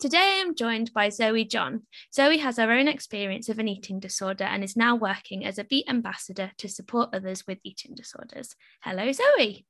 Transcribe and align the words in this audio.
Today 0.00 0.38
I'm 0.40 0.54
joined 0.54 0.94
by 0.94 1.10
Zoe 1.10 1.44
John. 1.44 1.82
Zoe 2.14 2.38
has 2.38 2.56
her 2.56 2.72
own 2.72 2.88
experience 2.88 3.50
of 3.50 3.58
an 3.58 3.68
eating 3.68 4.00
disorder 4.00 4.44
and 4.44 4.64
is 4.64 4.74
now 4.74 4.96
working 4.96 5.44
as 5.44 5.58
a 5.58 5.64
Beat 5.64 5.90
ambassador 5.90 6.52
to 6.56 6.70
support 6.70 7.10
others 7.12 7.46
with 7.46 7.58
eating 7.64 7.94
disorders. 7.94 8.56
Hello, 8.80 9.12
Zoe. 9.12 9.66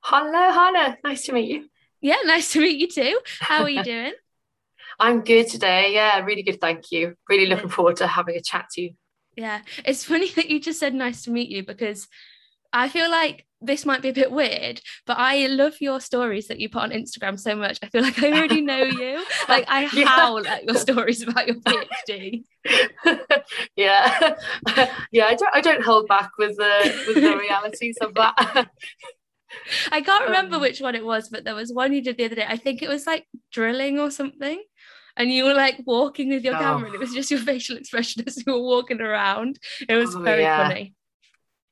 Hello, 0.00 0.50
Hannah. 0.50 0.96
Nice 1.04 1.26
to 1.26 1.32
meet 1.32 1.48
you. 1.48 1.68
Yeah, 2.00 2.16
nice 2.24 2.50
to 2.54 2.60
meet 2.60 2.76
you 2.76 2.88
too. 2.88 3.20
How 3.38 3.62
are 3.62 3.70
you 3.70 3.84
doing? 3.84 4.14
I'm 4.98 5.20
good 5.20 5.46
today. 5.46 5.94
Yeah, 5.94 6.24
really 6.24 6.42
good. 6.42 6.60
Thank 6.60 6.90
you. 6.90 7.14
Really 7.28 7.46
looking 7.46 7.68
forward 7.68 7.98
to 7.98 8.08
having 8.08 8.34
a 8.34 8.40
chat 8.40 8.70
to 8.72 8.82
you. 8.82 8.90
Yeah, 9.36 9.60
it's 9.84 10.02
funny 10.02 10.28
that 10.34 10.50
you 10.50 10.58
just 10.58 10.80
said 10.80 10.92
nice 10.92 11.22
to 11.22 11.30
meet 11.30 11.50
you 11.50 11.64
because 11.64 12.08
I 12.72 12.88
feel 12.88 13.10
like 13.10 13.46
this 13.60 13.84
might 13.84 14.02
be 14.02 14.10
a 14.10 14.12
bit 14.12 14.30
weird, 14.30 14.80
but 15.06 15.18
I 15.18 15.46
love 15.48 15.74
your 15.80 16.00
stories 16.00 16.48
that 16.48 16.60
you 16.60 16.68
put 16.68 16.82
on 16.82 16.90
Instagram 16.90 17.38
so 17.38 17.56
much. 17.56 17.78
I 17.82 17.88
feel 17.88 18.02
like 18.02 18.22
I 18.22 18.30
already 18.32 18.60
know 18.72 18.82
you. 18.82 19.24
Like 19.48 19.64
I 19.68 19.88
yeah. 19.94 20.06
howl 20.06 20.46
at 20.46 20.64
your 20.64 20.76
stories 20.76 21.22
about 21.22 21.46
your 21.46 21.56
PhD. 21.56 22.44
yeah, 23.76 24.34
yeah. 25.10 25.26
I 25.26 25.34
don't. 25.34 25.54
I 25.54 25.60
don't 25.60 25.84
hold 25.84 26.06
back 26.08 26.30
with 26.38 26.56
the 26.56 27.04
with 27.06 27.16
the 27.16 27.36
realities 27.36 27.96
of 28.00 28.14
that. 28.14 28.68
I 29.90 30.02
can't 30.02 30.26
remember 30.26 30.56
um, 30.56 30.62
which 30.62 30.80
one 30.80 30.94
it 30.94 31.04
was, 31.04 31.30
but 31.30 31.44
there 31.44 31.54
was 31.54 31.72
one 31.72 31.92
you 31.92 32.02
did 32.02 32.18
the 32.18 32.26
other 32.26 32.34
day. 32.36 32.46
I 32.46 32.58
think 32.58 32.82
it 32.82 32.88
was 32.88 33.06
like 33.06 33.26
drilling 33.50 33.98
or 33.98 34.10
something. 34.10 34.62
And 35.16 35.32
you 35.32 35.44
were 35.44 35.54
like 35.54 35.80
walking 35.84 36.28
with 36.28 36.44
your 36.44 36.54
oh. 36.54 36.58
camera, 36.58 36.86
and 36.86 36.94
it 36.94 37.00
was 37.00 37.12
just 37.12 37.30
your 37.30 37.40
facial 37.40 37.76
expression 37.76 38.22
as 38.26 38.36
you 38.46 38.52
were 38.52 38.60
walking 38.60 39.00
around. 39.00 39.58
It 39.88 39.96
was 39.96 40.14
oh, 40.14 40.20
very 40.20 40.42
yeah. 40.42 40.68
funny 40.68 40.94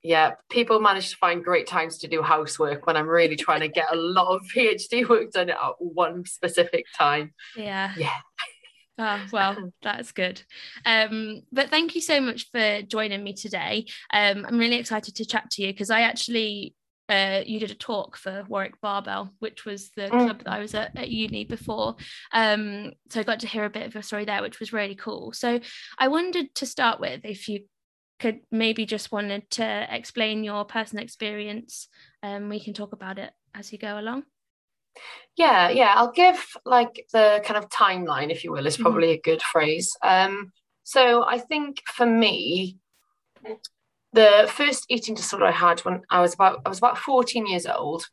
yeah, 0.07 0.35
people 0.51 0.79
manage 0.79 1.11
to 1.11 1.17
find 1.17 1.45
great 1.45 1.67
times 1.67 1.99
to 1.99 2.09
do 2.09 2.23
housework 2.23 2.87
when 2.87 2.97
I'm 2.97 3.09
really 3.09 3.35
trying 3.35 3.61
to 3.61 3.69
get 3.69 3.93
a 3.93 3.97
lot 3.97 4.29
of 4.29 4.43
PhD 4.55 5.09
work 5.09 5.33
done 5.33 5.51
at 5.51 5.59
one 5.79 6.25
specific 6.25 6.87
time. 6.97 7.35
Yeah. 7.57 7.93
Yeah. 7.97 8.15
Oh, 8.99 9.21
well, 9.33 9.73
that's 9.83 10.13
good. 10.13 10.43
Um, 10.85 11.43
but 11.51 11.71
thank 11.71 11.97
you 11.97 12.01
so 12.01 12.21
much 12.21 12.49
for 12.53 12.83
joining 12.83 13.25
me 13.25 13.35
today. 13.35 13.87
Um, 14.13 14.47
I'm 14.47 14.59
really 14.59 14.77
excited 14.77 15.17
to 15.17 15.27
chat 15.27 15.51
to 15.53 15.63
you 15.63 15.73
because 15.73 15.91
I 15.91 16.03
actually, 16.03 16.77
uh, 17.09 17.43
you 17.45 17.59
did 17.59 17.73
a 17.73 17.75
talk 17.75 18.17
for 18.17 18.45
Warwick 18.49 18.81
Barbell, 18.81 19.33
which 19.41 19.65
was 19.65 19.91
the 19.97 20.03
mm. 20.03 20.11
club 20.11 20.45
that 20.45 20.53
I 20.53 20.61
was 20.61 20.75
at, 20.75 20.97
at 20.97 21.09
uni 21.09 21.45
before. 21.45 21.97
Um, 22.33 22.93
so 23.11 23.19
I 23.19 23.25
got 23.25 23.41
to 23.41 23.49
hear 23.49 23.65
a 23.65 23.71
bit 23.71 23.87
of 23.87 23.95
your 23.95 24.05
story 24.05 24.25
there, 24.25 24.43
which 24.43 24.61
was 24.61 24.73
really 24.73 24.95
cool. 24.95 25.33
So 25.33 25.59
I 25.99 26.07
wondered 26.07 26.55
to 26.55 26.67
start 26.67 27.01
with 27.01 27.23
if 27.25 27.49
you 27.49 27.65
could 28.19 28.41
maybe 28.51 28.87
just 28.87 29.13
wanted 29.13 29.49
to 29.51 29.87
explain 29.95 30.45
your 30.45 30.65
personal 30.65 31.05
experience 31.05 31.89
um, 32.23 32.49
we 32.49 32.61
can 32.61 32.75
talk 32.75 32.93
about 32.93 33.19
it 33.19 33.33
as 33.55 33.73
you 33.73 33.79
go 33.79 33.99
along 33.99 34.23
yeah 35.37 35.69
yeah 35.69 35.93
i'll 35.97 36.13
give 36.13 36.43
like 36.65 37.07
the 37.13 37.43
kind 37.45 37.63
of 37.63 37.69
timeline 37.69 38.31
if 38.31 38.45
you 38.45 38.53
will 38.53 38.67
is 38.67 38.75
mm-hmm. 38.75 38.85
probably 38.85 39.09
mm-hmm. 39.09 39.31
a 39.31 39.31
good 39.31 39.43
phrase 39.43 39.95
um, 40.03 40.53
so 40.83 41.25
i 41.25 41.39
think 41.39 41.83
for 41.87 42.07
me 42.07 42.79
the 44.13 44.51
first 44.53 44.87
eating 44.89 45.15
disorder 45.15 45.47
i 45.47 45.51
had 45.51 45.81
when 45.81 46.01
i 46.11 46.21
was 46.21 46.35
about 46.35 46.61
i 46.65 46.69
was 46.69 46.79
about 46.79 46.99
14 46.99 47.47
years 47.47 47.67
old 47.67 48.07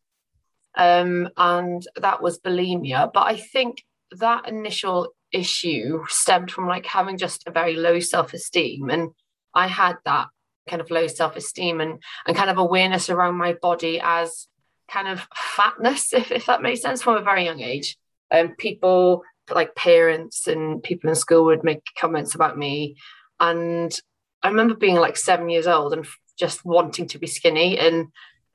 um, 0.76 1.30
and 1.38 1.88
that 1.96 2.22
was 2.22 2.40
bulimia 2.40 3.10
but 3.14 3.26
i 3.26 3.38
think 3.38 3.84
that 4.12 4.48
initial 4.48 5.10
issue 5.32 6.04
stemmed 6.08 6.52
from 6.52 6.68
like 6.68 6.86
having 6.86 7.18
just 7.18 7.44
a 7.48 7.52
very 7.52 7.76
low 7.76 8.00
self-esteem 8.00 8.90
and 8.90 9.10
I 9.54 9.68
had 9.68 9.98
that 10.06 10.28
kind 10.70 10.82
of 10.82 10.90
low 10.90 11.08
self-esteem 11.08 11.82
and 11.82 12.02
and 12.26 12.38
kind 12.38 12.50
of 12.50 12.58
awareness 12.58 13.10
around 13.10 13.36
my 13.36 13.54
body 13.54 14.00
as 14.02 14.48
kind 14.90 15.08
of 15.08 15.28
fatness, 15.36 16.14
if, 16.14 16.32
if 16.32 16.46
that 16.46 16.62
makes 16.62 16.82
sense, 16.82 17.02
from 17.02 17.18
a 17.18 17.22
very 17.22 17.46
young 17.46 17.62
age. 17.62 17.98
And 18.32 18.50
um, 18.50 18.56
people 18.58 19.24
like 19.54 19.76
parents 19.76 20.48
and 20.48 20.82
people 20.82 21.10
in 21.10 21.16
school 21.16 21.46
would 21.46 21.64
make 21.64 21.84
comments 22.00 22.36
about 22.36 22.58
me. 22.58 22.96
And 23.40 23.94
I 24.42 24.50
remember 24.50 24.76
being 24.76 24.96
like 24.96 25.18
seven 25.18 25.50
years 25.50 25.68
old 25.68 25.94
and 25.94 26.08
just 26.38 26.66
wanting 26.66 27.08
to 27.10 27.20
be 27.20 27.28
skinny 27.28 27.78
and 27.78 28.08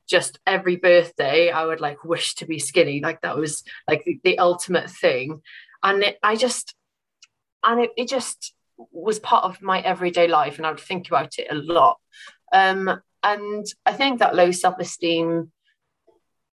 just 0.09 0.38
every 0.47 0.76
birthday 0.76 1.50
I 1.50 1.65
would 1.66 1.80
like 1.80 2.03
wish 2.04 2.34
to 2.36 2.47
be 2.47 2.59
skinny. 2.59 3.00
Like 3.00 3.20
that 3.20 3.36
was 3.36 3.62
like 3.86 4.04
the, 4.04 4.19
the 4.25 4.38
ultimate 4.38 4.91
thing. 4.91 5.42
And 5.82 6.03
it, 6.03 6.19
I 6.22 6.36
just 6.36 6.75
and 7.62 7.80
it, 7.80 7.91
it 7.97 8.09
just 8.09 8.54
was 8.93 9.19
part 9.19 9.44
of 9.44 9.62
my 9.62 9.81
everyday 9.81 10.28
life 10.28 10.59
and 10.59 10.66
I 10.66 10.71
would 10.71 10.81
think 10.81 11.09
about 11.09 11.39
it 11.39 11.49
a 11.50 11.55
lot. 11.55 11.99
Um, 12.53 13.00
and 13.22 13.66
I 13.84 13.93
think 13.93 14.21
that 14.21 14.34
low 14.34 14.50
self 14.53 14.78
esteem, 14.78 15.53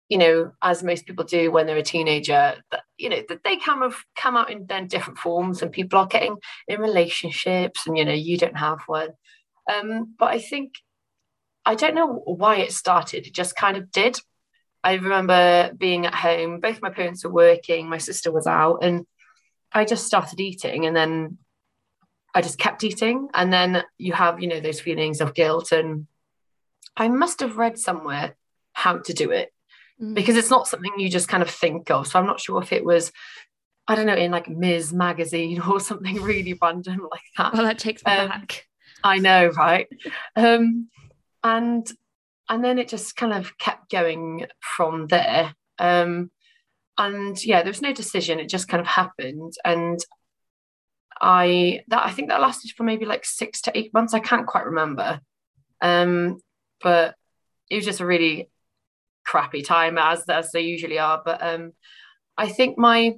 you 0.08 0.18
know, 0.18 0.52
as 0.62 0.82
most 0.82 1.06
people 1.06 1.24
do 1.24 1.50
when 1.50 1.66
they're 1.66 1.76
a 1.76 1.82
teenager, 1.82 2.54
that, 2.70 2.82
you 2.98 3.08
know, 3.08 3.22
that 3.28 3.42
they 3.44 3.56
kind 3.56 3.82
of 3.82 3.96
come 4.16 4.36
out 4.36 4.50
in 4.50 4.66
then 4.66 4.86
different 4.86 5.18
forms 5.18 5.62
and 5.62 5.72
people 5.72 5.98
are 5.98 6.06
getting 6.06 6.36
in 6.68 6.80
relationships 6.80 7.86
and, 7.86 7.96
you 7.96 8.04
know, 8.04 8.12
you 8.12 8.36
don't 8.36 8.56
have 8.56 8.80
one. 8.86 9.10
Um, 9.72 10.14
but 10.18 10.26
I 10.26 10.38
think, 10.38 10.74
I 11.64 11.74
don't 11.74 11.94
know 11.94 12.22
why 12.24 12.56
it 12.56 12.72
started, 12.72 13.26
it 13.26 13.34
just 13.34 13.56
kind 13.56 13.76
of 13.76 13.90
did. 13.90 14.18
I 14.82 14.94
remember 14.94 15.72
being 15.76 16.06
at 16.06 16.14
home, 16.14 16.60
both 16.60 16.80
my 16.80 16.90
parents 16.90 17.24
were 17.24 17.32
working, 17.32 17.88
my 17.88 17.98
sister 17.98 18.32
was 18.32 18.46
out, 18.46 18.78
and 18.82 19.06
I 19.72 19.84
just 19.84 20.06
started 20.06 20.40
eating. 20.40 20.86
And 20.86 20.96
then 20.96 21.38
I 22.34 22.40
just 22.40 22.58
kept 22.58 22.84
eating. 22.84 23.28
And 23.34 23.52
then 23.52 23.82
you 23.98 24.12
have, 24.12 24.40
you 24.40 24.48
know, 24.48 24.60
those 24.60 24.80
feelings 24.80 25.20
of 25.20 25.34
guilt. 25.34 25.72
And 25.72 26.06
I 26.96 27.08
must 27.08 27.40
have 27.40 27.56
read 27.56 27.78
somewhere 27.78 28.36
how 28.72 28.98
to 28.98 29.12
do 29.12 29.30
it 29.30 29.52
mm. 30.00 30.14
because 30.14 30.36
it's 30.36 30.50
not 30.50 30.68
something 30.68 30.92
you 30.98 31.08
just 31.08 31.28
kind 31.28 31.42
of 31.42 31.50
think 31.50 31.90
of. 31.90 32.06
So 32.06 32.18
I'm 32.18 32.26
not 32.26 32.40
sure 32.40 32.62
if 32.62 32.72
it 32.72 32.84
was, 32.84 33.12
I 33.88 33.94
don't 33.94 34.06
know, 34.06 34.14
in 34.14 34.30
like 34.30 34.46
Mizz 34.46 34.92
magazine 34.92 35.60
or 35.68 35.80
something 35.80 36.22
really 36.22 36.58
random 36.60 37.08
like 37.10 37.22
that. 37.36 37.52
Well, 37.52 37.64
that 37.64 37.78
takes 37.78 38.04
me 38.04 38.12
um, 38.12 38.28
back. 38.28 38.66
I 39.02 39.18
know, 39.18 39.48
right? 39.48 39.88
um, 40.36 40.88
and 41.42 41.90
and 42.48 42.64
then 42.64 42.78
it 42.78 42.88
just 42.88 43.16
kind 43.16 43.32
of 43.32 43.56
kept 43.58 43.90
going 43.90 44.46
from 44.60 45.06
there. 45.06 45.54
Um, 45.78 46.30
and 46.98 47.42
yeah, 47.42 47.62
there 47.62 47.70
was 47.70 47.80
no 47.80 47.94
decision; 47.94 48.40
it 48.40 48.48
just 48.48 48.68
kind 48.68 48.80
of 48.80 48.86
happened. 48.86 49.54
And 49.64 49.98
I 51.20 51.82
that 51.88 52.04
I 52.06 52.10
think 52.10 52.28
that 52.28 52.40
lasted 52.40 52.72
for 52.72 52.84
maybe 52.84 53.04
like 53.04 53.24
six 53.24 53.60
to 53.62 53.78
eight 53.78 53.92
months. 53.92 54.14
I 54.14 54.20
can't 54.20 54.46
quite 54.46 54.66
remember. 54.66 55.20
Um, 55.80 56.38
but 56.82 57.14
it 57.70 57.76
was 57.76 57.84
just 57.84 58.00
a 58.00 58.06
really 58.06 58.50
crappy 59.24 59.62
time 59.62 59.98
as 59.98 60.24
as 60.28 60.50
they 60.52 60.62
usually 60.62 60.98
are. 60.98 61.20
But 61.24 61.42
um, 61.42 61.72
I 62.36 62.48
think 62.48 62.78
my 62.78 63.16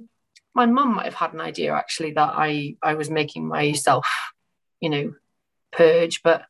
my 0.53 0.65
mum 0.65 0.95
might 0.95 1.05
have 1.05 1.13
had 1.13 1.33
an 1.33 1.41
idea 1.41 1.73
actually 1.73 2.11
that 2.11 2.33
I 2.35 2.75
I 2.81 2.95
was 2.95 3.09
making 3.09 3.47
myself, 3.47 4.07
you 4.79 4.89
know, 4.89 5.13
purge, 5.71 6.21
but 6.23 6.43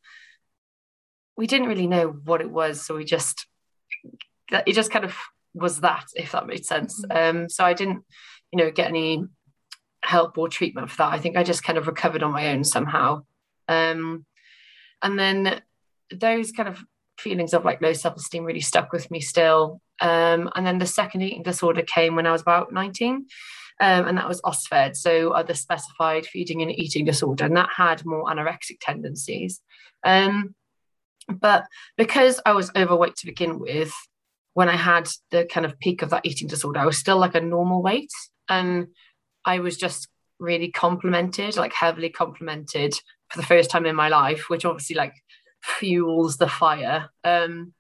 we 1.38 1.48
didn't 1.48 1.68
really 1.68 1.88
know 1.88 2.08
what 2.08 2.42
it 2.42 2.50
was, 2.50 2.82
so 2.82 2.96
we 2.96 3.06
just 3.06 3.48
it 4.52 4.74
just 4.74 4.92
kind 4.92 5.06
of 5.06 5.16
was 5.54 5.82
that, 5.82 6.06
if 6.16 6.32
that 6.32 6.48
made 6.48 6.66
sense. 6.66 7.04
Mm-hmm. 7.06 7.38
Um, 7.38 7.50
so 7.50 7.64
I 7.64 7.74
didn't, 7.74 8.04
you 8.52 8.58
know, 8.58 8.72
get 8.72 8.90
any 8.90 9.24
help 10.04 10.38
or 10.38 10.48
treatment 10.48 10.90
for 10.90 10.98
that. 10.98 11.14
I 11.14 11.20
think 11.20 11.38
I 11.38 11.44
just 11.44 11.64
kind 11.64 11.78
of 11.78 11.88
recovered 11.88 12.24
on 12.24 12.32
my 12.32 12.50
own 12.50 12.64
somehow. 12.64 13.24
Um, 13.68 14.26
and 15.02 15.18
then 15.18 15.62
those 16.12 16.52
kind 16.52 16.70
of 16.70 16.84
feelings 17.18 17.54
of 17.54 17.66
like 17.66 17.82
low 17.82 17.94
self-esteem 17.94 18.44
really 18.44 18.62
stuck 18.62 18.92
with 18.92 19.10
me 19.10 19.20
still. 19.20 19.82
Um, 20.02 20.50
and 20.56 20.66
then 20.66 20.80
the 20.80 20.86
second 20.86 21.22
eating 21.22 21.44
disorder 21.44 21.82
came 21.82 22.16
when 22.16 22.28
I 22.28 22.32
was 22.32 22.42
about 22.42 22.74
19. 22.74 23.26
Um, 23.82 24.08
and 24.08 24.18
that 24.18 24.28
was 24.28 24.42
OSFED, 24.42 24.96
so 24.96 25.32
other 25.32 25.56
specified 25.56 26.28
feeding 26.28 26.62
and 26.62 26.72
eating 26.72 27.06
disorder, 27.06 27.46
and 27.46 27.58
that 27.58 27.70
had 27.76 28.06
more 28.06 28.26
anorexic 28.26 28.78
tendencies. 28.80 29.62
Um, 30.04 30.54
but 31.28 31.66
because 31.98 32.40
I 32.46 32.54
was 32.54 32.72
overweight 32.76 33.16
to 33.18 33.26
begin 33.26 33.60
with, 33.60 33.92
when 34.54 34.70
I 34.70 34.76
had 34.76 35.10
the 35.32 35.46
kind 35.46 35.66
of 35.66 35.80
peak 35.80 36.04
of 36.04 36.12
that 36.12 36.26
eating 36.26 36.48
disorder, 36.48 36.80
I 36.80 36.86
was 36.86 36.98
still 36.98 37.18
like 37.18 37.36
a 37.36 37.42
normal 37.42 37.82
weight. 37.82 38.12
And 38.48 38.88
I 39.46 39.60
was 39.60 39.78
just 39.78 40.08
really 40.40 40.72
complimented, 40.72 41.58
like 41.58 41.74
heavily 41.74 42.10
complimented 42.10 42.94
for 43.30 43.40
the 43.40 43.46
first 43.46 43.70
time 43.70 43.86
in 43.86 43.96
my 43.96 44.10
life, 44.10 44.50
which 44.50 44.66
obviously 44.66 44.96
like 44.96 45.16
fuels 45.62 46.38
the 46.38 46.48
fire. 46.48 47.10
Um, 47.24 47.74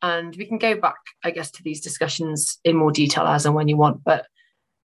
and 0.00 0.34
we 0.36 0.46
can 0.46 0.58
go 0.58 0.76
back, 0.80 0.96
I 1.24 1.30
guess, 1.30 1.50
to 1.52 1.62
these 1.62 1.80
discussions 1.80 2.58
in 2.64 2.76
more 2.76 2.92
detail 2.92 3.24
as 3.24 3.46
and 3.46 3.54
when 3.54 3.68
you 3.68 3.76
want. 3.76 4.04
But 4.04 4.26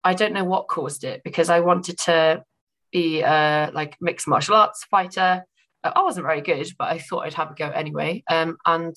I 0.04 0.14
don't 0.14 0.34
know 0.34 0.44
what 0.44 0.68
caused 0.68 1.04
it 1.04 1.22
because 1.24 1.50
I 1.50 1.60
wanted 1.62 1.98
to 2.00 2.44
be 2.92 3.22
a 3.22 3.72
like 3.74 3.96
mixed 4.00 4.28
martial 4.28 4.56
arts 4.56 4.86
fighter. 4.86 5.46
Uh, 5.84 5.92
I 5.96 6.04
wasn't 6.04 6.26
very 6.26 6.42
good, 6.42 6.68
but 6.78 6.90
I 6.90 7.00
thought 7.00 7.26
I'd 7.26 7.34
have 7.34 7.52
a 7.52 7.56
go 7.56 7.70
anyway. 7.70 8.24
Um, 8.30 8.58
and 8.66 8.96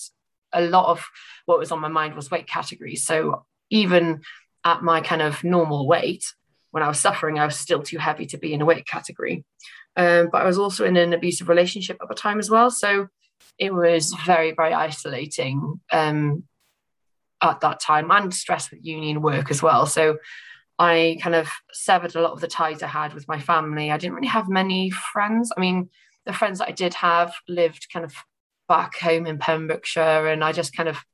a 0.52 0.62
lot 0.62 0.90
of 0.90 1.04
what 1.46 1.58
was 1.58 1.72
on 1.72 1.80
my 1.80 1.88
mind 1.88 2.14
was 2.14 2.30
weight 2.30 2.46
categories. 2.46 3.04
So 3.04 3.44
even 3.70 4.20
at 4.64 4.82
my 4.82 5.00
kind 5.00 5.22
of 5.22 5.42
normal 5.42 5.86
weight, 5.86 6.24
when 6.72 6.82
I 6.82 6.88
was 6.88 6.98
suffering, 6.98 7.38
I 7.38 7.44
was 7.44 7.56
still 7.56 7.82
too 7.82 7.98
heavy 7.98 8.26
to 8.26 8.38
be 8.38 8.52
in 8.52 8.60
a 8.60 8.64
weight 8.64 8.86
category. 8.86 9.44
Um, 9.96 10.30
but 10.32 10.42
I 10.42 10.46
was 10.46 10.58
also 10.58 10.84
in 10.84 10.96
an 10.96 11.12
abusive 11.12 11.48
relationship 11.48 11.98
at 12.02 12.08
the 12.08 12.14
time 12.14 12.38
as 12.38 12.50
well. 12.50 12.70
So 12.70 13.08
it 13.58 13.72
was 13.72 14.14
very, 14.26 14.52
very 14.52 14.72
isolating 14.72 15.80
um, 15.92 16.44
at 17.42 17.60
that 17.60 17.80
time 17.80 18.10
and 18.10 18.34
stress 18.34 18.70
with 18.70 18.84
union 18.84 19.20
work 19.22 19.50
as 19.50 19.62
well. 19.62 19.86
So 19.86 20.16
I 20.78 21.18
kind 21.22 21.34
of 21.34 21.50
severed 21.72 22.14
a 22.16 22.22
lot 22.22 22.32
of 22.32 22.40
the 22.40 22.48
ties 22.48 22.82
I 22.82 22.86
had 22.86 23.12
with 23.12 23.28
my 23.28 23.38
family. 23.38 23.90
I 23.90 23.98
didn't 23.98 24.14
really 24.14 24.28
have 24.28 24.48
many 24.48 24.90
friends. 24.90 25.52
I 25.56 25.60
mean, 25.60 25.90
the 26.24 26.32
friends 26.32 26.58
that 26.58 26.68
I 26.68 26.72
did 26.72 26.94
have 26.94 27.34
lived 27.48 27.88
kind 27.92 28.04
of 28.04 28.14
back 28.68 28.98
home 28.98 29.26
in 29.26 29.38
Pembrokeshire, 29.38 30.26
and 30.28 30.42
I 30.42 30.52
just 30.52 30.74
kind 30.74 30.88
of 30.88 31.04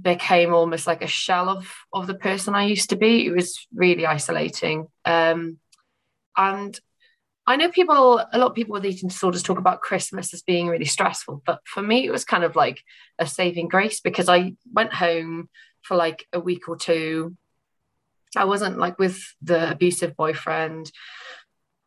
became 0.00 0.52
almost 0.52 0.86
like 0.86 1.02
a 1.02 1.06
shell 1.06 1.48
of 1.48 1.72
of 1.92 2.06
the 2.06 2.14
person 2.14 2.54
I 2.54 2.64
used 2.64 2.90
to 2.90 2.96
be. 2.96 3.26
It 3.26 3.32
was 3.32 3.66
really 3.74 4.06
isolating. 4.06 4.88
Um, 5.04 5.58
and 6.36 6.78
I 7.46 7.56
know 7.56 7.70
people, 7.70 8.18
a 8.32 8.38
lot 8.38 8.48
of 8.48 8.54
people 8.54 8.72
with 8.72 8.86
eating 8.86 9.10
disorders 9.10 9.42
talk 9.42 9.58
about 9.58 9.82
Christmas 9.82 10.32
as 10.32 10.42
being 10.42 10.68
really 10.68 10.86
stressful, 10.86 11.42
but 11.44 11.60
for 11.66 11.82
me, 11.82 12.06
it 12.06 12.10
was 12.10 12.24
kind 12.24 12.42
of 12.42 12.56
like 12.56 12.82
a 13.18 13.26
saving 13.26 13.68
grace 13.68 14.00
because 14.00 14.28
I 14.30 14.54
went 14.72 14.94
home 14.94 15.50
for 15.82 15.94
like 15.96 16.26
a 16.32 16.40
week 16.40 16.68
or 16.68 16.76
two. 16.76 17.36
I 18.34 18.46
wasn't 18.46 18.78
like 18.78 18.98
with 18.98 19.22
the 19.42 19.70
abusive 19.70 20.16
boyfriend. 20.16 20.90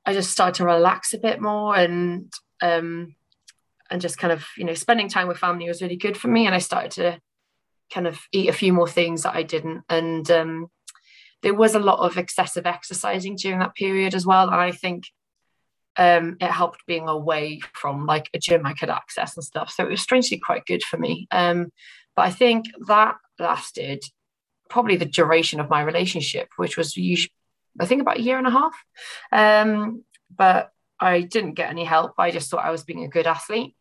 I 0.06 0.13
just 0.13 0.31
started 0.31 0.56
to 0.56 0.65
relax 0.65 1.13
a 1.13 1.18
bit 1.18 1.42
more 1.42 1.75
and 1.75 2.31
um 2.62 3.15
and 3.89 4.01
just 4.01 4.18
kind 4.18 4.33
of, 4.33 4.45
you 4.57 4.63
know, 4.63 4.74
spending 4.74 5.09
time 5.09 5.27
with 5.27 5.38
family 5.38 5.68
was 5.68 5.81
really 5.81 5.95
good 5.95 6.18
for 6.18 6.27
me. 6.27 6.45
And 6.45 6.54
I 6.54 6.59
started 6.59 6.92
to 6.92 7.19
kind 7.94 8.07
of 8.07 8.19
eat 8.31 8.50
a 8.50 8.54
few 8.54 8.74
more 8.74 8.88
things 8.88 9.24
that 9.24 9.36
I 9.36 9.44
didn't. 9.44 9.84
And 9.89 10.30
um 10.31 10.68
there 11.44 11.54
was 11.54 11.75
a 11.75 11.80
lot 11.80 12.00
of 12.00 12.18
excessive 12.18 12.66
exercising 12.66 13.36
during 13.36 13.60
that 13.60 13.75
period 13.75 14.16
as 14.16 14.25
well. 14.25 14.48
And 14.48 14.56
I 14.56 14.72
think 14.72 15.06
um, 15.95 16.38
it 16.39 16.50
helped 16.50 16.86
being 16.86 17.07
away 17.07 17.62
from 17.74 18.06
like 18.06 18.30
a 18.34 18.39
gym 18.39 18.66
I 18.66 18.74
could 18.74 18.89
access 18.89 19.36
and 19.36 19.44
stuff. 19.44 19.72
So 19.72 19.86
it 19.86 19.89
was 19.89 20.01
strangely 20.01 20.39
quite 20.39 20.66
good 20.66 20.84
for 20.84 20.98
me. 20.98 21.28
Um, 21.31 21.72
but 22.16 22.24
I 22.24 22.31
think 22.31 22.66
that 22.88 23.16
lasted 23.39 24.04
probably 24.69 24.98
the 24.98 25.06
duration 25.06 25.60
of 25.60 25.69
my 25.69 25.81
relationship, 25.81 26.50
which 26.57 26.78
was 26.78 26.98
usually, 26.98 27.31
I 27.80 27.86
think 27.86 28.01
about 28.01 28.18
a 28.18 28.22
year 28.22 28.38
and 28.38 28.48
a 28.48 28.51
half. 28.51 28.75
Um, 29.31 30.04
but 30.36 30.72
I 31.00 31.22
didn't 31.22 31.54
get 31.54 31.69
any 31.69 31.83
help. 31.83 32.13
I 32.18 32.31
just 32.31 32.50
thought 32.50 32.66
I 32.66 32.72
was 32.72 32.83
being 32.83 33.04
a 33.04 33.10
good 33.10 33.28
athlete. 33.28 33.75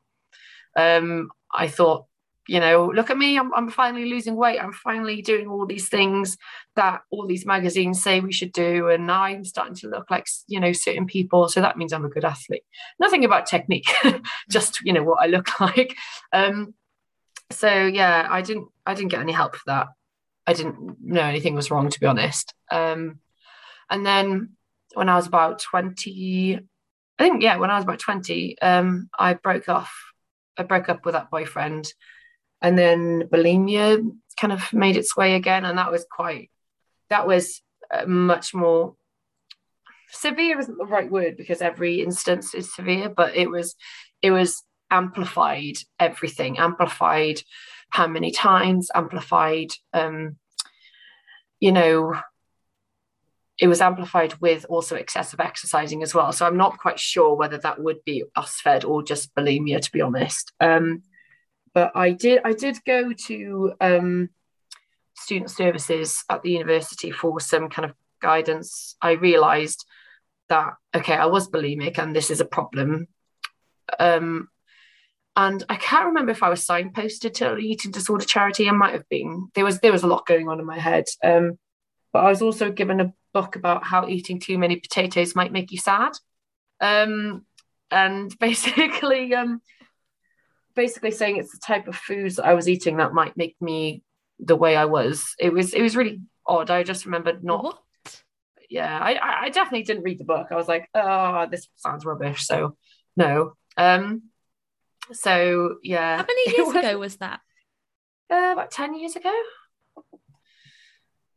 Um, 0.76 1.30
I 1.52 1.68
thought 1.68 2.04
you 2.48 2.60
know, 2.60 2.86
look 2.86 3.10
at 3.10 3.18
me, 3.18 3.38
I'm, 3.38 3.52
I'm 3.54 3.70
finally 3.70 4.06
losing 4.06 4.36
weight. 4.36 4.60
I'm 4.60 4.72
finally 4.72 5.22
doing 5.22 5.48
all 5.48 5.66
these 5.66 5.88
things 5.88 6.36
that 6.76 7.02
all 7.10 7.26
these 7.26 7.46
magazines 7.46 8.02
say 8.02 8.20
we 8.20 8.32
should 8.32 8.52
do. 8.52 8.88
And 8.88 9.10
I'm 9.10 9.44
starting 9.44 9.74
to 9.76 9.88
look 9.88 10.10
like, 10.10 10.26
you 10.46 10.60
know, 10.60 10.72
certain 10.72 11.06
people. 11.06 11.48
So 11.48 11.60
that 11.60 11.76
means 11.76 11.92
I'm 11.92 12.04
a 12.04 12.10
good 12.10 12.24
athlete. 12.24 12.62
Nothing 13.00 13.24
about 13.24 13.46
technique, 13.46 13.90
just, 14.50 14.80
you 14.82 14.92
know, 14.92 15.02
what 15.02 15.22
I 15.22 15.26
look 15.26 15.60
like. 15.60 15.96
Um, 16.32 16.74
so 17.50 17.68
yeah, 17.68 18.26
I 18.30 18.42
didn't, 18.42 18.68
I 18.84 18.94
didn't 18.94 19.10
get 19.10 19.20
any 19.20 19.32
help 19.32 19.56
for 19.56 19.64
that. 19.66 19.88
I 20.46 20.52
didn't 20.52 20.96
know 21.02 21.22
anything 21.22 21.54
was 21.54 21.70
wrong, 21.70 21.88
to 21.88 22.00
be 22.00 22.06
honest. 22.06 22.54
Um, 22.70 23.18
and 23.90 24.06
then 24.06 24.50
when 24.94 25.08
I 25.08 25.16
was 25.16 25.26
about 25.26 25.58
20, 25.58 26.60
I 27.18 27.22
think, 27.22 27.42
yeah, 27.42 27.56
when 27.56 27.70
I 27.70 27.76
was 27.76 27.84
about 27.84 27.98
20, 27.98 28.60
um, 28.60 29.08
I 29.18 29.34
broke 29.34 29.68
off, 29.68 29.92
I 30.56 30.62
broke 30.62 30.88
up 30.88 31.04
with 31.04 31.14
that 31.14 31.30
boyfriend 31.30 31.92
and 32.66 32.76
then 32.76 33.22
bulimia 33.28 34.04
kind 34.40 34.52
of 34.52 34.72
made 34.72 34.96
its 34.96 35.16
way 35.16 35.34
again 35.36 35.64
and 35.64 35.78
that 35.78 35.92
was 35.92 36.04
quite 36.10 36.50
that 37.10 37.24
was 37.24 37.62
uh, 37.94 38.04
much 38.06 38.52
more 38.52 38.96
severe 40.10 40.58
isn't 40.58 40.76
the 40.76 40.84
right 40.84 41.10
word 41.10 41.36
because 41.36 41.62
every 41.62 42.02
instance 42.02 42.54
is 42.54 42.74
severe 42.74 43.08
but 43.08 43.36
it 43.36 43.48
was 43.48 43.76
it 44.20 44.32
was 44.32 44.64
amplified 44.90 45.76
everything 46.00 46.58
amplified 46.58 47.40
how 47.90 48.08
many 48.08 48.32
times 48.32 48.90
amplified 48.96 49.70
um 49.92 50.36
you 51.60 51.70
know 51.70 52.14
it 53.58 53.68
was 53.68 53.80
amplified 53.80 54.34
with 54.40 54.66
also 54.68 54.96
excessive 54.96 55.40
exercising 55.40 56.02
as 56.02 56.14
well. 56.14 56.30
So 56.32 56.46
i'm 56.46 56.58
not 56.58 56.78
quite 56.78 56.98
sure 56.98 57.34
whether 57.34 57.58
that 57.58 57.80
would 57.80 58.04
be 58.04 58.24
OSFED 58.36 58.84
or 58.84 59.02
just 59.02 59.34
bulimia 59.34 59.80
to 59.80 59.92
be 59.92 60.02
honest. 60.02 60.52
Um 60.60 61.02
but 61.76 61.92
I 61.94 62.12
did 62.12 62.40
I 62.42 62.54
did 62.54 62.82
go 62.86 63.12
to 63.26 63.74
um, 63.82 64.30
student 65.14 65.50
services 65.50 66.24
at 66.30 66.42
the 66.42 66.50
university 66.50 67.10
for 67.10 67.38
some 67.38 67.68
kind 67.68 67.84
of 67.84 67.94
guidance. 68.22 68.96
I 69.02 69.10
realised 69.10 69.84
that 70.48 70.72
okay, 70.96 71.12
I 71.12 71.26
was 71.26 71.50
bulimic 71.50 71.98
and 71.98 72.16
this 72.16 72.30
is 72.30 72.40
a 72.40 72.46
problem. 72.46 73.08
Um, 74.00 74.48
and 75.36 75.62
I 75.68 75.76
can't 75.76 76.06
remember 76.06 76.32
if 76.32 76.42
I 76.42 76.48
was 76.48 76.66
signposted 76.66 77.34
to 77.34 77.52
an 77.52 77.60
eating 77.60 77.90
disorder 77.90 78.24
charity. 78.24 78.70
I 78.70 78.72
might 78.72 78.94
have 78.94 79.08
been. 79.10 79.48
There 79.54 79.66
was 79.66 79.78
there 79.80 79.92
was 79.92 80.02
a 80.02 80.06
lot 80.06 80.24
going 80.24 80.48
on 80.48 80.58
in 80.58 80.64
my 80.64 80.78
head. 80.78 81.04
Um, 81.22 81.58
but 82.10 82.24
I 82.24 82.30
was 82.30 82.40
also 82.40 82.72
given 82.72 83.00
a 83.02 83.12
book 83.34 83.54
about 83.54 83.84
how 83.84 84.08
eating 84.08 84.40
too 84.40 84.56
many 84.56 84.76
potatoes 84.76 85.36
might 85.36 85.52
make 85.52 85.72
you 85.72 85.78
sad. 85.78 86.12
Um, 86.80 87.44
and 87.90 88.34
basically, 88.40 89.34
um, 89.34 89.60
basically 90.76 91.10
saying 91.10 91.38
it's 91.38 91.52
the 91.52 91.58
type 91.58 91.88
of 91.88 91.96
foods 91.96 92.38
I 92.38 92.54
was 92.54 92.68
eating 92.68 92.98
that 92.98 93.14
might 93.14 93.36
make 93.36 93.56
me 93.60 94.02
the 94.38 94.54
way 94.54 94.76
I 94.76 94.84
was. 94.84 95.34
It 95.40 95.52
was 95.52 95.74
it 95.74 95.82
was 95.82 95.96
really 95.96 96.20
odd. 96.46 96.70
I 96.70 96.84
just 96.84 97.06
remembered 97.06 97.42
not. 97.42 97.64
What? 97.64 97.78
Yeah, 98.70 98.98
I 98.98 99.46
I 99.46 99.48
definitely 99.48 99.84
didn't 99.84 100.04
read 100.04 100.18
the 100.18 100.24
book. 100.24 100.48
I 100.50 100.56
was 100.56 100.68
like, 100.68 100.88
oh, 100.94 101.46
this 101.50 101.66
sounds 101.76 102.04
rubbish. 102.04 102.46
So 102.46 102.76
no. 103.16 103.54
Um. 103.76 104.22
So 105.12 105.76
yeah. 105.82 106.18
How 106.18 106.26
many 106.26 106.50
years 106.56 106.66
was, 106.68 106.76
ago 106.76 106.98
was 106.98 107.16
that? 107.16 107.40
Uh, 108.30 108.50
about 108.52 108.70
ten 108.70 108.94
years 108.94 109.16
ago. 109.16 109.32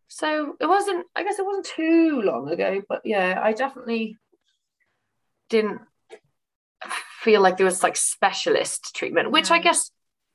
So 0.08 0.56
it 0.60 0.66
wasn't. 0.66 1.06
I 1.16 1.24
guess 1.24 1.40
it 1.40 1.46
wasn't 1.46 1.66
too 1.66 2.22
long 2.22 2.50
ago, 2.50 2.82
but 2.88 3.02
yeah, 3.06 3.40
I 3.42 3.54
definitely 3.54 4.18
didn't 5.50 5.82
feel 7.20 7.42
like 7.42 7.58
there 7.58 7.66
was 7.66 7.84
like 7.84 7.98
specialist 7.98 8.96
treatment, 8.96 9.32
which 9.32 9.52
I 9.52 9.60
guess, 9.60 9.92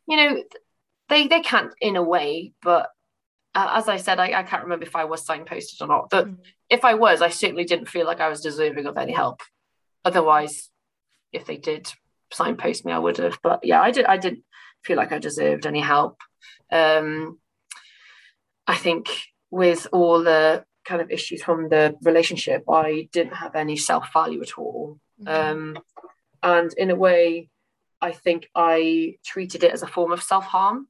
you 0.06 0.16
know, 0.16 0.42
they 1.08 1.26
they 1.28 1.40
can't 1.40 1.72
in 1.80 1.96
a 1.96 2.02
way, 2.02 2.52
but 2.62 2.90
uh, 3.54 3.70
as 3.74 3.88
I 3.88 3.98
said, 3.98 4.18
I, 4.18 4.40
I 4.40 4.42
can't 4.42 4.64
remember 4.64 4.84
if 4.84 4.96
I 4.96 5.04
was 5.04 5.24
signposted 5.24 5.80
or 5.80 5.86
not. 5.86 6.10
But 6.10 6.26
mm. 6.26 6.36
if 6.68 6.84
I 6.84 6.94
was, 6.94 7.22
I 7.22 7.28
certainly 7.28 7.64
didn't 7.64 7.88
feel 7.88 8.06
like 8.06 8.20
I 8.20 8.28
was 8.28 8.40
deserving 8.40 8.86
of 8.86 8.98
any 8.98 9.12
help. 9.12 9.40
Otherwise, 10.04 10.70
if 11.32 11.46
they 11.46 11.56
did 11.56 11.90
signpost 12.32 12.84
me, 12.84 12.92
I 12.92 12.98
would 12.98 13.18
have. 13.18 13.38
But 13.42 13.60
yeah, 13.62 13.80
I 13.80 13.90
did. 13.90 14.06
I 14.06 14.16
didn't 14.16 14.44
feel 14.82 14.96
like 14.96 15.12
I 15.12 15.18
deserved 15.18 15.66
any 15.66 15.80
help. 15.80 16.20
Um, 16.70 17.38
I 18.66 18.76
think 18.76 19.08
with 19.50 19.86
all 19.92 20.22
the 20.22 20.64
kind 20.84 21.00
of 21.00 21.10
issues 21.10 21.42
from 21.42 21.68
the 21.68 21.96
relationship, 22.02 22.64
I 22.68 23.08
didn't 23.12 23.36
have 23.36 23.54
any 23.54 23.76
self 23.76 24.12
value 24.12 24.42
at 24.42 24.58
all. 24.58 24.98
Mm-hmm. 25.22 25.76
Um, 25.76 25.78
and 26.44 26.72
in 26.74 26.90
a 26.90 26.94
way 26.94 27.48
i 28.00 28.12
think 28.12 28.48
i 28.54 29.16
treated 29.24 29.64
it 29.64 29.72
as 29.72 29.82
a 29.82 29.88
form 29.88 30.12
of 30.12 30.22
self-harm. 30.22 30.86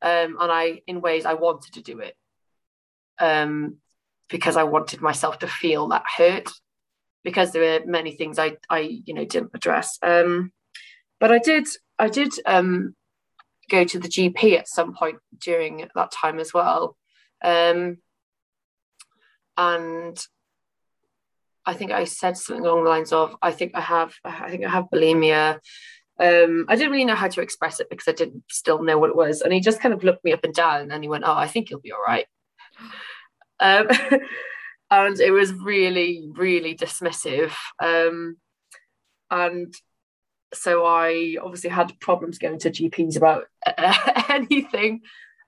Um, 0.00 0.36
and 0.40 0.50
i 0.50 0.80
in 0.86 1.00
ways 1.00 1.26
i 1.26 1.34
wanted 1.34 1.74
to 1.74 1.82
do 1.82 1.98
it. 1.98 2.16
Um, 3.18 3.76
because 4.30 4.56
i 4.56 4.62
wanted 4.62 5.02
myself 5.02 5.38
to 5.40 5.48
feel 5.48 5.88
that 5.88 6.04
hurt. 6.16 6.48
Because 7.24 7.52
there 7.52 7.62
were 7.62 7.86
many 7.86 8.12
things 8.12 8.38
i 8.38 8.56
i 8.70 8.78
you 8.80 9.12
know 9.12 9.24
didn't 9.24 9.50
address. 9.54 9.98
Um, 10.02 10.52
but 11.20 11.30
i 11.30 11.38
did 11.38 11.66
i 11.98 12.08
did 12.08 12.32
um, 12.46 12.94
go 13.68 13.84
to 13.84 13.98
the 13.98 14.08
gp 14.08 14.58
at 14.58 14.68
some 14.68 14.94
point 14.94 15.18
during 15.38 15.88
that 15.94 16.12
time 16.12 16.38
as 16.38 16.54
well. 16.54 16.96
Um, 17.44 17.98
and 19.56 20.26
I 21.64 21.74
think 21.74 21.90
I 21.92 22.04
said 22.04 22.36
something 22.36 22.64
along 22.64 22.84
the 22.84 22.90
lines 22.90 23.12
of, 23.12 23.36
I 23.40 23.52
think 23.52 23.72
I 23.74 23.80
have, 23.80 24.14
I 24.24 24.50
think 24.50 24.64
I 24.64 24.70
have 24.70 24.86
bulimia. 24.92 25.58
Um, 26.18 26.66
I 26.68 26.76
didn't 26.76 26.92
really 26.92 27.04
know 27.04 27.14
how 27.14 27.28
to 27.28 27.40
express 27.40 27.80
it 27.80 27.88
because 27.88 28.08
I 28.08 28.12
didn't 28.12 28.44
still 28.50 28.82
know 28.82 28.98
what 28.98 29.10
it 29.10 29.16
was. 29.16 29.40
And 29.40 29.52
he 29.52 29.60
just 29.60 29.80
kind 29.80 29.94
of 29.94 30.04
looked 30.04 30.24
me 30.24 30.32
up 30.32 30.44
and 30.44 30.54
down 30.54 30.90
and 30.90 31.02
he 31.02 31.08
went, 31.08 31.24
Oh, 31.26 31.34
I 31.34 31.46
think 31.46 31.70
you'll 31.70 31.80
be 31.80 31.92
all 31.92 32.02
right. 32.06 32.26
Um, 33.60 33.88
and 34.90 35.20
it 35.20 35.30
was 35.30 35.52
really, 35.54 36.28
really 36.34 36.76
dismissive. 36.76 37.52
Um, 37.82 38.36
and 39.30 39.74
so 40.52 40.84
I 40.84 41.36
obviously 41.42 41.70
had 41.70 41.98
problems 42.00 42.38
going 42.38 42.58
to 42.60 42.70
GPs 42.70 43.16
about 43.16 43.44
anything. 44.28 45.00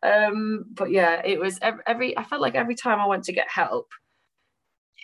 Um, 0.03 0.65
but 0.73 0.91
yeah, 0.91 1.23
it 1.25 1.39
was 1.39 1.59
every, 1.61 1.83
every, 1.87 2.19
I 2.19 2.25
felt 2.25 2.43
like 2.43 2.55
every 2.55 2.75
time 2.75 3.01
I 3.01 3.07
went 3.07 3.25
to 3.25 3.33
get 3.33 3.49
help, 3.49 3.89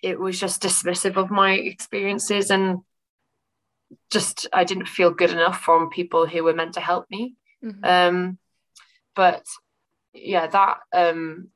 it 0.02 0.18
was 0.18 0.38
just 0.38 0.62
dismissive 0.62 1.16
of 1.16 1.30
my 1.30 1.54
experiences 1.54 2.50
and 2.50 2.78
just 4.10 4.46
I 4.52 4.64
didn't 4.64 4.86
feel 4.86 5.10
good 5.10 5.30
enough 5.30 5.60
from 5.60 5.90
people 5.90 6.26
who 6.26 6.44
were 6.44 6.54
meant 6.54 6.74
to 6.74 6.80
help 6.80 7.06
me. 7.10 7.34
Mm-hmm. 7.64 7.84
Um, 7.84 8.38
but 9.14 9.44
yeah, 10.12 10.46
that 10.46 10.78
um, 10.92 11.48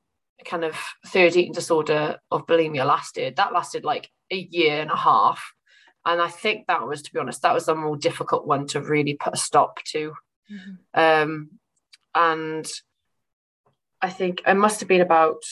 kind 0.44 0.64
of 0.64 0.76
third 1.06 1.36
eating 1.36 1.52
disorder 1.52 2.18
of 2.30 2.46
bulimia 2.46 2.86
lasted. 2.86 3.36
That 3.36 3.52
lasted 3.52 3.84
like 3.84 4.10
a 4.30 4.36
year 4.36 4.80
and 4.80 4.90
a 4.90 4.96
half. 4.96 5.52
And 6.06 6.20
I 6.20 6.28
think 6.28 6.66
that 6.66 6.86
was, 6.86 7.02
to 7.02 7.12
be 7.12 7.18
honest, 7.18 7.42
that 7.42 7.54
was 7.54 7.66
the 7.66 7.74
more 7.74 7.96
difficult 7.96 8.46
one 8.46 8.66
to 8.68 8.80
really 8.80 9.14
put 9.14 9.34
a 9.34 9.38
stop 9.38 9.82
to. 9.84 10.12
Mm-hmm. 10.52 11.00
Um, 11.00 11.50
and 12.14 12.66
I 14.02 14.10
think 14.10 14.42
it 14.46 14.54
must 14.54 14.80
have 14.80 14.88
been 14.88 15.00
about 15.00 15.42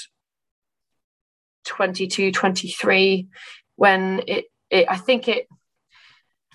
22, 1.65 2.33
23 2.33 3.29
when 3.77 4.23
it, 4.27 4.47
it 4.71 4.87
I 4.89 4.97
think 4.97 5.29
it, 5.29 5.49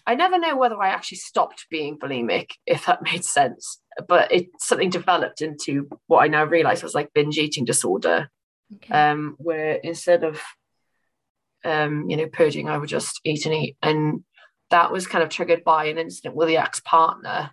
I 0.06 0.16
never 0.16 0.40
know 0.40 0.56
whether 0.56 0.82
I 0.82 0.90
actually 0.90 1.18
stopped 1.18 1.66
being 1.70 2.00
bulimic, 2.00 2.52
if 2.66 2.86
that 2.86 3.02
made 3.12 3.26
sense. 3.26 3.80
But 4.08 4.32
it 4.32 4.48
something 4.60 4.90
developed 4.90 5.42
into 5.42 5.90
what 6.08 6.24
I 6.24 6.28
now 6.28 6.46
realize 6.46 6.84
was 6.84 6.96
like 6.96 7.14
binge 7.14 7.38
eating 7.38 7.66
disorder, 7.66 8.30
okay. 8.76 8.94
um, 8.94 9.36
where 9.40 9.74
instead 9.74 10.24
of 10.24 10.42
um, 11.64 12.10
you 12.10 12.18
know, 12.18 12.28
purging, 12.28 12.70
I 12.70 12.78
would 12.78 12.90
just 12.90 13.20
eat 13.24 13.46
and 13.46 13.54
eat. 13.54 13.78
And 13.82 14.24
that 14.70 14.92
was 14.92 15.08
kind 15.08 15.24
of 15.24 15.30
triggered 15.30 15.64
by 15.64 15.86
an 15.86 15.98
incident 15.98 16.36
with 16.36 16.48
the 16.48 16.58
ex 16.58 16.80
partner. 16.80 17.52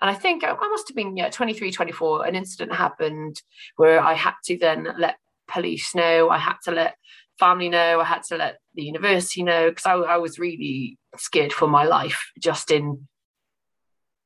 And 0.00 0.10
I 0.10 0.14
think 0.14 0.44
I 0.44 0.54
must 0.54 0.88
have 0.88 0.96
been, 0.96 1.16
yeah, 1.16 1.28
23, 1.28 1.72
24. 1.72 2.26
An 2.26 2.34
incident 2.34 2.74
happened 2.74 3.42
where 3.76 4.00
I 4.00 4.14
had 4.14 4.34
to 4.44 4.56
then 4.56 4.88
let 4.98 5.16
police 5.50 5.94
know, 5.94 6.30
I 6.30 6.38
had 6.38 6.56
to 6.64 6.70
let 6.70 6.96
family 7.38 7.68
know, 7.68 8.00
I 8.00 8.04
had 8.04 8.22
to 8.24 8.36
let 8.36 8.58
the 8.74 8.84
university 8.84 9.42
know, 9.42 9.70
because 9.70 9.86
I, 9.86 9.94
I 9.94 10.16
was 10.18 10.38
really 10.38 10.98
scared 11.16 11.52
for 11.52 11.68
my 11.68 11.84
life 11.84 12.30
just 12.38 12.70
in 12.70 13.08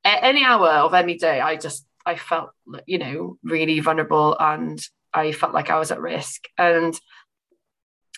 any 0.03 0.43
hour 0.43 0.69
of 0.69 0.93
any 0.93 1.17
day. 1.17 1.41
I 1.41 1.55
just, 1.55 1.85
I 2.05 2.15
felt, 2.15 2.51
you 2.85 2.99
know, 2.99 3.37
really 3.43 3.79
vulnerable 3.79 4.37
and 4.39 4.79
I 5.13 5.31
felt 5.31 5.53
like 5.53 5.69
I 5.69 5.79
was 5.79 5.91
at 5.91 6.01
risk. 6.01 6.43
And 6.57 6.99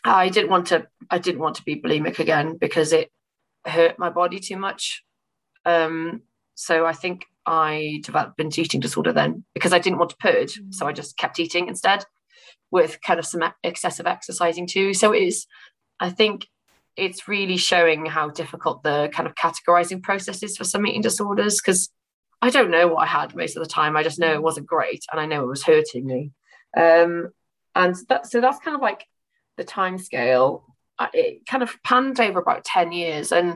I 0.04 0.30
didn't 0.30 0.50
want 0.50 0.68
to 0.68 0.88
I 1.10 1.18
didn't 1.18 1.42
want 1.42 1.56
to 1.56 1.64
be 1.64 1.82
bulimic 1.82 2.20
again 2.20 2.58
because 2.58 2.94
it 2.94 3.10
hurt 3.66 4.00
my 4.00 4.10
body 4.10 4.40
too 4.40 4.58
much. 4.58 5.04
Um, 5.66 6.22
so 6.56 6.86
I 6.86 6.94
think 6.94 7.26
I 7.46 8.02
developed 8.04 8.38
binge 8.38 8.58
eating 8.58 8.80
disorder 8.80 9.14
then 9.14 9.44
because 9.54 9.74
I 9.74 9.80
didn't 9.80 10.00
want 10.00 10.12
to 10.12 10.18
purge. 10.18 10.60
Mm. 10.60 10.74
So 10.74 10.88
I 10.88 10.94
just 10.94 11.18
kept 11.18 11.40
eating 11.40 11.68
instead 11.68 12.06
with 12.72 13.02
kind 13.02 13.20
of 13.20 13.26
some 13.26 13.44
excessive 13.64 14.08
exercising 14.08 14.68
too. 14.68 14.94
So 14.94 15.14
it 15.14 15.24
is, 15.24 15.46
I 16.00 16.10
think 16.10 16.48
it's 16.96 17.28
really 17.28 17.58
showing 17.58 18.06
how 18.06 18.30
difficult 18.30 18.84
the 18.84 19.10
kind 19.14 19.28
of 19.28 19.36
categorizing 19.36 20.02
process 20.02 20.42
is 20.44 20.58
for 20.58 20.64
some 20.64 20.86
eating 20.86 21.02
disorders 21.02 21.62
because 21.62 21.90
I 22.42 22.50
don't 22.50 22.72
know 22.72 22.88
what 22.88 23.04
I 23.04 23.06
had 23.06 23.36
most 23.36 23.56
of 23.56 23.64
the 23.64 23.70
time. 23.70 23.96
I 23.96 24.04
just 24.04 24.20
know 24.20 24.34
it 24.34 24.44
wasn't 24.44 24.68
great 24.68 25.06
and 25.12 25.20
I 25.22 25.26
know 25.26 25.44
it 25.44 25.48
was 25.48 25.64
hurting 25.64 26.06
me. 26.06 26.32
Um, 26.76 27.30
and 27.76 27.96
that, 28.10 28.28
so 28.28 28.42
that's 28.42 28.60
kind 28.60 28.76
of 28.76 28.82
like 28.82 29.06
the 29.58 29.64
time 29.64 29.98
scale, 29.98 30.64
it 31.14 31.46
kind 31.46 31.64
of 31.64 31.76
panned 31.84 32.20
over 32.20 32.40
about 32.40 32.66
10 32.66 32.92
years. 32.92 33.32
And 33.32 33.56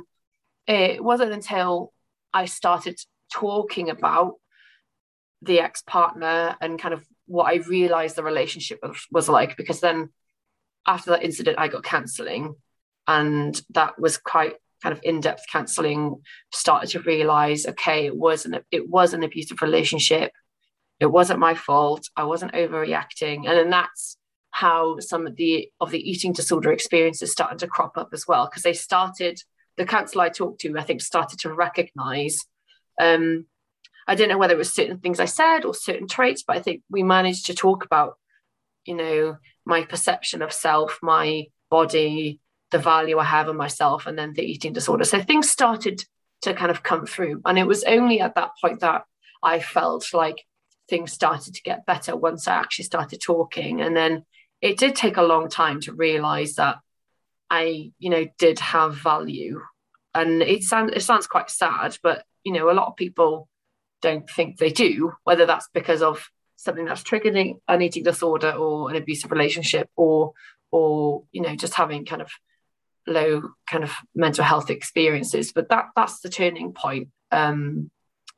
it 0.67 1.03
wasn't 1.03 1.31
until 1.31 1.93
I 2.33 2.45
started 2.45 2.99
talking 3.33 3.89
about 3.89 4.35
the 5.41 5.59
ex 5.59 5.81
partner 5.81 6.55
and 6.61 6.79
kind 6.79 6.93
of 6.93 7.05
what 7.31 7.51
I 7.51 7.55
realized 7.67 8.15
the 8.15 8.23
relationship 8.23 8.79
was, 9.11 9.29
like, 9.29 9.55
because 9.57 9.79
then 9.79 10.09
after 10.85 11.11
that 11.11 11.23
incident, 11.23 11.59
I 11.59 11.67
got 11.67 11.83
counseling, 11.83 12.55
and 13.07 13.59
that 13.71 13.99
was 13.99 14.17
quite 14.17 14.55
kind 14.83 14.93
of 14.93 15.01
in-depth 15.03 15.43
counseling 15.51 16.15
started 16.51 16.89
to 16.89 16.99
realize 17.01 17.67
okay 17.67 18.07
it 18.07 18.15
wasn't 18.15 18.55
it 18.71 18.89
was 18.89 19.13
an 19.13 19.23
abusive 19.23 19.61
relationship. 19.61 20.31
It 20.99 21.11
wasn't 21.11 21.39
my 21.39 21.55
fault. 21.55 22.09
I 22.15 22.25
wasn't 22.25 22.53
overreacting. 22.53 23.47
And 23.47 23.57
then 23.57 23.69
that's 23.69 24.17
how 24.51 24.99
some 24.99 25.25
of 25.25 25.35
the 25.35 25.69
of 25.79 25.91
the 25.91 26.09
eating 26.11 26.33
disorder 26.33 26.71
experiences 26.71 27.31
started 27.31 27.59
to 27.59 27.67
crop 27.67 27.97
up 27.97 28.09
as 28.13 28.27
well 28.27 28.47
because 28.47 28.63
they 28.63 28.73
started 28.73 29.41
the 29.77 29.85
counsellor 29.85 30.25
I 30.25 30.29
talked 30.29 30.61
to 30.61 30.77
I 30.77 30.83
think 30.83 31.01
started 31.01 31.39
to 31.39 31.53
recognize 31.53 32.39
um, 32.99 33.45
I 34.07 34.15
don't 34.15 34.29
know 34.29 34.37
whether 34.37 34.53
it 34.53 34.57
was 34.57 34.73
certain 34.73 34.99
things 34.99 35.19
I 35.19 35.25
said 35.25 35.65
or 35.65 35.73
certain 35.73 36.07
traits 36.07 36.43
but 36.43 36.57
I 36.57 36.61
think 36.61 36.83
we 36.89 37.03
managed 37.03 37.47
to 37.47 37.53
talk 37.53 37.85
about 37.85 38.17
you 38.85 38.95
know 38.95 39.37
my 39.65 39.83
perception 39.83 40.41
of 40.41 40.51
self 40.51 40.99
my 41.01 41.45
body 41.69 42.39
the 42.71 42.79
value 42.79 43.19
I 43.19 43.25
have 43.25 43.47
of 43.47 43.55
myself 43.55 44.07
and 44.07 44.17
then 44.17 44.33
the 44.33 44.43
eating 44.43 44.73
disorder. 44.73 45.03
So 45.03 45.21
things 45.21 45.49
started 45.49 46.03
to 46.41 46.53
kind 46.53 46.71
of 46.71 46.81
come 46.81 47.05
through. 47.05 47.41
And 47.45 47.59
it 47.59 47.67
was 47.67 47.83
only 47.83 48.19
at 48.21 48.35
that 48.35 48.51
point 48.59 48.79
that 48.79 49.03
I 49.43 49.59
felt 49.59 50.13
like 50.13 50.43
things 50.89 51.11
started 51.11 51.53
to 51.53 51.61
get 51.61 51.85
better 51.85 52.15
once 52.15 52.47
I 52.47 52.55
actually 52.55 52.85
started 52.85 53.21
talking. 53.21 53.81
And 53.81 53.95
then 53.95 54.25
it 54.61 54.77
did 54.77 54.95
take 54.95 55.17
a 55.17 55.23
long 55.23 55.49
time 55.49 55.81
to 55.81 55.93
realize 55.93 56.55
that 56.55 56.77
I, 57.49 57.91
you 57.99 58.09
know, 58.09 58.25
did 58.39 58.59
have 58.59 58.95
value. 58.95 59.61
And 60.15 60.41
it 60.41 60.63
sounds 60.63 60.91
it 60.95 61.03
sounds 61.03 61.27
quite 61.27 61.49
sad, 61.49 61.97
but 62.01 62.23
you 62.43 62.53
know, 62.53 62.69
a 62.69 62.73
lot 62.73 62.87
of 62.87 62.95
people 62.95 63.47
don't 64.01 64.29
think 64.29 64.57
they 64.57 64.71
do, 64.71 65.13
whether 65.23 65.45
that's 65.45 65.69
because 65.73 66.01
of 66.01 66.29
something 66.55 66.85
that's 66.85 67.03
triggering 67.03 67.59
an 67.67 67.81
eating 67.81 68.03
disorder 68.03 68.51
or 68.51 68.89
an 68.89 68.95
abusive 68.95 69.31
relationship 69.31 69.89
or 69.95 70.33
or 70.71 71.23
you 71.31 71.41
know, 71.41 71.55
just 71.55 71.73
having 71.73 72.05
kind 72.05 72.21
of 72.21 72.29
low 73.07 73.41
kind 73.69 73.83
of 73.83 73.91
mental 74.15 74.43
health 74.43 74.69
experiences. 74.69 75.51
But 75.51 75.69
that 75.69 75.85
that's 75.95 76.19
the 76.19 76.29
turning 76.29 76.73
point 76.73 77.09
um 77.31 77.89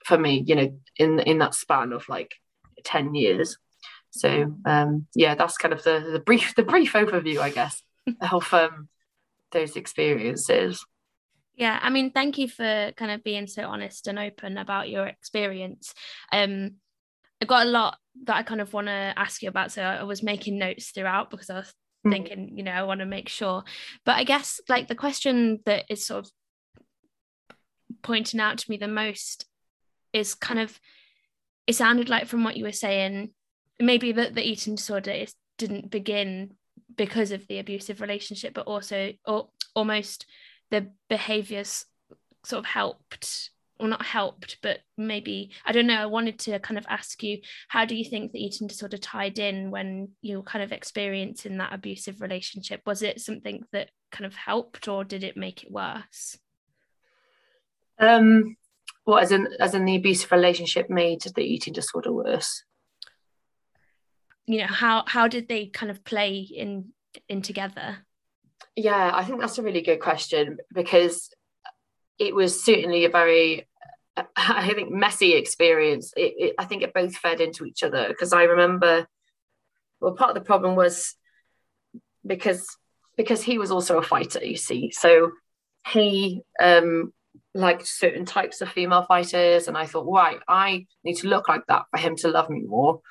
for 0.05 0.17
me, 0.17 0.43
you 0.45 0.55
know, 0.55 0.79
in 0.97 1.19
in 1.19 1.37
that 1.39 1.55
span 1.55 1.93
of 1.93 2.07
like 2.09 2.35
10 2.83 3.15
years. 3.15 3.57
So 4.11 4.55
um, 4.65 5.07
yeah, 5.15 5.35
that's 5.35 5.57
kind 5.57 5.73
of 5.73 5.83
the, 5.83 6.09
the 6.11 6.19
brief 6.19 6.53
the 6.55 6.63
brief 6.63 6.93
overview, 6.93 7.39
I 7.39 7.49
guess, 7.49 7.81
of 8.31 8.53
um, 8.53 8.89
those 9.51 9.75
experiences. 9.75 10.85
Yeah, 11.55 11.77
I 11.81 11.89
mean, 11.89 12.11
thank 12.11 12.37
you 12.37 12.47
for 12.47 12.91
kind 12.97 13.11
of 13.11 13.23
being 13.23 13.47
so 13.47 13.63
honest 13.67 14.07
and 14.07 14.17
open 14.17 14.57
about 14.57 14.89
your 14.89 15.05
experience. 15.05 15.93
Um, 16.31 16.75
I 17.41 17.45
got 17.45 17.67
a 17.67 17.69
lot 17.69 17.97
that 18.23 18.35
I 18.35 18.43
kind 18.43 18.61
of 18.61 18.73
want 18.73 18.87
to 18.87 19.13
ask 19.15 19.41
you 19.41 19.49
about, 19.49 19.71
so 19.71 19.83
I 19.83 20.03
was 20.03 20.23
making 20.23 20.57
notes 20.57 20.91
throughout 20.91 21.29
because 21.29 21.49
I 21.49 21.57
was 21.57 21.67
mm-hmm. 21.67 22.11
thinking, 22.11 22.57
you 22.57 22.63
know, 22.63 22.71
I 22.71 22.83
want 22.83 23.01
to 23.01 23.05
make 23.05 23.29
sure. 23.29 23.63
But 24.05 24.15
I 24.15 24.23
guess 24.23 24.59
like 24.67 24.87
the 24.87 24.95
question 24.95 25.59
that 25.65 25.85
is 25.89 26.05
sort 26.05 26.25
of 26.25 26.31
pointing 28.01 28.39
out 28.39 28.57
to 28.59 28.69
me 28.69 28.77
the 28.77 28.87
most 28.87 29.45
is 30.11 30.35
kind 30.35 30.59
of 30.59 30.79
it 31.67 31.75
sounded 31.75 32.09
like 32.09 32.27
from 32.27 32.43
what 32.43 32.57
you 32.57 32.65
were 32.65 32.71
saying 32.71 33.31
maybe 33.79 34.11
that 34.11 34.35
the 34.35 34.47
eating 34.47 34.75
disorder 34.75 35.11
is 35.11 35.33
didn't 35.57 35.89
begin 35.89 36.51
because 36.95 37.31
of 37.31 37.47
the 37.47 37.59
abusive 37.59 38.01
relationship 38.01 38.53
but 38.53 38.67
also 38.67 39.13
or 39.25 39.49
almost 39.75 40.25
the 40.73 40.87
behaviors 41.07 41.85
sort 42.43 42.57
of 42.57 42.65
helped 42.65 43.51
or 43.79 43.87
not 43.87 44.03
helped 44.03 44.57
but 44.63 44.79
maybe 44.97 45.51
i 45.65 45.71
don't 45.71 45.85
know 45.85 46.01
i 46.01 46.05
wanted 46.07 46.39
to 46.39 46.57
kind 46.59 46.79
of 46.79 46.85
ask 46.89 47.21
you 47.21 47.37
how 47.67 47.85
do 47.85 47.95
you 47.95 48.03
think 48.03 48.31
the 48.31 48.43
eating 48.43 48.65
disorder 48.65 48.97
tied 48.97 49.37
in 49.37 49.69
when 49.69 50.09
you 50.23 50.37
were 50.37 50.43
kind 50.43 50.63
of 50.63 50.71
experiencing 50.71 51.57
that 51.57 51.73
abusive 51.73 52.21
relationship? 52.21 52.81
Was 52.87 53.03
it 53.03 53.21
something 53.21 53.63
that 53.71 53.91
kind 54.11 54.25
of 54.25 54.33
helped 54.33 54.87
or 54.87 55.03
did 55.03 55.23
it 55.23 55.37
make 55.37 55.63
it 55.63 55.71
worse? 55.71 56.39
Um 57.99 58.57
well 59.05 59.19
as 59.19 59.31
in 59.31 59.49
as 59.59 59.75
in 59.75 59.85
the 59.85 59.95
abusive 59.95 60.31
relationship 60.31 60.89
made 60.89 61.21
the 61.21 61.43
eating 61.43 61.73
disorder 61.73 62.11
worse? 62.11 62.63
You 64.47 64.61
know 64.61 64.67
how 64.67 65.03
how 65.05 65.27
did 65.27 65.47
they 65.47 65.67
kind 65.67 65.91
of 65.91 66.03
play 66.03 66.39
in 66.39 66.93
in 67.29 67.43
together 67.43 68.05
yeah 68.75 69.11
i 69.13 69.23
think 69.23 69.39
that's 69.39 69.57
a 69.57 69.63
really 69.63 69.81
good 69.81 69.99
question 69.99 70.57
because 70.73 71.29
it 72.19 72.33
was 72.33 72.63
certainly 72.63 73.05
a 73.05 73.09
very 73.09 73.67
i 74.35 74.71
think 74.73 74.91
messy 74.91 75.33
experience. 75.33 76.13
It, 76.15 76.33
it, 76.37 76.55
i 76.59 76.65
think 76.65 76.83
it 76.83 76.93
both 76.93 77.15
fed 77.15 77.41
into 77.41 77.65
each 77.65 77.83
other 77.83 78.07
because 78.07 78.33
i 78.33 78.43
remember 78.43 79.07
well 79.99 80.13
part 80.13 80.31
of 80.31 80.35
the 80.35 80.47
problem 80.47 80.75
was 80.75 81.15
because 82.25 82.65
because 83.17 83.43
he 83.43 83.57
was 83.57 83.71
also 83.71 83.97
a 83.97 84.03
fighter 84.03 84.43
you 84.43 84.57
see. 84.57 84.91
So 84.91 85.31
he 85.91 86.41
um 86.61 87.13
liked 87.53 87.87
certain 87.87 88.25
types 88.25 88.61
of 88.61 88.69
female 88.69 89.03
fighters 89.03 89.67
and 89.67 89.77
i 89.77 89.85
thought 89.85 90.07
right 90.11 90.39
i 90.47 90.85
need 91.03 91.15
to 91.15 91.27
look 91.27 91.47
like 91.47 91.61
that 91.67 91.83
for 91.91 91.97
him 91.97 92.15
to 92.17 92.29
love 92.29 92.49
me 92.49 92.61
more. 92.61 93.01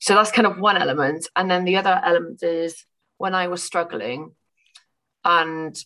So 0.00 0.14
that's 0.14 0.30
kind 0.30 0.46
of 0.46 0.60
one 0.60 0.76
element. 0.76 1.28
And 1.34 1.50
then 1.50 1.64
the 1.64 1.76
other 1.76 2.00
element 2.04 2.42
is 2.42 2.84
when 3.16 3.34
i 3.34 3.48
was 3.48 3.62
struggling 3.62 4.32
and 5.28 5.78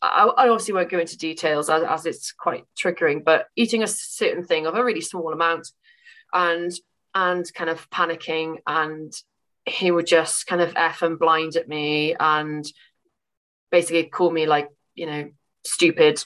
I, 0.00 0.24
I 0.24 0.48
obviously 0.48 0.74
won't 0.74 0.90
go 0.90 1.00
into 1.00 1.18
details 1.18 1.68
as, 1.68 1.82
as, 1.82 2.06
it's 2.06 2.32
quite 2.32 2.64
triggering 2.80 3.24
but 3.24 3.48
eating 3.56 3.82
a 3.82 3.88
certain 3.88 4.44
thing 4.44 4.66
of 4.66 4.76
a 4.76 4.84
really 4.84 5.00
small 5.00 5.32
amount 5.32 5.68
and 6.32 6.72
and 7.14 7.52
kind 7.52 7.68
of 7.68 7.90
panicking 7.90 8.58
and 8.66 9.12
he 9.66 9.90
would 9.90 10.06
just 10.06 10.46
kind 10.46 10.62
of 10.62 10.72
F 10.76 11.02
and 11.02 11.18
blind 11.18 11.56
at 11.56 11.68
me 11.68 12.14
and 12.18 12.64
basically 13.70 14.04
call 14.04 14.30
me 14.30 14.46
like, 14.46 14.68
you 14.94 15.06
know, 15.06 15.30
stupid, 15.64 16.24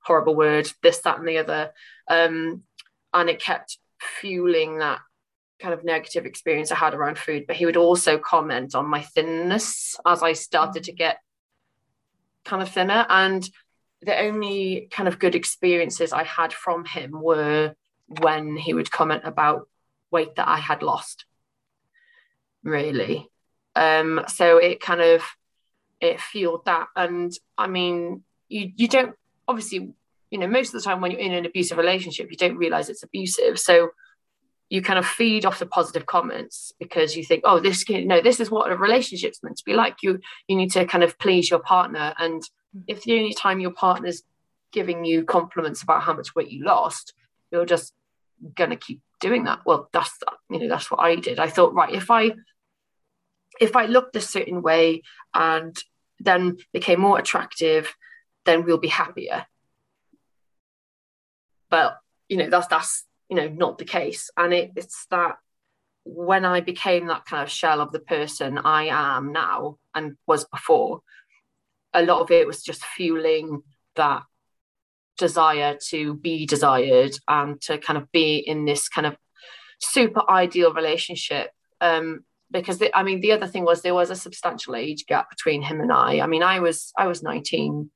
horrible 0.00 0.34
word, 0.34 0.70
this, 0.82 0.98
that, 1.00 1.18
and 1.18 1.28
the 1.28 1.38
other. 1.38 1.72
Um, 2.08 2.62
and 3.12 3.28
it 3.28 3.40
kept 3.40 3.78
fueling 4.00 4.78
that 4.78 5.00
kind 5.64 5.74
of 5.74 5.84
negative 5.84 6.26
experience 6.26 6.70
I 6.70 6.76
had 6.76 6.94
around 6.94 7.18
food. 7.18 7.46
But 7.46 7.56
he 7.56 7.66
would 7.66 7.76
also 7.76 8.18
comment 8.18 8.74
on 8.74 8.86
my 8.86 9.00
thinness 9.00 9.96
as 10.06 10.22
I 10.22 10.34
started 10.34 10.84
to 10.84 10.92
get 10.92 11.18
kind 12.44 12.62
of 12.62 12.68
thinner. 12.68 13.06
And 13.08 13.48
the 14.02 14.18
only 14.18 14.88
kind 14.90 15.08
of 15.08 15.18
good 15.18 15.34
experiences 15.34 16.12
I 16.12 16.24
had 16.24 16.52
from 16.52 16.84
him 16.84 17.12
were 17.20 17.74
when 18.20 18.56
he 18.56 18.74
would 18.74 18.90
comment 18.90 19.22
about 19.24 19.68
weight 20.10 20.36
that 20.36 20.46
I 20.46 20.58
had 20.58 20.82
lost 20.82 21.24
really. 22.64 23.28
Um, 23.76 24.24
so 24.26 24.56
it 24.56 24.80
kind 24.80 25.00
of 25.00 25.22
it 26.00 26.20
fueled 26.20 26.64
that. 26.64 26.88
And 26.96 27.32
I 27.56 27.66
mean, 27.66 28.24
you 28.48 28.72
you 28.74 28.88
don't 28.88 29.14
obviously, 29.46 29.92
you 30.30 30.38
know, 30.38 30.48
most 30.48 30.74
of 30.74 30.80
the 30.80 30.84
time 30.84 31.00
when 31.00 31.10
you're 31.10 31.20
in 31.20 31.32
an 31.32 31.46
abusive 31.46 31.78
relationship, 31.78 32.30
you 32.30 32.36
don't 32.36 32.56
realize 32.56 32.88
it's 32.88 33.02
abusive. 33.02 33.58
So 33.58 33.90
you 34.74 34.82
kind 34.82 34.98
of 34.98 35.06
feed 35.06 35.46
off 35.46 35.60
the 35.60 35.66
positive 35.66 36.04
comments 36.04 36.72
because 36.80 37.16
you 37.16 37.22
think, 37.22 37.42
oh, 37.44 37.60
this 37.60 37.84
can, 37.84 38.08
no, 38.08 38.20
this 38.20 38.40
is 38.40 38.50
what 38.50 38.72
a 38.72 38.76
relationship's 38.76 39.40
meant 39.40 39.56
to 39.56 39.64
be 39.64 39.72
like. 39.72 39.98
You 40.02 40.18
you 40.48 40.56
need 40.56 40.72
to 40.72 40.84
kind 40.84 41.04
of 41.04 41.16
please 41.16 41.48
your 41.48 41.60
partner. 41.60 42.12
And 42.18 42.42
mm. 42.76 42.82
if 42.88 43.04
the 43.04 43.16
only 43.16 43.34
time 43.34 43.60
your 43.60 43.70
partner's 43.70 44.24
giving 44.72 45.04
you 45.04 45.22
compliments 45.22 45.80
about 45.84 46.02
how 46.02 46.12
much 46.12 46.34
weight 46.34 46.50
you 46.50 46.64
lost, 46.64 47.14
you're 47.52 47.64
just 47.64 47.92
gonna 48.56 48.74
keep 48.74 49.00
doing 49.20 49.44
that. 49.44 49.60
Well, 49.64 49.88
that's 49.92 50.18
you 50.50 50.58
know, 50.58 50.68
that's 50.68 50.90
what 50.90 50.98
I 50.98 51.14
did. 51.14 51.38
I 51.38 51.48
thought, 51.48 51.72
right, 51.72 51.94
if 51.94 52.10
I 52.10 52.32
if 53.60 53.76
I 53.76 53.86
looked 53.86 54.16
a 54.16 54.20
certain 54.20 54.60
way 54.60 55.02
and 55.32 55.76
then 56.18 56.56
became 56.72 56.98
more 56.98 57.20
attractive, 57.20 57.94
then 58.44 58.64
we'll 58.64 58.78
be 58.78 58.88
happier. 58.88 59.46
But 61.70 61.96
you 62.28 62.38
know, 62.38 62.50
that's 62.50 62.66
that's 62.66 63.04
you 63.28 63.36
know 63.36 63.48
not 63.48 63.78
the 63.78 63.84
case. 63.84 64.30
And 64.36 64.52
it, 64.52 64.72
it's 64.76 65.06
that 65.10 65.36
when 66.04 66.44
I 66.44 66.60
became 66.60 67.06
that 67.06 67.24
kind 67.24 67.42
of 67.42 67.50
shell 67.50 67.80
of 67.80 67.92
the 67.92 68.00
person 68.00 68.58
I 68.58 68.86
am 68.86 69.32
now 69.32 69.78
and 69.94 70.16
was 70.26 70.44
before, 70.44 71.00
a 71.92 72.02
lot 72.02 72.20
of 72.20 72.30
it 72.30 72.46
was 72.46 72.62
just 72.62 72.84
fueling 72.84 73.62
that 73.96 74.22
desire 75.16 75.78
to 75.88 76.14
be 76.14 76.44
desired 76.44 77.16
and 77.28 77.60
to 77.62 77.78
kind 77.78 77.96
of 77.96 78.10
be 78.12 78.36
in 78.36 78.64
this 78.64 78.88
kind 78.88 79.06
of 79.06 79.16
super 79.80 80.22
ideal 80.28 80.72
relationship 80.72 81.50
um, 81.80 82.24
because 82.50 82.78
the, 82.78 82.96
I 82.96 83.02
mean 83.02 83.20
the 83.20 83.32
other 83.32 83.46
thing 83.46 83.64
was 83.64 83.82
there 83.82 83.94
was 83.94 84.10
a 84.10 84.16
substantial 84.16 84.74
age 84.74 85.06
gap 85.06 85.30
between 85.30 85.62
him 85.62 85.80
and 85.80 85.92
I. 85.92 86.20
I 86.20 86.26
mean 86.26 86.42
I 86.42 86.60
was 86.60 86.92
I 86.96 87.06
was 87.06 87.22
19 87.22 87.90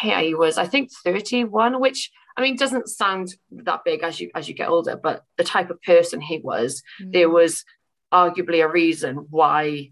he 0.00 0.34
was 0.34 0.58
I 0.58 0.66
think 0.66 0.90
31 1.04 1.80
which 1.80 2.10
I 2.36 2.42
mean 2.42 2.56
doesn't 2.56 2.88
sound 2.88 3.34
that 3.50 3.84
big 3.84 4.02
as 4.02 4.20
you 4.20 4.30
as 4.34 4.48
you 4.48 4.54
get 4.54 4.68
older 4.68 4.96
but 4.96 5.24
the 5.36 5.44
type 5.44 5.70
of 5.70 5.82
person 5.82 6.20
he 6.20 6.38
was 6.38 6.82
mm. 7.00 7.12
there 7.12 7.30
was 7.30 7.64
arguably 8.12 8.62
a 8.62 8.68
reason 8.68 9.26
why 9.30 9.90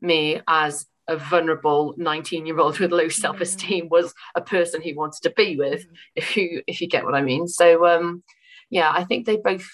me 0.00 0.40
as 0.46 0.86
a 1.06 1.16
vulnerable 1.16 1.94
19 1.96 2.46
year 2.46 2.58
old 2.58 2.78
with 2.78 2.92
low 2.92 3.08
self-esteem 3.08 3.86
mm. 3.86 3.90
was 3.90 4.14
a 4.34 4.40
person 4.40 4.80
he 4.80 4.92
wanted 4.92 5.22
to 5.22 5.30
be 5.30 5.56
with 5.56 5.86
mm. 5.86 5.92
if 6.14 6.36
you 6.36 6.62
if 6.66 6.80
you 6.80 6.86
get 6.86 7.04
what 7.04 7.14
I 7.14 7.22
mean 7.22 7.46
so 7.46 7.86
um 7.86 8.22
yeah 8.70 8.90
I 8.90 9.04
think 9.04 9.26
they 9.26 9.36
both 9.36 9.68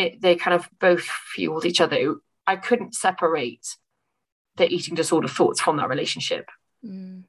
it, 0.00 0.20
they 0.20 0.36
kind 0.36 0.54
of 0.54 0.68
both 0.78 1.02
fueled 1.02 1.66
each 1.66 1.80
other. 1.80 2.16
I 2.46 2.56
couldn't 2.56 2.94
separate 2.94 3.76
the 4.56 4.68
eating 4.68 4.94
disorder 4.94 5.28
thoughts 5.28 5.60
from 5.60 5.76
that 5.76 5.88
relationship. 5.88 6.48
Mm. 6.84 7.24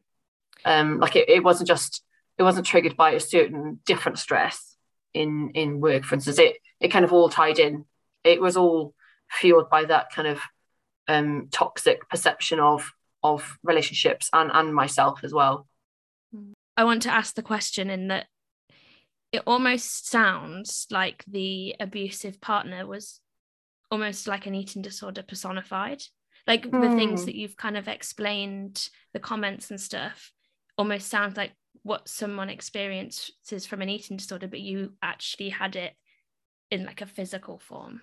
Um, 0.64 1.00
like 1.00 1.16
it, 1.16 1.30
it 1.30 1.44
wasn't 1.44 1.68
just 1.68 2.04
it 2.38 2.44
wasn't 2.44 2.66
triggered 2.66 2.98
by 2.98 3.12
a 3.12 3.20
certain 3.20 3.80
different 3.86 4.20
stress 4.20 4.76
in 5.14 5.52
in 5.54 5.80
work, 5.82 6.04
for 6.04 6.16
instance. 6.16 6.40
It 6.40 6.58
it 6.80 6.90
kind 6.90 7.06
of 7.06 7.14
all 7.14 7.30
tied 7.30 7.60
in. 7.60 7.86
It 8.24 8.42
was 8.42 8.58
all 8.58 8.94
fueled 9.30 9.70
by 9.70 9.86
that 9.86 10.12
kind 10.12 10.28
of 10.28 10.40
um, 11.08 11.48
toxic 11.52 12.08
perception 12.10 12.60
of 12.60 12.92
of 13.24 13.58
relationships 13.64 14.30
and 14.34 14.52
and 14.54 14.74
myself 14.74 15.24
as 15.24 15.34
well. 15.34 15.68
I 16.78 16.84
want 16.84 17.04
to 17.04 17.14
ask 17.14 17.36
the 17.36 17.44
question 17.44 17.90
in 17.90 18.08
that 18.08 18.28
it 19.32 19.44
almost 19.46 20.10
sounds 20.10 20.88
like 20.90 21.24
the 21.28 21.76
abusive 21.80 22.42
partner 22.42 22.86
was 22.88 23.20
almost 23.90 24.28
like 24.28 24.46
an 24.46 24.56
eating 24.56 24.82
disorder 24.82 25.22
personified 25.22 26.02
like 26.48 26.70
mm. 26.70 26.82
the 26.82 26.96
things 26.96 27.22
hmm. 27.22 27.26
that 27.28 27.36
you've 27.36 27.58
kind 27.58 27.78
of 27.78 27.88
explained 27.88 28.90
the 29.14 29.20
comments 29.20 29.70
and 29.70 29.80
stuff 29.80 30.32
almost 30.78 31.08
sounds 31.08 31.38
like 31.38 31.52
what 31.84 32.08
someone 32.08 32.50
experiences 32.50 33.66
from 33.66 33.82
an 33.82 33.90
eating 33.90 34.18
disorder 34.18 34.48
but 34.48 34.60
you 34.60 34.94
actually 35.02 35.50
had 35.50 35.76
it 35.76 35.94
in 36.70 36.86
like 36.86 37.02
a 37.02 37.06
physical 37.06 37.58
form 37.58 38.02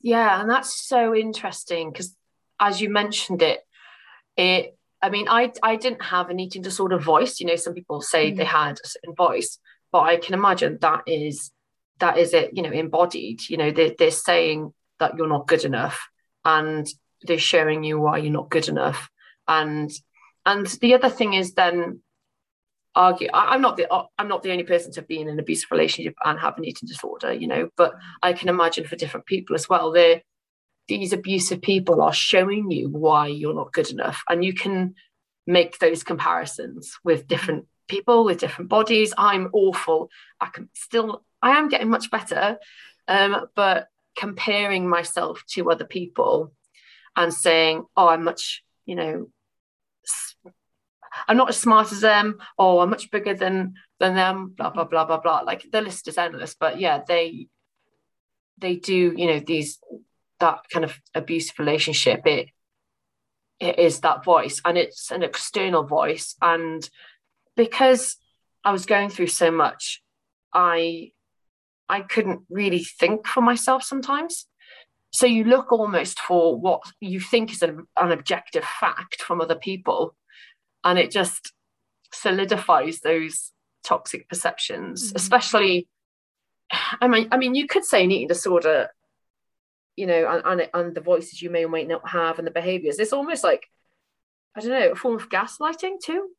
yeah 0.00 0.40
and 0.40 0.50
that's 0.50 0.86
so 0.86 1.14
interesting 1.14 1.90
because 1.90 2.16
as 2.60 2.80
you 2.80 2.88
mentioned 2.88 3.42
it 3.42 3.60
it 4.36 4.76
i 5.00 5.08
mean 5.08 5.28
i 5.28 5.50
i 5.62 5.76
didn't 5.76 6.02
have 6.02 6.28
an 6.28 6.40
eating 6.40 6.62
disorder 6.62 6.98
voice 6.98 7.40
you 7.40 7.46
know 7.46 7.56
some 7.56 7.74
people 7.74 8.00
say 8.00 8.32
mm. 8.32 8.36
they 8.36 8.44
had 8.44 8.78
a 8.84 8.88
certain 8.88 9.14
voice 9.14 9.58
but 9.94 10.08
I 10.08 10.16
can 10.16 10.34
imagine 10.34 10.78
that 10.80 11.04
is 11.06 11.52
that 12.00 12.18
is 12.18 12.34
it, 12.34 12.50
you 12.52 12.64
know, 12.64 12.72
embodied. 12.72 13.48
You 13.48 13.58
know, 13.58 13.70
they're, 13.70 13.94
they're 13.96 14.10
saying 14.10 14.74
that 14.98 15.16
you're 15.16 15.28
not 15.28 15.46
good 15.46 15.64
enough, 15.64 16.08
and 16.44 16.84
they're 17.22 17.38
showing 17.38 17.84
you 17.84 18.00
why 18.00 18.18
you're 18.18 18.32
not 18.32 18.50
good 18.50 18.68
enough. 18.68 19.08
And 19.46 19.88
and 20.44 20.66
the 20.66 20.94
other 20.94 21.08
thing 21.08 21.34
is 21.34 21.54
then 21.54 22.00
argue. 22.94 23.28
I, 23.32 23.54
am 23.54 23.62
not 23.62 23.76
the 23.76 23.86
I'm 24.18 24.28
not 24.28 24.42
the 24.42 24.52
only 24.52 24.64
person 24.64 24.92
to 24.92 25.02
be 25.02 25.20
in 25.20 25.28
an 25.28 25.38
abusive 25.38 25.70
relationship 25.70 26.14
and 26.24 26.38
have 26.38 26.58
an 26.58 26.64
eating 26.64 26.88
disorder, 26.88 27.32
you 27.32 27.46
know. 27.46 27.68
But 27.76 27.94
I 28.22 28.32
can 28.32 28.48
imagine 28.48 28.86
for 28.86 28.96
different 28.96 29.26
people 29.26 29.54
as 29.54 29.68
well. 29.68 29.92
They're 29.92 30.22
these 30.86 31.14
abusive 31.14 31.62
people 31.62 32.02
are 32.02 32.12
showing 32.12 32.70
you 32.70 32.90
why 32.90 33.28
you're 33.28 33.54
not 33.54 33.72
good 33.72 33.90
enough, 33.90 34.22
and 34.28 34.44
you 34.44 34.54
can 34.54 34.94
make 35.46 35.78
those 35.78 36.02
comparisons 36.02 36.96
with 37.04 37.26
different 37.26 37.66
people 37.88 38.24
with 38.24 38.38
different 38.38 38.70
bodies. 38.70 39.14
I'm 39.16 39.48
awful. 39.52 40.10
I 40.40 40.46
can 40.46 40.68
still, 40.74 41.24
I 41.42 41.58
am 41.58 41.68
getting 41.68 41.90
much 41.90 42.10
better, 42.10 42.58
um, 43.08 43.46
but 43.54 43.88
comparing 44.16 44.88
myself 44.88 45.42
to 45.50 45.70
other 45.70 45.84
people 45.84 46.52
and 47.16 47.32
saying, 47.32 47.84
oh, 47.96 48.08
I'm 48.08 48.24
much, 48.24 48.62
you 48.86 48.96
know, 48.96 49.28
I'm 51.28 51.36
not 51.36 51.48
as 51.48 51.60
smart 51.60 51.92
as 51.92 52.00
them, 52.00 52.38
or 52.58 52.82
I'm 52.82 52.90
much 52.90 53.10
bigger 53.10 53.34
than 53.34 53.74
than 54.00 54.14
them, 54.14 54.54
blah 54.56 54.70
blah 54.70 54.84
blah 54.84 55.04
blah 55.04 55.20
blah. 55.20 55.40
Like 55.40 55.66
the 55.70 55.80
list 55.80 56.08
is 56.08 56.18
endless, 56.18 56.54
but 56.58 56.80
yeah, 56.80 57.02
they 57.06 57.48
they 58.58 58.76
do, 58.76 59.14
you 59.16 59.26
know, 59.26 59.40
these 59.40 59.78
that 60.40 60.60
kind 60.72 60.84
of 60.84 60.98
abusive 61.14 61.58
relationship. 61.58 62.26
It 62.26 62.48
it 63.60 63.78
is 63.78 64.00
that 64.00 64.24
voice, 64.24 64.60
and 64.64 64.76
it's 64.76 65.10
an 65.10 65.22
external 65.22 65.84
voice, 65.84 66.36
and 66.42 66.88
because 67.56 68.16
I 68.64 68.72
was 68.72 68.86
going 68.86 69.10
through 69.10 69.28
so 69.28 69.50
much, 69.50 70.02
I 70.52 71.12
I 71.88 72.00
couldn't 72.00 72.42
really 72.48 72.84
think 72.84 73.26
for 73.26 73.40
myself 73.40 73.82
sometimes. 73.82 74.46
So 75.12 75.26
you 75.26 75.44
look 75.44 75.70
almost 75.70 76.18
for 76.18 76.58
what 76.58 76.82
you 76.98 77.20
think 77.20 77.52
is 77.52 77.62
an, 77.62 77.86
an 77.96 78.10
objective 78.10 78.64
fact 78.64 79.22
from 79.22 79.40
other 79.40 79.54
people, 79.54 80.16
and 80.84 80.98
it 80.98 81.10
just 81.10 81.52
solidifies 82.12 83.00
those 83.00 83.52
toxic 83.82 84.28
perceptions, 84.28 85.08
mm-hmm. 85.08 85.16
especially. 85.16 85.88
I 87.00 87.08
mean, 87.08 87.28
I 87.30 87.36
mean, 87.36 87.54
you 87.54 87.66
could 87.66 87.84
say 87.84 88.04
an 88.04 88.10
eating 88.10 88.28
disorder, 88.28 88.88
you 89.96 90.06
know, 90.06 90.28
and, 90.28 90.60
and, 90.60 90.70
and 90.72 90.94
the 90.94 91.00
voices 91.00 91.42
you 91.42 91.50
may 91.50 91.64
or 91.64 91.68
may 91.68 91.84
not 91.84 92.08
have, 92.08 92.38
and 92.38 92.46
the 92.46 92.52
behaviors. 92.52 92.98
It's 92.98 93.12
almost 93.12 93.44
like, 93.44 93.66
I 94.56 94.60
don't 94.60 94.70
know, 94.70 94.92
a 94.92 94.96
form 94.96 95.16
of 95.16 95.28
gaslighting 95.28 96.00
too 96.02 96.30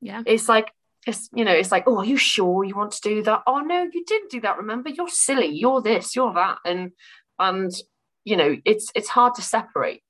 yeah 0.00 0.22
it's 0.26 0.48
like 0.48 0.72
it's 1.06 1.28
you 1.32 1.44
know 1.44 1.52
it's 1.52 1.72
like 1.72 1.84
oh 1.86 1.98
are 1.98 2.04
you 2.04 2.16
sure 2.16 2.64
you 2.64 2.74
want 2.74 2.92
to 2.92 3.00
do 3.00 3.22
that 3.22 3.42
oh 3.46 3.60
no 3.60 3.88
you 3.92 4.04
didn't 4.04 4.30
do 4.30 4.40
that 4.40 4.58
remember 4.58 4.88
you're 4.88 5.08
silly 5.08 5.46
you're 5.46 5.82
this 5.82 6.14
you're 6.14 6.34
that 6.34 6.58
and 6.64 6.92
and 7.38 7.72
you 8.24 8.36
know 8.36 8.56
it's 8.64 8.90
it's 8.94 9.08
hard 9.08 9.34
to 9.34 9.42
separate 9.42 10.02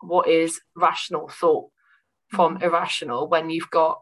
what 0.00 0.28
is 0.28 0.60
rational 0.76 1.28
thought 1.28 1.70
from 2.30 2.58
mm. 2.58 2.62
irrational 2.62 3.28
when 3.28 3.50
you've 3.50 3.70
got 3.70 4.00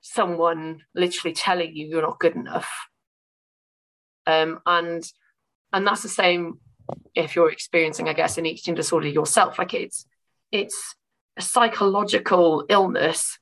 someone 0.00 0.82
literally 0.94 1.34
telling 1.34 1.74
you 1.74 1.86
you're 1.86 2.02
not 2.02 2.20
good 2.20 2.34
enough. 2.34 2.70
Um 4.26 4.60
and 4.66 5.04
and 5.72 5.86
that's 5.86 6.02
the 6.02 6.08
same 6.08 6.60
if 7.14 7.34
you're 7.34 7.50
experiencing 7.50 8.08
i 8.08 8.12
guess 8.12 8.38
an 8.38 8.46
eating 8.46 8.74
disorder 8.74 9.08
yourself. 9.08 9.58
Like 9.58 9.74
it's 9.74 10.06
it's 10.52 10.94
a 11.36 11.42
psychological 11.42 12.64
illness 12.68 13.38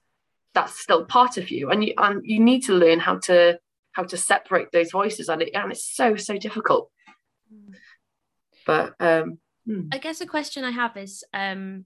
that's 0.55 0.79
still 0.79 1.05
part 1.05 1.37
of 1.37 1.51
you. 1.51 1.71
And 1.71 1.85
you 1.85 1.95
and 1.97 2.23
you 2.25 2.41
need 2.41 2.63
to 2.63 2.75
learn 2.75 3.01
how 3.01 3.19
to 3.21 3.59
how 3.93 4.05
to 4.05 4.17
separate 4.17 4.69
those 4.73 4.91
voices. 4.91 5.29
And, 5.29 5.43
it, 5.43 5.51
and 5.55 5.73
it's 5.73 5.85
so 5.95 6.17
so 6.17 6.37
difficult. 6.39 6.91
But 8.67 8.95
um 9.01 9.39
hmm. 9.67 9.89
i 9.93 9.99
guess 9.99 10.21
a 10.21 10.27
question 10.27 10.65
i 10.65 10.71
have 10.71 10.97
is 10.97 11.25
um 11.35 11.85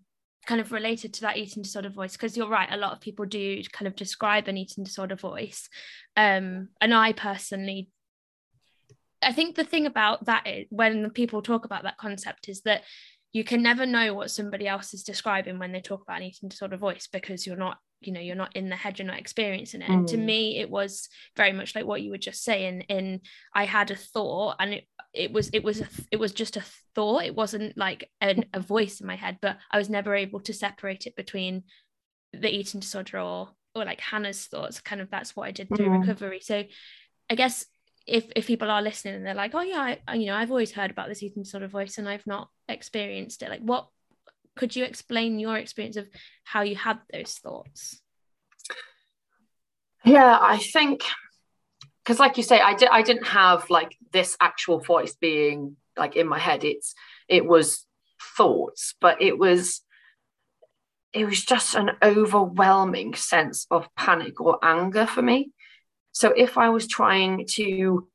kind 0.49 0.63
of 0.63 0.73
related 0.73 1.13
to 1.13 1.21
that 1.21 1.37
eating 1.37 1.63
disorder 1.63 1.91
voice 1.91 2.13
because 2.13 2.35
you're 2.35 2.49
right 2.49 2.73
a 2.73 2.77
lot 2.79 2.93
of 2.93 3.03
people 3.03 3.27
do 3.27 3.63
kind 3.71 3.87
of 3.87 3.95
describe 3.95 4.49
an 4.49 4.57
eating 4.57 4.83
disorder 4.83 5.15
voice. 5.15 5.69
Um 6.17 6.69
and 6.81 6.95
i 6.95 7.13
personally 7.13 7.91
i 9.23 9.33
think 9.33 9.57
the 9.57 9.65
thing 9.65 9.85
about 9.85 10.25
that 10.25 10.47
is 10.47 10.67
when 10.71 11.11
people 11.11 11.43
talk 11.43 11.67
about 11.67 11.83
that 11.83 11.99
concept 11.99 12.49
is 12.49 12.63
that 12.63 12.83
you 13.33 13.45
can 13.45 13.63
never 13.63 13.85
know 13.87 14.15
what 14.15 14.31
somebody 14.31 14.67
else 14.67 14.95
is 14.95 15.03
describing 15.03 15.59
when 15.59 15.73
they 15.73 15.81
talk 15.81 16.03
about 16.03 16.19
an 16.19 16.25
eating 16.25 16.49
disorder 16.49 16.77
voice 16.77 17.09
because 17.11 17.47
you're 17.47 17.57
not 17.57 17.79
you 18.01 18.13
know 18.13 18.21
you're 18.21 18.37
not 18.37 18.55
in 18.57 18.69
the 18.69 18.77
head 18.77 18.99
you're 18.99 19.07
not 19.07 19.19
experiencing 19.19 19.83
it 19.83 19.89
mm. 19.89 19.93
and 19.93 20.09
to 20.09 20.17
mm. 20.17 20.25
me 20.25 20.59
it 20.59 20.71
was 20.71 21.09
very 21.37 21.53
much 21.53 21.75
like 21.75 21.85
what 21.85 22.01
you 22.01 22.11
were 22.11 22.19
just 22.19 22.45
saying 22.45 22.83
in 22.83 23.21
i 23.55 23.65
had 23.65 23.91
a 23.91 23.97
thought 23.97 24.57
and 24.61 24.75
it, 24.75 24.85
it 25.13 25.33
was 25.33 25.51
it 25.53 25.65
was 25.65 25.81
a, 25.81 25.89
it 26.13 26.19
was 26.19 26.33
just 26.33 26.57
a 26.57 26.65
thought 26.95 27.25
it 27.25 27.35
wasn't 27.35 27.77
like 27.77 28.09
an, 28.21 28.45
a 28.55 28.61
voice 28.61 29.01
in 29.01 29.07
my 29.07 29.17
head 29.17 29.39
but 29.43 29.59
i 29.73 29.79
was 29.79 29.91
never 29.91 30.15
able 30.15 30.41
to 30.41 30.53
separate 30.53 31.07
it 31.07 31.17
between 31.17 31.65
the 32.33 32.55
eating 32.55 32.81
disorder 32.81 33.19
or 33.19 33.49
or 33.75 33.85
like 33.85 34.01
hannah's 34.01 34.47
thoughts 34.47 34.81
kind 34.81 35.01
of 35.01 35.11
that's 35.11 35.35
what 35.35 35.49
i 35.49 35.51
did 35.51 35.69
through 35.69 35.89
mm. 35.89 36.01
recovery 36.01 36.41
so 36.41 36.63
i 37.31 37.35
guess 37.35 37.67
if 38.09 38.27
if 38.35 38.47
people 38.47 38.71
are 38.71 38.83
listening 38.83 39.15
and 39.15 39.27
they're 39.27 39.35
like 39.35 39.55
oh 39.55 39.61
yeah 39.61 39.97
I, 40.07 40.15
you 40.15 40.27
know 40.27 40.35
i've 40.35 40.51
always 40.51 40.73
heard 40.73 40.91
about 40.91 41.09
this 41.09 41.23
eating 41.23 41.43
disorder 41.43 41.69
voice 41.69 41.99
and 41.99 42.09
i've 42.09 42.27
not 42.27 42.49
experienced 42.69 43.43
it. 43.43 43.51
Like 43.51 43.61
what 43.61 43.89
could 44.57 44.75
you 44.75 44.85
explain 44.85 45.39
your 45.39 45.57
experience 45.57 45.97
of 45.97 46.09
how 46.45 46.63
you 46.63 46.75
had 46.75 46.99
those 47.13 47.35
thoughts? 47.35 48.01
Yeah 50.05 50.39
i 50.41 50.59
think 50.59 51.03
because 52.03 52.19
like 52.19 52.37
you 52.37 52.43
say 52.43 52.61
i 52.61 52.75
did 52.75 52.89
i 52.91 53.03
didn't 53.03 53.27
have 53.27 53.69
like 53.71 53.97
this 54.13 54.37
actual 54.41 54.81
voice 54.81 55.15
being 55.15 55.77
like 55.99 56.17
in 56.17 56.29
my 56.29 56.39
head. 56.39 56.65
It's 56.65 56.95
it 57.29 57.45
was 57.45 57.85
thoughts 58.37 58.95
but 59.01 59.21
it 59.21 59.39
was 59.39 59.83
it 61.13 61.25
was 61.25 61.45
just 61.45 61.75
an 61.75 61.91
overwhelming 62.03 63.15
sense 63.15 63.67
of 63.71 63.89
panic 63.97 64.41
or 64.41 64.59
anger 64.63 65.07
for 65.07 65.23
me 65.23 65.53
so 66.19 66.33
if 66.37 66.59
i 66.59 66.69
was 66.69 66.87
trying 66.87 67.47
to 67.47 68.09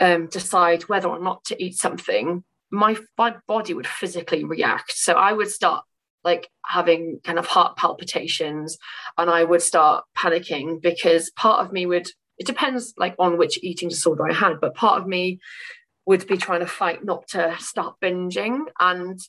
um, 0.00 0.26
decide 0.26 0.82
whether 0.84 1.08
or 1.08 1.20
not 1.20 1.44
to 1.44 1.62
eat 1.62 1.76
something 1.76 2.42
my, 2.72 2.96
my 3.18 3.36
body 3.46 3.74
would 3.74 3.86
physically 3.86 4.44
react. 4.44 4.92
So 4.96 5.12
I 5.12 5.32
would 5.32 5.50
start 5.50 5.84
like 6.24 6.48
having 6.64 7.20
kind 7.22 7.38
of 7.38 7.46
heart 7.46 7.76
palpitations 7.76 8.78
and 9.18 9.28
I 9.28 9.44
would 9.44 9.60
start 9.60 10.04
panicking 10.16 10.80
because 10.80 11.30
part 11.30 11.64
of 11.64 11.72
me 11.72 11.84
would, 11.84 12.08
it 12.38 12.46
depends 12.46 12.94
like 12.96 13.14
on 13.18 13.36
which 13.36 13.62
eating 13.62 13.90
disorder 13.90 14.26
I 14.28 14.32
had, 14.32 14.60
but 14.60 14.74
part 14.74 15.00
of 15.00 15.06
me 15.06 15.38
would 16.06 16.26
be 16.26 16.38
trying 16.38 16.60
to 16.60 16.66
fight 16.66 17.04
not 17.04 17.28
to 17.28 17.54
start 17.58 17.96
binging 18.02 18.64
and 18.80 19.20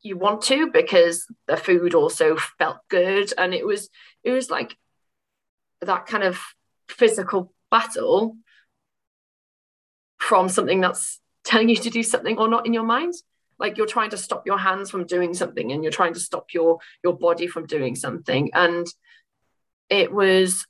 you 0.00 0.16
want 0.16 0.42
to 0.42 0.70
because 0.70 1.26
the 1.46 1.56
food 1.56 1.94
also 1.94 2.36
felt 2.58 2.78
good 2.88 3.32
and 3.36 3.52
it 3.52 3.66
was 3.66 3.88
it 4.24 4.30
was 4.30 4.50
like 4.50 4.76
that 5.82 6.06
kind 6.06 6.22
of 6.22 6.40
physical 6.88 7.52
battle 7.70 8.36
from 10.18 10.48
something 10.48 10.80
that's 10.80 11.20
telling 11.44 11.68
you 11.68 11.76
to 11.76 11.90
do 11.90 12.02
something 12.02 12.38
or 12.38 12.48
not 12.48 12.66
in 12.66 12.72
your 12.72 12.82
mind. 12.82 13.14
Like 13.58 13.78
you're 13.78 13.86
trying 13.86 14.10
to 14.10 14.18
stop 14.18 14.46
your 14.46 14.58
hands 14.58 14.90
from 14.90 15.06
doing 15.06 15.32
something 15.32 15.72
and 15.72 15.82
you're 15.82 15.92
trying 15.92 16.14
to 16.14 16.20
stop 16.20 16.52
your 16.52 16.78
your 17.02 17.16
body 17.16 17.46
from 17.46 17.66
doing 17.66 17.94
something. 17.94 18.50
And 18.52 18.86
it 19.88 20.12
was 20.12 20.66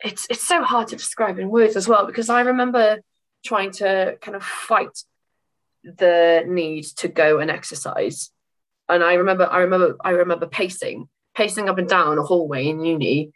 it's 0.00 0.26
it's 0.30 0.46
so 0.46 0.62
hard 0.62 0.88
to 0.88 0.96
describe 0.96 1.38
in 1.38 1.50
words 1.50 1.76
as 1.76 1.88
well 1.88 2.06
because 2.06 2.28
i 2.28 2.40
remember 2.40 3.00
trying 3.44 3.70
to 3.70 4.16
kind 4.20 4.36
of 4.36 4.44
fight 4.44 4.96
the 5.84 6.44
need 6.46 6.84
to 6.84 7.08
go 7.08 7.38
and 7.38 7.50
exercise. 7.50 8.30
And 8.88 9.02
i 9.02 9.14
remember 9.14 9.48
i 9.50 9.58
remember 9.58 9.96
i 10.02 10.10
remember 10.10 10.46
pacing 10.46 11.08
pacing 11.34 11.68
up 11.68 11.78
and 11.78 11.88
down 11.88 12.18
a 12.18 12.22
hallway 12.22 12.66
in 12.68 12.84
uni 12.84 13.32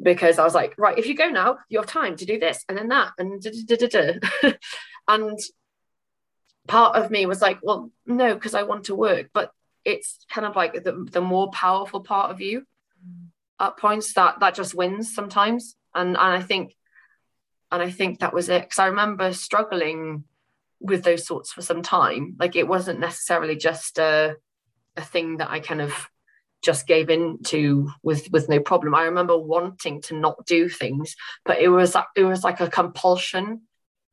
because 0.00 0.38
i 0.38 0.44
was 0.44 0.54
like 0.54 0.74
right 0.78 0.98
if 0.98 1.06
you 1.06 1.14
go 1.14 1.28
now 1.28 1.58
you 1.68 1.78
have 1.78 1.88
time 1.88 2.16
to 2.16 2.24
do 2.24 2.38
this 2.38 2.64
and 2.68 2.78
then 2.78 2.88
that 2.88 3.12
and 3.18 3.42
da, 3.42 3.76
da, 3.76 3.86
da, 3.88 4.52
and 5.08 5.38
part 6.68 6.94
of 6.94 7.10
me 7.10 7.26
was 7.26 7.42
like, 7.42 7.58
well, 7.62 7.90
no, 8.06 8.34
because 8.34 8.54
I 8.54 8.62
want 8.62 8.84
to 8.84 8.94
work. 8.94 9.30
But 9.32 9.50
it's 9.84 10.24
kind 10.30 10.46
of 10.46 10.54
like 10.54 10.84
the, 10.84 11.06
the 11.10 11.20
more 11.20 11.50
powerful 11.50 12.00
part 12.00 12.30
of 12.30 12.40
you 12.40 12.64
at 13.58 13.78
points 13.78 14.12
that 14.12 14.38
that 14.38 14.54
just 14.54 14.74
wins 14.74 15.12
sometimes. 15.12 15.74
And 15.94 16.10
and 16.10 16.18
I 16.18 16.42
think 16.42 16.76
and 17.72 17.82
I 17.82 17.90
think 17.90 18.20
that 18.20 18.34
was 18.34 18.48
it. 18.48 18.62
Because 18.62 18.78
I 18.78 18.86
remember 18.86 19.32
struggling 19.32 20.24
with 20.80 21.02
those 21.02 21.26
thoughts 21.26 21.50
for 21.50 21.62
some 21.62 21.82
time. 21.82 22.36
Like 22.38 22.54
it 22.54 22.68
wasn't 22.68 23.00
necessarily 23.00 23.56
just 23.56 23.98
a 23.98 24.36
a 24.96 25.02
thing 25.02 25.38
that 25.38 25.50
I 25.50 25.60
kind 25.60 25.80
of 25.80 26.08
just 26.62 26.86
gave 26.86 27.08
in 27.10 27.42
to 27.44 27.90
with 28.02 28.30
with 28.32 28.48
no 28.48 28.60
problem. 28.60 28.94
I 28.94 29.04
remember 29.04 29.36
wanting 29.36 30.02
to 30.02 30.14
not 30.14 30.46
do 30.46 30.68
things, 30.68 31.16
but 31.44 31.58
it 31.58 31.68
was 31.68 31.96
it 32.16 32.24
was 32.24 32.44
like 32.44 32.60
a 32.60 32.70
compulsion. 32.70 33.62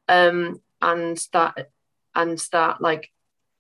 Um, 0.08 0.62
and 0.82 1.18
that 1.34 1.70
and 2.14 2.38
that 2.52 2.82
like 2.82 3.12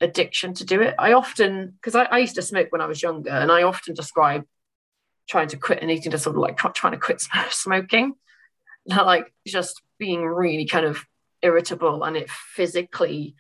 addiction 0.01 0.53
to 0.55 0.65
do 0.65 0.81
it. 0.81 0.95
I 0.99 1.13
often, 1.13 1.71
because 1.71 1.95
I, 1.95 2.03
I, 2.03 2.17
used 2.19 2.35
to 2.35 2.41
smoke 2.41 2.67
when 2.71 2.81
I 2.81 2.85
was 2.85 3.01
younger, 3.01 3.31
and 3.31 3.51
I 3.51 3.63
often 3.63 3.93
describe 3.93 4.45
trying 5.27 5.47
to 5.49 5.57
quit 5.57 5.81
an 5.81 5.89
eating 5.89 6.11
disorder 6.11 6.39
like 6.39 6.57
trying 6.57 6.93
to 6.93 6.99
quit 6.99 7.25
smoking, 7.49 8.13
like 8.87 9.33
just 9.47 9.81
being 9.97 10.23
really 10.23 10.65
kind 10.65 10.85
of 10.85 11.03
irritable 11.41 12.03
and 12.03 12.17
it 12.17 12.29
physically 12.29 13.35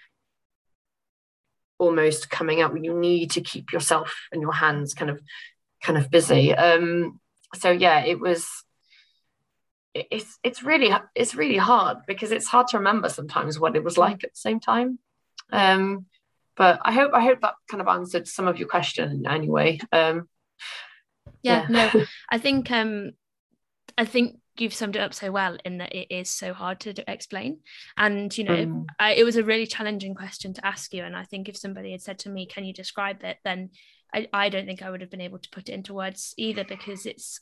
almost 1.77 2.29
coming 2.29 2.61
out 2.61 2.73
when 2.73 2.83
you 2.83 2.97
need 2.97 3.31
to 3.31 3.41
keep 3.41 3.71
yourself 3.71 4.27
and 4.31 4.41
your 4.41 4.53
hands 4.53 4.93
kind 4.93 5.11
of 5.11 5.21
kind 5.81 5.97
of 5.97 6.09
busy. 6.09 6.53
Um 6.53 7.19
so 7.53 7.71
yeah 7.71 8.03
it 8.03 8.19
was 8.19 8.47
it's 9.93 10.37
it's 10.43 10.61
really 10.63 10.91
it's 11.15 11.35
really 11.35 11.57
hard 11.57 11.99
because 12.05 12.31
it's 12.31 12.47
hard 12.47 12.67
to 12.67 12.77
remember 12.77 13.07
sometimes 13.07 13.59
what 13.59 13.75
it 13.75 13.83
was 13.83 13.97
like 13.97 14.23
at 14.23 14.33
the 14.33 14.39
same 14.39 14.59
time. 14.59 14.99
Um 15.51 16.05
but 16.57 16.79
i 16.83 16.91
hope 16.91 17.11
i 17.13 17.21
hope 17.21 17.41
that 17.41 17.55
kind 17.69 17.81
of 17.81 17.87
answered 17.87 18.27
some 18.27 18.47
of 18.47 18.57
your 18.57 18.67
question 18.67 19.25
anyway. 19.27 19.79
Um 19.91 20.27
yeah, 21.41 21.65
yeah. 21.69 21.89
no 21.93 22.05
i 22.29 22.37
think 22.37 22.71
um 22.71 23.11
i 23.97 24.05
think 24.05 24.39
you've 24.61 24.73
summed 24.73 24.95
it 24.95 25.01
up 25.01 25.13
so 25.13 25.31
well 25.31 25.57
in 25.65 25.79
that 25.79 25.93
it 25.93 26.07
is 26.13 26.29
so 26.29 26.53
hard 26.53 26.79
to 26.79 27.11
explain 27.11 27.59
and 27.97 28.37
you 28.37 28.43
know 28.43 28.65
mm. 28.65 28.85
I, 28.99 29.13
it 29.13 29.23
was 29.23 29.35
a 29.35 29.43
really 29.43 29.67
challenging 29.67 30.15
question 30.15 30.53
to 30.53 30.65
ask 30.65 30.93
you 30.93 31.03
and 31.03 31.15
i 31.15 31.23
think 31.23 31.49
if 31.49 31.57
somebody 31.57 31.91
had 31.91 32.01
said 32.01 32.19
to 32.19 32.29
me 32.29 32.45
can 32.45 32.65
you 32.65 32.73
describe 32.73 33.23
it 33.23 33.37
then 33.43 33.69
I, 34.13 34.27
I 34.31 34.49
don't 34.49 34.65
think 34.65 34.81
i 34.81 34.89
would 34.89 35.01
have 35.01 35.11
been 35.11 35.21
able 35.21 35.39
to 35.39 35.49
put 35.49 35.69
it 35.69 35.73
into 35.73 35.93
words 35.93 36.33
either 36.37 36.63
because 36.63 37.05
it's 37.05 37.39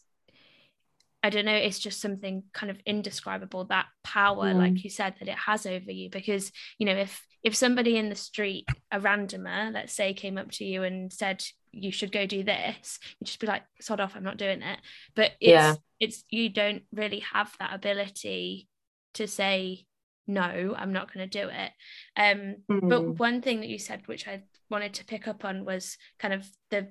I 1.25 1.29
don't 1.29 1.45
know, 1.45 1.55
it's 1.55 1.79
just 1.79 2.01
something 2.01 2.43
kind 2.51 2.69
of 2.69 2.77
indescribable, 2.85 3.63
that 3.65 3.85
power, 4.03 4.53
mm. 4.53 4.57
like 4.57 4.83
you 4.83 4.89
said, 4.89 5.15
that 5.19 5.29
it 5.29 5.37
has 5.37 5.65
over 5.65 5.89
you. 5.89 6.09
Because, 6.09 6.51
you 6.77 6.85
know, 6.85 6.97
if 6.97 7.25
if 7.41 7.55
somebody 7.55 7.95
in 7.95 8.09
the 8.09 8.15
street, 8.15 8.65
a 8.91 8.99
randomer, 8.99 9.71
let's 9.73 9.93
say, 9.93 10.13
came 10.13 10.37
up 10.37 10.51
to 10.51 10.65
you 10.65 10.83
and 10.83 11.13
said, 11.13 11.41
you 11.73 11.91
should 11.91 12.11
go 12.11 12.25
do 12.25 12.43
this, 12.43 12.99
you'd 13.19 13.25
just 13.25 13.39
be 13.39 13.47
like, 13.47 13.63
sod 13.81 13.99
off, 13.99 14.15
I'm 14.15 14.23
not 14.23 14.37
doing 14.37 14.61
it. 14.61 14.79
But 15.15 15.31
it's 15.41 15.49
yeah. 15.49 15.75
it's 15.99 16.23
you 16.29 16.49
don't 16.49 16.83
really 16.93 17.19
have 17.33 17.53
that 17.59 17.73
ability 17.73 18.69
to 19.15 19.27
say, 19.27 19.85
no, 20.27 20.75
I'm 20.77 20.93
not 20.93 21.13
going 21.13 21.27
to 21.29 21.41
do 21.41 21.49
it. 21.49 21.71
Um, 22.15 22.55
mm. 22.71 22.89
but 22.89 23.19
one 23.19 23.41
thing 23.41 23.59
that 23.59 23.69
you 23.69 23.79
said, 23.79 24.03
which 24.05 24.27
I 24.27 24.43
wanted 24.69 24.93
to 24.95 25.05
pick 25.05 25.27
up 25.27 25.43
on, 25.43 25.65
was 25.65 25.97
kind 26.19 26.33
of 26.33 26.49
the 26.69 26.89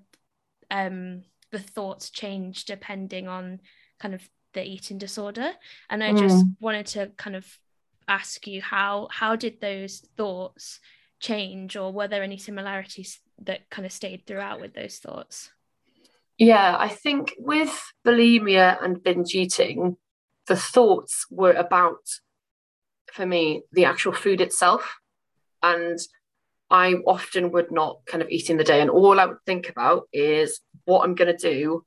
um 0.70 1.22
the 1.52 1.58
thoughts 1.58 2.10
change 2.10 2.64
depending 2.64 3.28
on 3.28 3.60
kind 4.00 4.14
of 4.14 4.28
the 4.54 4.64
eating 4.64 4.98
disorder 4.98 5.50
and 5.88 6.02
i 6.02 6.12
just 6.12 6.44
mm. 6.44 6.56
wanted 6.60 6.86
to 6.86 7.10
kind 7.16 7.36
of 7.36 7.46
ask 8.08 8.46
you 8.46 8.60
how 8.60 9.08
how 9.10 9.36
did 9.36 9.60
those 9.60 10.00
thoughts 10.16 10.80
change 11.20 11.76
or 11.76 11.92
were 11.92 12.08
there 12.08 12.22
any 12.22 12.36
similarities 12.36 13.20
that 13.46 13.68
kind 13.70 13.86
of 13.86 13.92
stayed 13.92 14.26
throughout 14.26 14.60
with 14.60 14.74
those 14.74 14.98
thoughts 14.98 15.50
yeah 16.38 16.76
i 16.78 16.88
think 16.88 17.34
with 17.38 17.92
bulimia 18.06 18.82
and 18.82 19.02
binge 19.02 19.34
eating 19.34 19.96
the 20.46 20.56
thoughts 20.56 21.26
were 21.30 21.52
about 21.52 22.00
for 23.12 23.26
me 23.26 23.62
the 23.72 23.84
actual 23.84 24.12
food 24.12 24.40
itself 24.40 24.96
and 25.62 25.98
i 26.70 26.94
often 27.06 27.52
would 27.52 27.70
not 27.70 28.00
kind 28.06 28.22
of 28.22 28.30
eat 28.30 28.50
in 28.50 28.56
the 28.56 28.64
day 28.64 28.80
and 28.80 28.90
all 28.90 29.20
i 29.20 29.26
would 29.26 29.42
think 29.46 29.68
about 29.68 30.08
is 30.12 30.60
what 30.84 31.04
i'm 31.04 31.14
going 31.14 31.34
to 31.34 31.54
do 31.54 31.84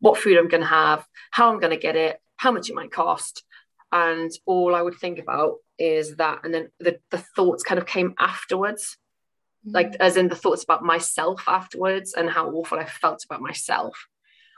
what 0.00 0.18
food 0.18 0.36
I'm 0.36 0.48
going 0.48 0.62
to 0.62 0.66
have, 0.66 1.06
how 1.30 1.50
I'm 1.50 1.60
going 1.60 1.70
to 1.70 1.76
get 1.76 1.96
it, 1.96 2.18
how 2.36 2.52
much 2.52 2.70
it 2.70 2.74
might 2.74 2.92
cost. 2.92 3.44
And 3.92 4.30
all 4.46 4.74
I 4.74 4.82
would 4.82 4.96
think 4.96 5.18
about 5.18 5.56
is 5.78 6.16
that. 6.16 6.40
And 6.44 6.54
then 6.54 6.70
the, 6.78 6.98
the 7.10 7.18
thoughts 7.18 7.62
kind 7.62 7.78
of 7.78 7.86
came 7.86 8.14
afterwards. 8.18 8.96
Like 9.64 9.94
as 10.00 10.16
in 10.16 10.28
the 10.28 10.34
thoughts 10.34 10.64
about 10.64 10.82
myself 10.82 11.42
afterwards 11.46 12.14
and 12.14 12.30
how 12.30 12.48
awful 12.50 12.78
I 12.78 12.86
felt 12.86 13.24
about 13.24 13.42
myself 13.42 14.08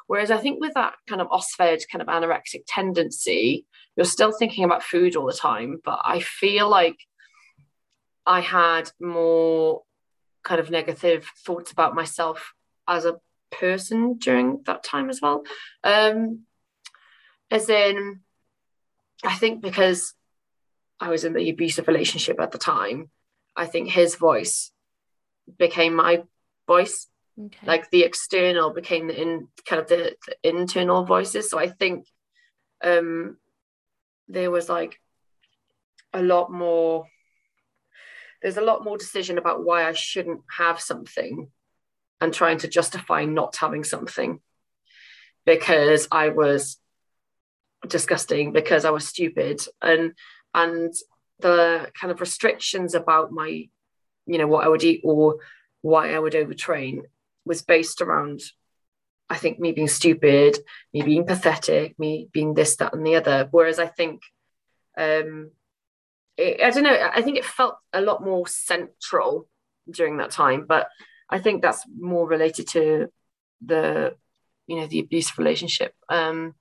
Whereas 0.07 0.31
I 0.31 0.37
think 0.37 0.61
with 0.61 0.75
that 0.75 0.95
kind 1.09 1.21
of 1.21 1.29
OSFED 1.29 1.89
kind 1.91 2.03
of 2.03 2.09
anorexic 2.09 2.65
tendency, 2.67 3.65
you're 3.97 4.05
still 4.05 4.31
thinking 4.31 4.65
about 4.65 4.83
food 4.83 5.17
all 5.17 5.27
the 5.27 5.33
time. 5.33 5.81
But 5.83 6.01
I 6.05 6.21
feel 6.21 6.69
like 6.69 6.97
I 8.27 8.41
had 8.41 8.91
more 9.01 9.83
kind 10.45 10.61
of 10.61 10.71
negative 10.71 11.31
thoughts 11.47 11.73
about 11.73 11.95
myself 11.95 12.53
as 12.87 13.05
a 13.05 13.21
person 13.51 14.19
during 14.19 14.63
that 14.67 14.83
time 14.85 15.09
as 15.09 15.21
well. 15.23 15.45
Um, 15.85 16.41
as 17.51 17.69
in, 17.69 18.21
I 19.25 19.35
think 19.35 19.63
because 19.63 20.15
I 21.01 21.09
was 21.09 21.25
in 21.25 21.33
the 21.33 21.49
abusive 21.49 21.89
relationship 21.89 22.41
at 22.41 22.53
the 22.53 22.59
time, 22.59 23.11
I 23.57 23.67
think 23.67 23.89
his 23.89 24.17
voice 24.17 24.73
became 25.59 25.95
my 25.95 26.23
voice. 26.67 27.07
Okay. 27.39 27.67
Like 27.67 27.91
the 27.91 28.05
external 28.05 28.73
became 28.73 29.07
the 29.09 29.21
in 29.21 29.49
kind 29.67 29.81
of 29.81 29.89
the, 29.89 30.17
the 30.27 30.37
internal 30.49 31.05
voices. 31.05 31.51
So 31.51 31.59
I 31.59 31.69
think 31.69 32.07
um 32.83 33.39
there 34.29 34.51
was 34.51 34.69
like 34.69 34.99
a 36.13 36.23
lot 36.23 36.51
more 36.51 37.07
there's 38.43 38.57
a 38.57 38.63
lot 38.63 38.85
more 38.85 38.99
decision 38.99 39.39
about 39.39 39.65
why 39.65 39.89
I 39.89 39.93
shouldn't 39.93 40.41
have 40.59 40.81
something 40.81 41.49
and 42.21 42.35
trying 42.35 42.59
to 42.59 42.69
justify 42.69 43.25
not 43.25 43.57
having 43.57 43.85
something 43.85 44.41
because 45.47 46.09
I 46.11 46.29
was 46.29 46.79
disgusting 47.87 48.53
because 48.53 48.85
I 48.85 48.91
was 48.91 49.09
stupid 49.09 49.61
and 49.81 50.13
and 50.55 50.93
the 51.41 51.91
kind 52.01 52.13
of 52.13 52.21
restrictions 52.21 52.95
about 52.95 53.33
my 53.33 53.69
you 54.27 54.39
know 54.39 54.47
what 54.47 54.65
I 54.65 54.69
would 54.69 54.85
eat 54.85 55.01
or 55.05 55.37
why 55.81 56.15
I 56.15 56.19
would 56.19 56.35
overtrain 56.35 57.03
was 57.45 57.63
based 57.63 58.01
around 58.01 58.41
I 59.29 59.37
think 59.37 59.59
me 59.59 59.73
being 59.73 59.89
stupid, 59.89 60.59
me 60.93 61.01
being 61.01 61.25
pathetic, 61.25 61.99
me 61.99 62.29
being 62.33 62.53
this, 62.53 62.77
that, 62.77 62.93
and 62.93 63.07
the 63.07 63.17
other. 63.17 63.49
Whereas 63.51 63.79
I 63.79 63.87
think 63.87 64.21
um 64.97 65.51
it, 66.37 66.61
I 66.61 66.71
don't 66.71 66.85
know, 66.85 67.11
I 67.15 67.23
think 67.23 67.39
it 67.39 67.45
felt 67.45 67.77
a 67.93 68.01
lot 68.01 68.23
more 68.23 68.47
central 68.47 69.49
during 69.91 70.19
that 70.19 70.31
time, 70.31 70.67
but 70.67 70.89
I 71.31 71.39
think 71.39 71.63
that's 71.63 71.85
more 71.99 72.29
related 72.29 72.69
to 72.69 73.09
the 73.65 74.15
you 74.67 74.77
know 74.77 74.87
the 74.87 75.01
abusive 75.01 75.39
relationship. 75.39 75.95
Um 76.09 76.55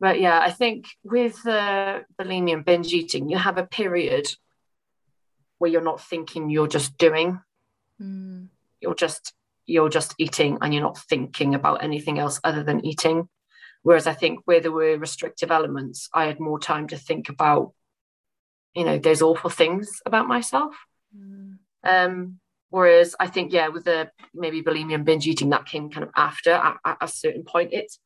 but 0.00 0.20
yeah, 0.20 0.38
I 0.40 0.50
think 0.50 0.86
with 1.02 1.44
uh, 1.46 2.00
bulimia 2.20 2.54
and 2.54 2.64
binge 2.64 2.92
eating, 2.92 3.28
you 3.28 3.36
have 3.36 3.58
a 3.58 3.66
period 3.66 4.28
where 5.58 5.70
you're 5.70 5.80
not 5.82 6.00
thinking, 6.00 6.50
you're 6.50 6.68
just 6.68 6.96
doing. 6.98 7.40
Mm. 8.00 8.48
You're 8.80 8.94
just 8.94 9.32
you're 9.66 9.90
just 9.90 10.14
eating 10.18 10.58
and 10.62 10.72
you're 10.72 10.82
not 10.82 10.98
thinking 10.98 11.54
about 11.54 11.84
anything 11.84 12.18
else 12.18 12.40
other 12.42 12.62
than 12.62 12.84
eating. 12.86 13.28
Whereas 13.82 14.06
I 14.06 14.14
think 14.14 14.40
where 14.44 14.60
there 14.60 14.72
were 14.72 14.96
restrictive 14.96 15.50
elements, 15.50 16.08
I 16.14 16.24
had 16.24 16.40
more 16.40 16.58
time 16.58 16.88
to 16.88 16.96
think 16.96 17.28
about, 17.28 17.74
you 18.74 18.84
know, 18.84 18.98
those 18.98 19.22
awful 19.22 19.50
things 19.50 20.00
about 20.06 20.26
myself. 20.26 20.74
Mm. 21.16 21.58
Um, 21.84 22.40
whereas 22.70 23.14
I 23.20 23.26
think, 23.26 23.52
yeah, 23.52 23.68
with 23.68 23.84
the 23.84 24.10
maybe 24.34 24.62
bulimia 24.62 24.94
and 24.94 25.04
binge 25.04 25.26
eating, 25.26 25.50
that 25.50 25.66
came 25.66 25.90
kind 25.90 26.04
of 26.04 26.10
after 26.16 26.52
at, 26.52 26.76
at 26.84 26.96
a 27.00 27.08
certain 27.08 27.44
point. 27.44 27.72
It's 27.72 27.98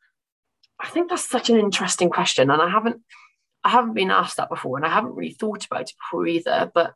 I 0.81 0.89
think 0.89 1.09
that's 1.09 1.29
such 1.29 1.49
an 1.49 1.59
interesting 1.59 2.11
question, 2.11 2.51
and 2.51 2.61
I 2.61 2.69
haven't 2.69 3.03
I 3.63 3.71
haven't 3.71 3.95
been 3.95 4.11
asked 4.11 4.37
that 4.39 4.51
before, 4.51 4.77
and 4.77 4.85
I 4.85 4.91
haven't 4.91 5.15
really 5.15 5.33
thought 5.33 5.65
about 5.65 5.83
it 5.83 5.93
before 5.97 6.27
either. 6.27 6.71
But 6.75 6.95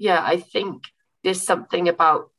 yeah, 0.00 0.22
I 0.24 0.38
think 0.38 0.84
there's 1.22 1.42
something 1.42 1.88
about 1.88 2.30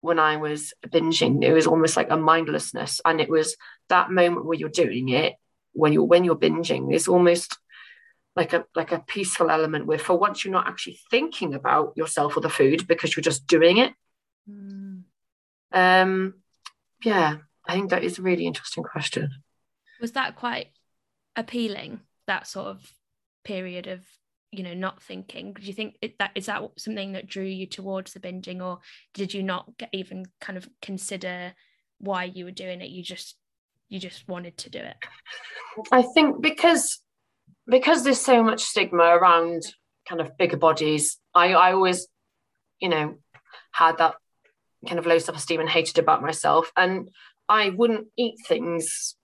when 0.00 0.20
I 0.20 0.36
was 0.36 0.72
binging, 0.86 1.42
it 1.42 1.52
was 1.52 1.66
almost 1.66 1.96
like 1.96 2.10
a 2.10 2.16
mindlessness, 2.16 3.00
and 3.04 3.20
it 3.20 3.28
was 3.28 3.56
that 3.88 4.10
moment 4.10 4.46
where 4.46 4.56
you're 4.56 4.68
doing 4.68 5.08
it 5.08 5.34
when 5.72 5.92
you're 5.92 6.04
when 6.04 6.22
you're 6.22 6.36
binging. 6.36 6.94
It's 6.94 7.08
almost 7.08 7.58
like 8.36 8.52
a 8.52 8.64
like 8.76 8.92
a 8.92 9.00
peaceful 9.00 9.50
element 9.50 9.86
where 9.86 9.98
for 9.98 10.16
once 10.16 10.44
you're 10.44 10.52
not 10.52 10.68
actually 10.68 11.00
thinking 11.10 11.54
about 11.54 11.92
yourself 11.96 12.36
or 12.36 12.40
the 12.40 12.48
food 12.48 12.86
because 12.86 13.16
you're 13.16 13.22
just 13.22 13.48
doing 13.48 13.78
it. 13.78 13.92
Mm. 14.48 15.02
Um, 15.72 16.34
yeah, 17.04 17.38
I 17.66 17.74
think 17.74 17.90
that 17.90 18.04
is 18.04 18.20
a 18.20 18.22
really 18.22 18.46
interesting 18.46 18.84
question 18.84 19.28
was 20.00 20.12
that 20.12 20.36
quite 20.36 20.66
appealing 21.36 22.00
that 22.26 22.46
sort 22.46 22.66
of 22.66 22.92
period 23.44 23.86
of 23.86 24.04
you 24.54 24.62
know 24.62 24.74
not 24.74 25.02
thinking 25.02 25.54
do 25.54 25.62
you 25.62 25.72
think 25.72 25.96
it, 26.02 26.18
that 26.18 26.30
is 26.34 26.44
that 26.44 26.62
something 26.76 27.12
that 27.12 27.26
drew 27.26 27.44
you 27.44 27.66
towards 27.66 28.12
the 28.12 28.20
binging 28.20 28.62
or 28.62 28.78
did 29.14 29.32
you 29.32 29.42
not 29.42 29.66
get, 29.78 29.88
even 29.92 30.26
kind 30.40 30.58
of 30.58 30.68
consider 30.82 31.54
why 32.02 32.24
you 32.24 32.44
were 32.44 32.50
doing 32.50 32.82
it? 32.82 32.90
You 32.90 33.02
just 33.02 33.36
you 33.88 33.98
just 33.98 34.28
wanted 34.28 34.58
to 34.58 34.70
do 34.70 34.78
it. 34.78 34.96
I 35.90 36.02
think 36.02 36.42
because 36.42 37.00
because 37.66 38.04
there's 38.04 38.20
so 38.20 38.42
much 38.42 38.62
stigma 38.62 39.04
around 39.04 39.62
kind 40.08 40.20
of 40.20 40.36
bigger 40.36 40.56
bodies 40.56 41.18
i 41.32 41.52
i 41.52 41.72
always 41.72 42.08
you 42.80 42.88
know 42.88 43.14
had 43.70 43.98
that 43.98 44.16
kind 44.88 44.98
of 44.98 45.06
low 45.06 45.16
self-esteem 45.16 45.60
and 45.60 45.68
hated 45.68 45.98
about 45.98 46.20
myself. 46.20 46.70
And 46.76 47.08
i 47.48 47.70
wouldn't 47.70 48.08
eat 48.16 48.34
things 48.46 49.16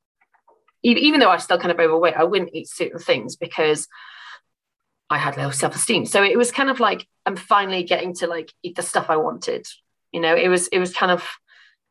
even 0.85 1.19
though 1.19 1.29
I 1.29 1.39
still 1.39 1.59
kind 1.59 1.73
of 1.73 1.81
overweight, 1.81 2.15
I 2.17 2.23
wouldn't 2.23 2.55
eat 2.55 2.69
certain 2.69 3.01
things 3.01 3.35
because 3.35 3.89
I 5.11 5.19
had 5.19 5.37
low 5.37 5.51
self-esteem. 5.51 6.07
So 6.07 6.23
it 6.23 6.37
was 6.37 6.53
kind 6.53 6.71
of 6.71 6.81
like 6.81 7.07
I'm 7.25 7.37
finally 7.37 7.83
getting 7.83 8.15
to 8.17 8.27
like 8.27 8.53
eat 8.63 8.77
the 8.77 8.83
stuff 8.83 9.07
I 9.09 9.17
wanted. 9.17 9.67
You 10.13 10.21
know, 10.21 10.35
it 10.35 10.49
was 10.49 10.69
it 10.69 10.79
was 10.79 10.95
kind 10.95 11.13
of 11.13 11.27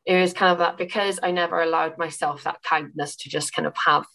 it 0.06 0.20
was 0.20 0.34
kind 0.34 0.52
of 0.52 0.60
that 0.60 0.78
because 0.78 1.20
I 1.22 1.32
never 1.32 1.62
allowed 1.62 1.98
myself 1.98 2.44
that 2.44 2.62
kindness 2.64 3.16
to 3.18 3.30
just 3.30 3.54
kind 3.54 3.68
of 3.68 3.76
have 3.86 4.06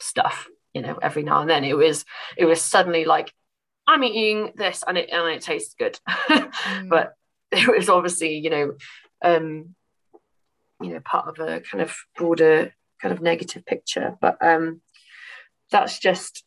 stuff, 0.00 0.46
you 0.72 0.82
know, 0.82 0.98
every 1.02 1.22
now 1.22 1.40
and 1.40 1.50
then. 1.50 1.64
It 1.64 1.76
was 1.76 2.04
it 2.36 2.46
was 2.46 2.60
suddenly 2.60 3.04
like 3.04 3.32
I'm 3.86 4.04
eating 4.04 4.52
this 4.56 4.82
and 4.86 4.96
it 4.96 5.10
and 5.10 5.28
it 5.28 5.42
tastes 5.42 5.74
good. 5.78 5.98
mm. 6.08 6.88
But 6.88 7.14
it 7.52 7.68
was 7.68 7.88
obviously, 7.88 8.38
you 8.38 8.50
know, 8.50 8.74
um, 9.22 9.74
you 10.80 10.90
know, 10.90 11.00
part 11.00 11.28
of 11.28 11.38
a 11.38 11.60
kind 11.60 11.82
of 11.82 11.96
broader 12.16 12.74
kind 13.00 13.14
of 13.14 13.22
negative 13.22 13.64
picture. 13.64 14.16
But 14.20 14.38
um, 14.40 14.80
that's 15.70 15.98
just 15.98 16.44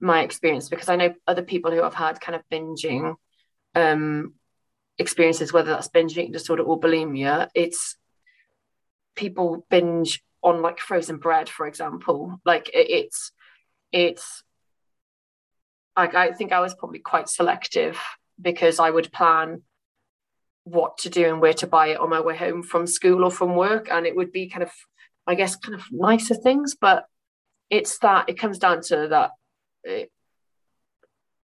my 0.00 0.22
experience 0.22 0.68
because 0.68 0.88
I 0.88 0.96
know 0.96 1.14
other 1.26 1.42
people 1.42 1.70
who 1.70 1.82
have 1.82 1.94
had 1.94 2.20
kind 2.20 2.36
of 2.36 2.42
binging 2.50 3.14
um, 3.74 4.34
experiences, 4.98 5.52
whether 5.52 5.70
that's 5.70 5.88
binge 5.88 6.16
eating 6.16 6.32
disorder 6.32 6.62
or 6.62 6.78
bulimia. 6.78 7.48
It's 7.54 7.96
people 9.14 9.66
binge 9.70 10.22
on 10.42 10.62
like 10.62 10.78
frozen 10.78 11.18
bread, 11.18 11.48
for 11.48 11.66
example. 11.66 12.40
Like 12.44 12.68
it, 12.68 12.90
it's 12.90 13.32
it's 13.92 14.42
like 15.96 16.14
I 16.14 16.32
think 16.32 16.52
I 16.52 16.60
was 16.60 16.74
probably 16.74 16.98
quite 16.98 17.28
selective 17.28 17.98
because 18.40 18.78
I 18.78 18.90
would 18.90 19.12
plan 19.12 19.62
what 20.64 20.98
to 20.98 21.10
do 21.10 21.26
and 21.26 21.40
where 21.40 21.54
to 21.54 21.66
buy 21.66 21.88
it 21.88 22.00
on 22.00 22.10
my 22.10 22.20
way 22.20 22.36
home 22.36 22.62
from 22.62 22.86
school 22.86 23.24
or 23.24 23.30
from 23.30 23.54
work. 23.54 23.88
And 23.90 24.04
it 24.04 24.16
would 24.16 24.32
be 24.32 24.48
kind 24.48 24.64
of, 24.64 24.70
I 25.26 25.34
guess, 25.36 25.56
kind 25.56 25.74
of 25.74 25.84
nicer 25.90 26.34
things. 26.34 26.76
But 26.78 27.06
it's 27.70 27.98
that 28.00 28.28
it 28.28 28.38
comes 28.38 28.58
down 28.58 28.82
to 28.82 29.08
that 29.08 29.30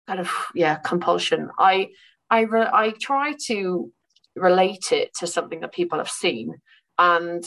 kind 0.06 0.20
of 0.20 0.30
yeah 0.54 0.76
compulsion. 0.76 1.50
I 1.58 1.90
I 2.28 2.40
re- 2.42 2.70
I 2.72 2.90
try 3.00 3.34
to 3.46 3.92
relate 4.36 4.92
it 4.92 5.12
to 5.18 5.26
something 5.26 5.60
that 5.60 5.72
people 5.72 5.98
have 5.98 6.10
seen 6.10 6.54
and 6.98 7.44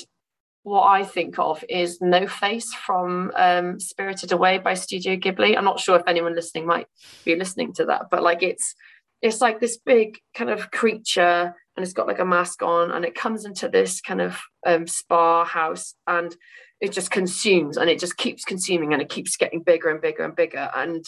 what 0.64 0.84
I 0.84 1.04
think 1.04 1.38
of 1.40 1.64
is 1.70 2.02
No 2.02 2.26
Face 2.26 2.74
from 2.74 3.32
um, 3.36 3.80
Spirited 3.80 4.32
Away 4.32 4.58
by 4.60 4.74
Studio 4.74 5.18
Ghibli. 5.18 5.58
I'm 5.58 5.66
not 5.66 5.80
sure 5.80 5.98
if 5.98 6.08
anyone 6.08 6.36
listening 6.36 6.66
might 6.66 6.88
be 7.26 7.36
listening 7.36 7.74
to 7.74 7.86
that, 7.86 8.04
but 8.10 8.24
like 8.24 8.42
it's 8.42 8.74
it's 9.22 9.42
like 9.42 9.60
this 9.60 9.78
big 9.78 10.20
kind 10.34 10.50
of 10.50 10.72
creature 10.72 11.54
and 11.76 11.84
it's 11.84 11.94
got 11.94 12.08
like 12.08 12.20
a 12.20 12.26
mask 12.26 12.62
on 12.62 12.92
and 12.92 13.06
it 13.06 13.16
comes 13.16 13.46
into 13.46 13.70
this 13.70 14.02
kind 14.02 14.22
of 14.22 14.42
um, 14.66 14.86
spa 14.86 15.46
house 15.46 15.96
and 16.08 16.36
it 16.84 16.92
just 16.92 17.10
consumes 17.10 17.78
and 17.78 17.90
it 17.90 17.98
just 17.98 18.18
keeps 18.18 18.44
consuming 18.44 18.92
and 18.92 19.02
it 19.02 19.08
keeps 19.08 19.38
getting 19.38 19.62
bigger 19.62 19.90
and 19.90 20.02
bigger 20.02 20.26
and 20.26 20.36
bigger. 20.36 20.70
And 20.76 21.06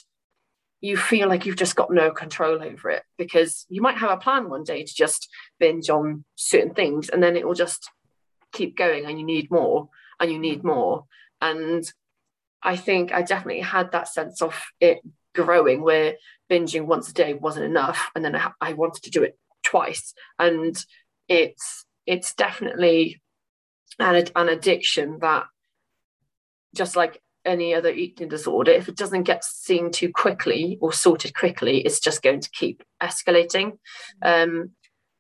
you 0.80 0.96
feel 0.96 1.28
like 1.28 1.46
you've 1.46 1.58
just 1.58 1.76
got 1.76 1.92
no 1.92 2.12
control 2.12 2.64
over 2.64 2.90
it 2.90 3.04
because 3.18 3.66
you 3.68 3.82
might 3.82 3.98
have 3.98 4.10
a 4.10 4.16
plan 4.16 4.50
one 4.50 4.64
day 4.64 4.84
to 4.84 4.94
just 4.96 5.28
binge 5.60 5.90
on 5.90 6.24
certain 6.36 6.74
things 6.74 7.10
and 7.10 7.22
then 7.22 7.36
it 7.36 7.46
will 7.46 7.54
just 7.54 7.90
keep 8.54 8.78
going 8.78 9.06
and 9.06 9.20
you 9.20 9.26
need 9.26 9.52
more 9.52 9.90
and 10.22 10.32
you 10.32 10.40
need 10.40 10.64
more. 10.64 11.06
And 11.42 11.84
i 12.64 12.76
think 12.76 13.12
i 13.12 13.22
definitely 13.22 13.62
had 13.62 13.92
that 13.92 14.08
sense 14.08 14.42
of 14.42 14.60
it 14.80 15.00
growing 15.36 15.84
where 15.84 16.16
binging 16.50 16.86
once 16.86 17.10
a 17.10 17.14
day 17.14 17.34
wasn't 17.34 17.66
enough 17.66 18.10
and 18.16 18.24
then 18.24 18.36
I, 18.36 18.52
I 18.62 18.74
wanted 18.74 19.04
to 19.04 19.12
do 19.12 19.22
it 19.24 19.38
twice. 19.64 20.14
And 20.40 20.76
it's 21.28 21.86
it's 22.06 22.34
definitely 22.34 23.22
an, 24.00 24.28
an 24.36 24.50
addiction 24.50 25.20
that 25.20 25.46
just 26.76 26.96
like 26.96 27.22
any 27.46 27.76
other 27.76 27.90
eating 27.90 28.28
disorder 28.28 28.72
if 28.72 28.90
it 28.90 28.98
doesn't 28.98 29.24
get 29.24 29.44
seen 29.44 29.92
too 29.92 30.12
quickly 30.12 30.78
or 30.82 30.92
sorted 30.92 31.36
quickly 31.36 31.80
it's 31.82 32.00
just 32.00 32.24
going 32.24 32.40
to 32.40 32.50
keep 32.50 32.84
escalating 33.02 33.78
um, 34.24 34.72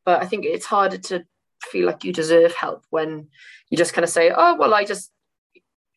but 0.05 0.21
i 0.23 0.25
think 0.25 0.43
it's 0.43 0.65
harder 0.65 0.97
to 0.97 1.23
feel 1.65 1.87
like 1.87 2.03
you 2.03 2.13
deserve 2.13 2.53
help 2.53 2.83
when 2.89 3.27
you 3.69 3.77
just 3.77 3.93
kind 3.93 4.03
of 4.03 4.09
say, 4.09 4.31
oh, 4.35 4.55
well, 4.55 4.73
I 4.73 4.85
just 4.85 5.11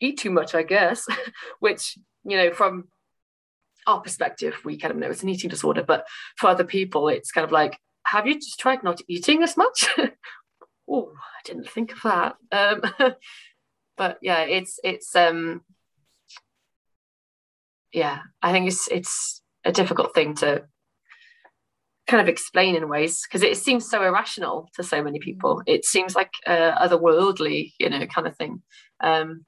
eat 0.01 0.19
too 0.19 0.31
much, 0.31 0.55
I 0.55 0.63
guess, 0.63 1.07
which, 1.61 1.99
you 2.25 2.37
know, 2.37 2.53
from 2.53 2.89
our 3.87 4.01
perspective, 4.01 4.57
we 4.65 4.79
kind 4.79 4.93
of 4.93 4.99
know 4.99 5.11
it's 5.11 5.23
an 5.23 5.29
eating 5.29 5.51
disorder. 5.51 5.83
But 5.83 6.07
for 6.37 6.49
other 6.49 6.65
people, 6.65 7.09
it's 7.09 7.33
kind 7.33 7.45
of 7.45 7.53
like, 7.53 7.79
have 8.05 8.27
you 8.27 8.35
just 8.35 8.59
tried 8.59 8.83
not 8.83 9.01
eating 9.09 9.43
as 9.43 9.57
much? 9.57 9.87
oh, 10.91 11.13
I 11.15 11.41
didn't 11.45 11.71
think 11.71 11.93
of 11.93 12.03
that. 12.03 12.37
Um, 12.53 12.83
but 13.99 14.19
yeah, 14.23 14.41
it's, 14.41 14.79
it's, 14.83 15.15
um, 15.15 15.63
yeah, 17.93 18.21
I 18.41 18.53
think 18.53 18.69
it's, 18.69 18.89
it's 18.91 19.43
a 19.65 19.73
difficult 19.73 20.15
thing 20.15 20.35
to 20.37 20.65
kind 22.09 22.23
of 22.23 22.29
explain 22.29 22.75
in 22.75 22.89
ways 22.89 23.23
because 23.23 23.43
it 23.43 23.57
seems 23.57 23.89
so 23.89 24.03
irrational 24.03 24.71
to 24.75 24.83
so 24.83 25.03
many 25.03 25.19
people. 25.19 25.63
It 25.67 25.85
seems 25.85 26.17
like 26.17 26.31
uh, 26.47 26.73
otherworldly, 26.81 27.73
you 27.79 27.91
know, 27.91 28.07
kind 28.07 28.27
of 28.27 28.37
thing. 28.37 28.63
Um, 29.01 29.45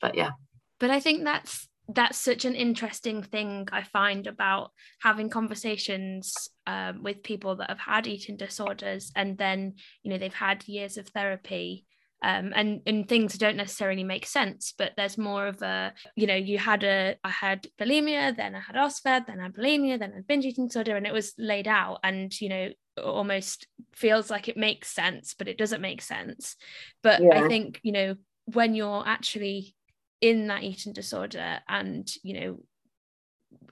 but 0.00 0.14
yeah. 0.14 0.30
But 0.78 0.90
I 0.90 1.00
think 1.00 1.24
that's 1.24 1.68
that's 1.88 2.18
such 2.18 2.44
an 2.44 2.54
interesting 2.54 3.22
thing 3.22 3.66
I 3.72 3.82
find 3.82 4.26
about 4.26 4.72
having 5.00 5.30
conversations 5.30 6.34
um, 6.66 7.02
with 7.02 7.22
people 7.22 7.56
that 7.56 7.70
have 7.70 7.78
had 7.78 8.06
eating 8.06 8.36
disorders 8.36 9.10
and 9.16 9.38
then 9.38 9.74
you 10.02 10.10
know 10.10 10.18
they've 10.18 10.34
had 10.34 10.68
years 10.68 10.98
of 10.98 11.08
therapy 11.08 11.86
um, 12.22 12.52
and 12.54 12.80
and 12.86 13.08
things 13.08 13.38
don't 13.38 13.56
necessarily 13.56 14.02
make 14.02 14.26
sense 14.26 14.74
but 14.76 14.92
there's 14.96 15.16
more 15.16 15.46
of 15.46 15.62
a 15.62 15.92
you 16.16 16.26
know 16.26 16.34
you 16.34 16.58
had 16.58 16.82
a 16.82 17.16
I 17.22 17.30
had 17.30 17.66
bulimia 17.80 18.36
then 18.36 18.54
I 18.54 18.60
had 18.60 18.76
OSFED 18.76 19.26
then 19.26 19.40
I 19.40 19.44
had 19.44 19.54
bulimia 19.54 19.98
then 19.98 20.12
I 20.12 20.16
had 20.16 20.26
binge 20.26 20.44
eating 20.44 20.66
disorder 20.66 20.96
and 20.96 21.06
it 21.06 21.12
was 21.12 21.34
laid 21.38 21.68
out 21.68 22.00
and 22.02 22.38
you 22.40 22.48
know 22.48 22.70
almost 23.02 23.68
feels 23.94 24.30
like 24.30 24.48
it 24.48 24.56
makes 24.56 24.88
sense 24.88 25.34
but 25.34 25.46
it 25.46 25.58
doesn't 25.58 25.80
make 25.80 26.02
sense 26.02 26.56
but 27.02 27.22
yeah. 27.22 27.44
I 27.44 27.48
think 27.48 27.78
you 27.84 27.92
know 27.92 28.16
when 28.46 28.74
you're 28.74 29.06
actually 29.06 29.76
in 30.20 30.48
that 30.48 30.64
eating 30.64 30.92
disorder 30.92 31.60
and 31.68 32.10
you 32.24 32.40
know 32.40 32.58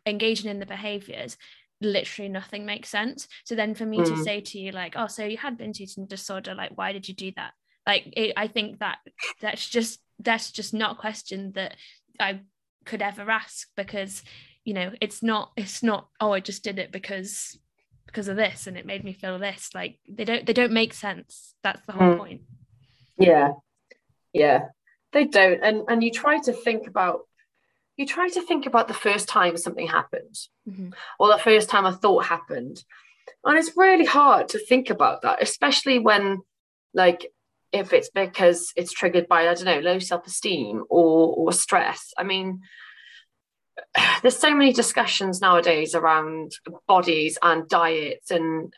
engaging 0.06 0.50
in 0.50 0.60
the 0.60 0.66
behaviors 0.66 1.36
literally 1.80 2.28
nothing 2.28 2.64
makes 2.64 2.88
sense 2.88 3.26
so 3.44 3.56
then 3.56 3.74
for 3.74 3.84
me 3.84 3.98
mm. 3.98 4.06
to 4.06 4.22
say 4.22 4.40
to 4.40 4.58
you 4.58 4.70
like 4.70 4.94
oh 4.96 5.08
so 5.08 5.24
you 5.24 5.36
had 5.36 5.58
binge 5.58 5.80
eating 5.80 6.06
disorder 6.06 6.54
like 6.54 6.70
why 6.76 6.92
did 6.92 7.08
you 7.08 7.14
do 7.14 7.32
that 7.36 7.52
like 7.86 8.12
it, 8.16 8.32
i 8.36 8.46
think 8.46 8.78
that 8.80 8.98
that's 9.40 9.68
just 9.68 10.00
that's 10.18 10.50
just 10.50 10.74
not 10.74 10.92
a 10.92 11.00
question 11.00 11.52
that 11.52 11.76
i 12.20 12.40
could 12.84 13.02
ever 13.02 13.30
ask 13.30 13.68
because 13.76 14.22
you 14.64 14.74
know 14.74 14.92
it's 15.00 15.22
not 15.22 15.52
it's 15.56 15.82
not 15.82 16.08
oh 16.20 16.32
i 16.32 16.40
just 16.40 16.64
did 16.64 16.78
it 16.78 16.92
because 16.92 17.58
because 18.16 18.28
of 18.28 18.36
this 18.36 18.66
and 18.66 18.78
it 18.78 18.86
made 18.86 19.04
me 19.04 19.12
feel 19.12 19.38
this. 19.38 19.70
Like 19.74 19.98
they 20.08 20.24
don't 20.24 20.46
they 20.46 20.54
don't 20.54 20.72
make 20.72 20.94
sense. 20.94 21.54
That's 21.62 21.84
the 21.84 21.92
whole 21.92 22.14
mm. 22.14 22.18
point. 22.18 22.40
Yeah. 23.18 23.52
Yeah. 24.32 24.68
They 25.12 25.24
don't. 25.24 25.62
And 25.62 25.82
and 25.88 26.02
you 26.02 26.10
try 26.10 26.38
to 26.40 26.52
think 26.52 26.86
about 26.86 27.20
you 27.96 28.06
try 28.06 28.28
to 28.28 28.42
think 28.42 28.64
about 28.66 28.88
the 28.88 28.94
first 28.94 29.28
time 29.28 29.56
something 29.56 29.86
happened 29.86 30.34
mm-hmm. 30.68 30.90
or 31.18 31.28
the 31.28 31.38
first 31.38 31.68
time 31.68 31.84
a 31.84 31.92
thought 31.92 32.24
happened. 32.24 32.82
And 33.44 33.58
it's 33.58 33.76
really 33.76 34.06
hard 34.06 34.48
to 34.50 34.58
think 34.58 34.88
about 34.88 35.22
that 35.22 35.42
especially 35.42 35.98
when 35.98 36.40
like 36.94 37.30
if 37.76 37.92
it's 37.92 38.10
because 38.10 38.72
it's 38.76 38.92
triggered 38.92 39.28
by 39.28 39.48
I 39.48 39.54
don't 39.54 39.64
know 39.64 39.80
low 39.80 39.98
self-esteem 39.98 40.84
or 40.88 41.34
or 41.36 41.52
stress. 41.52 42.12
I 42.18 42.24
mean, 42.24 42.60
there's 44.22 44.38
so 44.38 44.54
many 44.54 44.72
discussions 44.72 45.40
nowadays 45.40 45.94
around 45.94 46.52
bodies 46.86 47.38
and 47.42 47.68
diets 47.68 48.30
and 48.30 48.72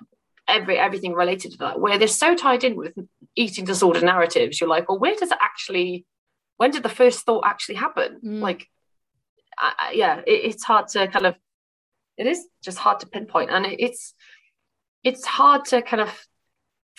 every 0.46 0.78
everything 0.78 1.12
related 1.12 1.52
to 1.52 1.58
that 1.58 1.80
where 1.80 1.98
they're 1.98 2.08
so 2.08 2.34
tied 2.34 2.64
in 2.64 2.76
with 2.76 2.94
eating 3.36 3.64
disorder 3.64 4.00
narratives. 4.00 4.60
You're 4.60 4.70
like, 4.70 4.88
well, 4.88 4.98
where 4.98 5.14
does 5.14 5.30
it 5.30 5.38
actually? 5.40 6.04
When 6.56 6.70
did 6.70 6.82
the 6.82 6.88
first 6.88 7.24
thought 7.24 7.44
actually 7.46 7.76
happen? 7.76 8.20
Mm. 8.24 8.40
Like, 8.40 8.66
uh, 9.62 9.90
yeah, 9.92 10.20
it, 10.26 10.44
it's 10.44 10.64
hard 10.64 10.88
to 10.88 11.06
kind 11.08 11.26
of. 11.26 11.36
It 12.16 12.26
is 12.26 12.46
just 12.64 12.78
hard 12.78 13.00
to 13.00 13.06
pinpoint, 13.06 13.50
and 13.50 13.64
it, 13.64 13.78
it's 13.78 14.14
it's 15.04 15.24
hard 15.24 15.66
to 15.66 15.82
kind 15.82 16.02
of 16.02 16.26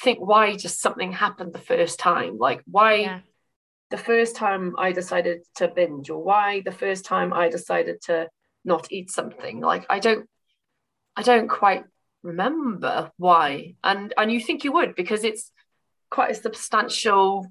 think 0.02 0.20
why 0.20 0.56
just 0.56 0.82
something 0.82 1.12
happened 1.12 1.54
the 1.54 1.60
first 1.60 2.00
time 2.00 2.38
like 2.38 2.62
why 2.66 2.96
yeah. 2.96 3.20
the 3.90 3.98
first 3.98 4.36
time 4.36 4.76
i 4.78 4.92
decided 4.92 5.40
to 5.56 5.68
binge 5.68 6.10
or 6.10 6.24
why 6.24 6.62
the 6.62 6.72
first 6.72 7.06
time 7.06 7.34
i 7.34 7.50
decided 7.50 8.02
to 8.02 8.28
not 8.64 8.88
eat 8.92 9.10
something 9.12 9.60
like 9.60 9.86
i 9.90 10.00
don't 10.00 10.28
i 11.16 11.22
don't 11.22 11.50
quite 11.50 11.84
remember 12.24 13.12
why 13.18 13.74
and 13.84 14.14
and 14.18 14.32
you 14.32 14.40
think 14.40 14.64
you 14.64 14.72
would 14.72 14.96
because 14.96 15.24
it's 15.24 15.52
quite 16.10 16.32
a 16.32 16.36
substantial 16.36 17.46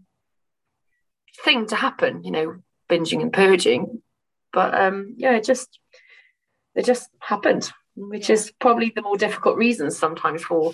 thing 1.44 1.66
to 1.66 1.76
happen 1.76 2.22
you 2.24 2.30
know 2.30 2.56
binging 2.90 3.22
and 3.22 3.32
purging 3.32 4.02
but 4.52 4.74
um 4.74 5.14
yeah 5.16 5.37
it 5.37 5.44
just 5.44 5.78
it 6.74 6.84
just 6.84 7.08
happened 7.20 7.70
which 7.94 8.28
yeah. 8.28 8.34
is 8.34 8.52
probably 8.58 8.92
the 8.94 9.02
more 9.02 9.16
difficult 9.16 9.56
reasons 9.56 9.96
sometimes 9.96 10.42
for 10.42 10.72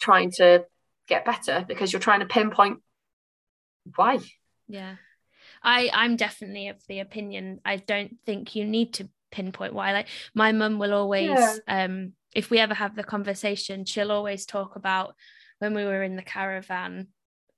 trying 0.00 0.30
to 0.30 0.64
get 1.08 1.24
better 1.24 1.64
because 1.66 1.92
you're 1.92 2.00
trying 2.00 2.20
to 2.20 2.26
pinpoint 2.26 2.78
why. 3.96 4.18
Yeah. 4.68 4.96
I 5.62 5.90
I'm 5.92 6.16
definitely 6.16 6.68
of 6.68 6.76
the 6.88 7.00
opinion 7.00 7.60
I 7.64 7.76
don't 7.76 8.16
think 8.24 8.56
you 8.56 8.64
need 8.64 8.94
to 8.94 9.08
pinpoint 9.30 9.74
why 9.74 9.92
like 9.92 10.08
my 10.34 10.52
mum 10.52 10.78
will 10.78 10.94
always 10.94 11.28
yeah. 11.28 11.56
um 11.66 12.12
if 12.34 12.50
we 12.50 12.58
ever 12.58 12.74
have 12.74 12.94
the 12.94 13.02
conversation 13.02 13.84
she'll 13.84 14.12
always 14.12 14.46
talk 14.46 14.76
about 14.76 15.14
when 15.58 15.74
we 15.74 15.84
were 15.84 16.02
in 16.02 16.16
the 16.16 16.22
caravan 16.22 17.08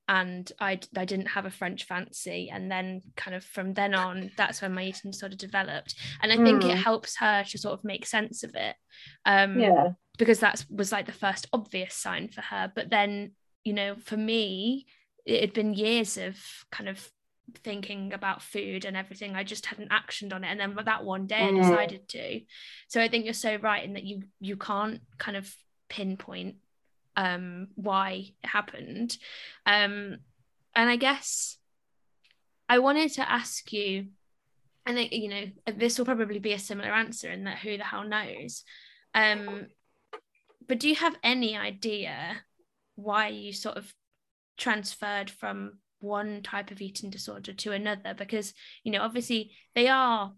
and 0.08 0.50
I, 0.60 0.78
I 0.96 1.04
didn't 1.04 1.26
have 1.26 1.46
a 1.46 1.50
French 1.50 1.84
fancy. 1.84 2.48
And 2.48 2.70
then, 2.70 3.02
kind 3.16 3.34
of 3.34 3.42
from 3.42 3.74
then 3.74 3.92
on, 3.92 4.30
that's 4.36 4.62
when 4.62 4.72
my 4.72 4.84
eating 4.84 5.12
sort 5.12 5.32
of 5.32 5.38
developed. 5.38 5.96
And 6.22 6.32
I 6.32 6.36
think 6.36 6.62
mm. 6.62 6.70
it 6.70 6.76
helps 6.76 7.16
her 7.16 7.42
to 7.42 7.58
sort 7.58 7.76
of 7.76 7.82
make 7.82 8.06
sense 8.06 8.44
of 8.44 8.54
it. 8.54 8.76
Um, 9.24 9.58
yeah 9.58 9.88
because 10.16 10.40
that 10.40 10.64
was 10.70 10.92
like 10.92 11.06
the 11.06 11.12
first 11.12 11.46
obvious 11.52 11.94
sign 11.94 12.28
for 12.28 12.40
her. 12.40 12.72
But 12.74 12.90
then 12.90 13.32
you 13.64 13.72
know 13.72 13.96
for 13.96 14.16
me 14.16 14.86
it 15.24 15.40
had 15.40 15.52
been 15.52 15.74
years 15.74 16.16
of 16.16 16.36
kind 16.70 16.88
of 16.88 17.10
thinking 17.62 18.12
about 18.12 18.42
food 18.42 18.84
and 18.84 18.96
everything. 18.96 19.34
I 19.34 19.44
just 19.44 19.66
hadn't 19.66 19.90
actioned 19.90 20.32
on 20.32 20.44
it. 20.44 20.48
And 20.48 20.60
then 20.60 20.76
that 20.84 21.04
one 21.04 21.26
day 21.26 21.40
mm. 21.40 21.58
i 21.58 21.62
decided 21.62 22.08
to. 22.10 22.40
So 22.88 23.00
i 23.00 23.08
think 23.08 23.24
you're 23.24 23.34
so 23.34 23.56
right 23.56 23.84
in 23.84 23.94
that 23.94 24.04
you 24.04 24.22
you 24.40 24.56
can't 24.56 25.00
kind 25.18 25.36
of 25.36 25.54
pinpoint 25.88 26.56
um 27.16 27.68
why 27.74 28.32
it 28.42 28.48
happened. 28.48 29.16
Um 29.64 30.18
and 30.74 30.90
i 30.90 30.96
guess 30.96 31.56
i 32.68 32.78
wanted 32.78 33.10
to 33.14 33.30
ask 33.30 33.72
you 33.72 34.08
and 34.86 34.98
you 35.10 35.28
know 35.28 35.44
this 35.74 35.98
will 35.98 36.04
probably 36.04 36.38
be 36.38 36.52
a 36.52 36.58
similar 36.58 36.90
answer 36.90 37.30
in 37.30 37.44
that 37.44 37.58
who 37.58 37.76
the 37.76 37.84
hell 37.84 38.04
knows? 38.04 38.62
Um 39.14 39.66
but 40.68 40.80
do 40.80 40.88
you 40.88 40.94
have 40.96 41.16
any 41.22 41.56
idea 41.56 42.42
why 42.94 43.28
you 43.28 43.52
sort 43.52 43.76
of 43.76 43.92
transferred 44.56 45.30
from 45.30 45.78
one 46.00 46.42
type 46.42 46.70
of 46.70 46.80
eating 46.80 47.10
disorder 47.10 47.52
to 47.52 47.72
another? 47.72 48.14
Because 48.14 48.54
you 48.84 48.92
know 48.92 49.02
obviously 49.02 49.52
they 49.74 49.88
are 49.88 50.32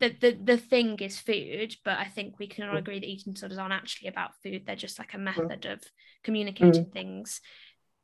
the, 0.00 0.08
the 0.20 0.38
the 0.42 0.56
thing 0.56 0.98
is 0.98 1.18
food 1.18 1.76
but 1.84 1.98
i 1.98 2.04
think 2.04 2.38
we 2.38 2.48
can 2.48 2.68
all 2.68 2.76
agree 2.76 2.98
that 2.98 3.06
eating 3.06 3.32
disorders 3.32 3.58
aren't 3.58 3.72
actually 3.72 4.08
about 4.08 4.32
food. 4.42 4.62
They're 4.66 4.76
just 4.76 4.98
like 4.98 5.14
a 5.14 5.18
method 5.18 5.66
of 5.66 5.82
communicating 6.22 6.86
mm. 6.86 6.92
things. 6.92 7.40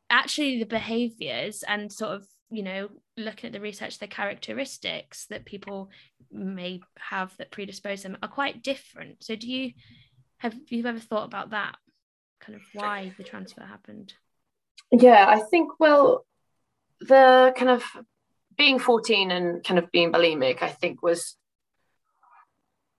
Actually 0.08 0.58
the 0.58 0.66
behaviors 0.66 1.64
and 1.66 1.92
sort 1.92 2.12
of 2.12 2.26
you 2.50 2.62
know 2.62 2.88
looking 3.16 3.48
at 3.48 3.52
the 3.52 3.60
research 3.60 3.98
the 3.98 4.06
characteristics 4.06 5.26
that 5.26 5.44
people 5.44 5.90
may 6.32 6.80
have 6.98 7.36
that 7.38 7.50
predispose 7.50 8.02
them 8.02 8.16
are 8.22 8.28
quite 8.28 8.62
different. 8.62 9.22
So 9.22 9.36
do 9.36 9.46
you 9.48 9.72
have 10.40 10.54
you 10.68 10.84
ever 10.86 10.98
thought 10.98 11.24
about 11.24 11.50
that? 11.50 11.76
Kind 12.40 12.56
of 12.56 12.62
why 12.72 13.12
the 13.16 13.24
transfer 13.24 13.62
happened? 13.62 14.14
Yeah, 14.90 15.26
I 15.28 15.40
think 15.40 15.78
well, 15.78 16.24
the 17.00 17.52
kind 17.56 17.70
of 17.70 17.84
being 18.56 18.78
14 18.78 19.30
and 19.30 19.62
kind 19.62 19.78
of 19.78 19.90
being 19.90 20.12
bulimic, 20.12 20.62
I 20.62 20.68
think 20.68 21.02
was 21.02 21.36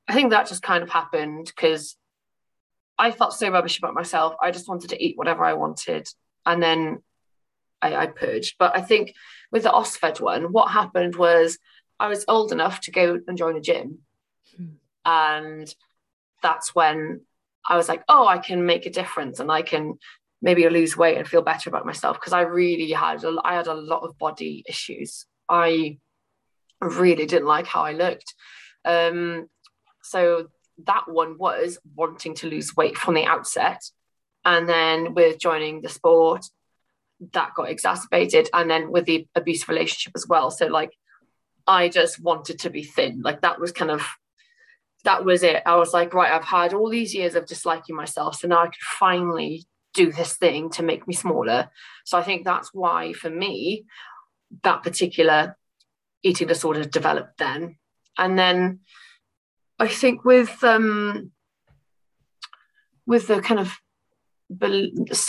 I 0.08 0.14
think 0.14 0.30
that 0.30 0.48
just 0.48 0.62
kind 0.62 0.84
of 0.84 0.90
happened 0.90 1.48
because 1.48 1.98
I 2.98 3.12
felt 3.12 3.34
so 3.34 3.50
rubbish 3.50 3.80
about 3.80 3.96
myself. 3.96 4.36
I 4.42 4.52
just 4.52 4.68
wanted 4.68 4.92
to 4.92 5.04
eat 5.04 5.18
whatever 5.18 5.44
I 5.44 5.54
wanted. 5.54 6.08
And 6.46 6.62
then 6.62 7.02
I, 7.82 7.96
I 7.96 8.06
purged. 8.08 8.56
But 8.60 8.76
I 8.76 8.82
think 8.82 9.14
with 9.52 9.64
the 9.64 9.70
OSFED 9.70 10.22
one, 10.22 10.52
what 10.52 10.70
happened 10.70 11.16
was 11.16 11.58
I 12.00 12.08
was 12.08 12.26
old 12.28 12.52
enough 12.52 12.82
to 12.82 12.92
go 12.92 13.20
and 13.28 13.38
join 13.38 13.56
a 13.56 13.62
gym. 13.62 14.00
Hmm. 14.56 14.66
And 15.06 15.76
that's 16.44 16.76
when 16.76 17.22
I 17.68 17.78
was 17.78 17.88
like, 17.88 18.04
oh, 18.10 18.28
I 18.28 18.38
can 18.38 18.66
make 18.66 18.86
a 18.86 18.92
difference 18.92 19.40
and 19.40 19.52
I 19.52 19.62
can 19.62 20.00
maybe 20.42 20.68
lose 20.70 20.98
weight 20.98 21.18
and 21.18 21.28
feel 21.28 21.42
better 21.42 21.70
about 21.70 21.86
myself 21.86 22.20
because 22.20 22.34
I 22.34 22.42
really 22.42 22.92
had 22.92 23.24
a, 23.24 23.36
I 23.44 23.56
had 23.56 23.68
a 23.68 23.74
lot 23.74 24.04
of 24.04 24.18
body 24.18 24.64
issues. 24.68 25.26
I 25.48 25.98
really 26.80 27.26
didn't 27.26 27.48
like 27.48 27.68
how 27.68 27.84
I 27.84 27.94
looked. 27.94 28.34
Um, 28.84 29.48
so 30.02 30.48
that 30.86 31.04
one 31.08 31.38
was 31.38 31.78
wanting 31.96 32.34
to 32.36 32.48
lose 32.48 32.76
weight 32.76 32.98
from 32.98 33.14
the 33.14 33.26
outset. 33.26 33.84
And 34.44 34.68
then 34.68 35.14
with 35.14 35.40
joining 35.40 35.82
the 35.82 35.90
sport, 35.90 36.46
that 37.34 37.54
got 37.56 37.70
exacerbated 37.70 38.50
and 38.54 38.70
then 38.70 38.92
with 38.92 39.06
the 39.06 39.28
abusive 39.36 39.70
relationship 39.70 40.14
as 40.16 40.28
well 40.28 40.50
so 40.50 40.68
like 40.68 40.92
i 41.68 41.88
just 41.88 42.20
wanted 42.20 42.60
to 42.60 42.70
be 42.70 42.84
thin 42.84 43.22
like 43.22 43.42
that 43.42 43.60
was 43.60 43.72
kind 43.72 43.92
of 43.92 44.04
that 45.04 45.26
was 45.26 45.44
it. 45.44 45.64
I 45.66 45.76
was 45.76 45.94
like 45.94 46.14
right 46.14 46.32
i've 46.32 46.44
had 46.44 46.74
all 46.74 46.90
these 46.90 47.14
years 47.16 47.36
of 47.36 47.46
disliking 47.46 47.96
myself 47.96 48.36
so 48.36 48.48
now 48.48 48.64
i 48.64 48.66
could 48.66 48.76
finally 49.00 49.66
do 49.94 50.12
this 50.12 50.38
thing 50.38 50.70
to 50.72 50.84
make 50.84 51.08
me 51.08 51.14
smaller. 51.14 51.70
So 52.06 52.18
i 52.18 52.24
think 52.24 52.46
that's 52.46 52.74
why 52.74 53.14
for 53.14 53.30
me 53.30 53.86
that 54.64 54.84
particular 54.84 55.58
eating 56.24 56.48
disorder 56.48 56.84
developed 56.84 57.38
then. 57.38 57.78
And 58.18 58.38
then 58.38 58.80
i 59.80 59.88
think 59.88 60.26
with 60.26 60.64
um 60.64 61.32
with 63.06 63.28
the 63.28 63.42
kind 63.42 63.60
of 63.60 63.78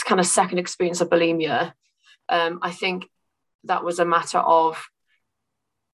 kind 0.05 0.19
of 0.19 0.25
second 0.25 0.57
experience 0.59 1.01
of 1.01 1.09
bulimia 1.09 1.73
um, 2.29 2.59
I 2.61 2.71
think 2.71 3.09
that 3.65 3.83
was 3.83 3.99
a 3.99 4.05
matter 4.05 4.39
of 4.39 4.83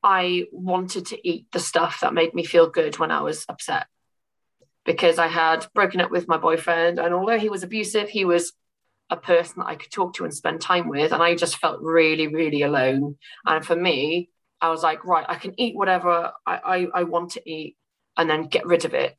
I 0.03 0.45
wanted 0.51 1.07
to 1.07 1.27
eat 1.27 1.47
the 1.51 1.59
stuff 1.59 1.99
that 2.01 2.13
made 2.13 2.33
me 2.33 2.43
feel 2.43 2.69
good 2.69 2.97
when 2.99 3.11
I 3.11 3.21
was 3.21 3.45
upset 3.49 3.87
because 4.85 5.19
I 5.19 5.27
had 5.27 5.67
broken 5.75 6.01
up 6.01 6.11
with 6.11 6.27
my 6.27 6.37
boyfriend. 6.37 6.99
And 6.99 7.13
although 7.13 7.37
he 7.37 7.49
was 7.49 7.63
abusive, 7.63 8.09
he 8.09 8.25
was 8.25 8.53
a 9.09 9.17
person 9.17 9.55
that 9.57 9.67
I 9.67 9.75
could 9.75 9.91
talk 9.91 10.13
to 10.15 10.23
and 10.23 10.33
spend 10.33 10.61
time 10.61 10.87
with. 10.87 11.11
And 11.11 11.21
I 11.21 11.35
just 11.35 11.57
felt 11.57 11.81
really, 11.81 12.27
really 12.27 12.61
alone. 12.61 13.17
And 13.45 13.65
for 13.65 13.75
me, 13.75 14.29
I 14.61 14.69
was 14.69 14.83
like, 14.83 15.05
right, 15.05 15.25
I 15.27 15.35
can 15.35 15.59
eat 15.59 15.75
whatever 15.75 16.31
I, 16.45 16.57
I, 16.57 16.87
I 16.93 17.03
want 17.03 17.31
to 17.31 17.49
eat 17.49 17.75
and 18.17 18.29
then 18.29 18.43
get 18.43 18.65
rid 18.65 18.85
of 18.85 18.93
it, 18.93 19.15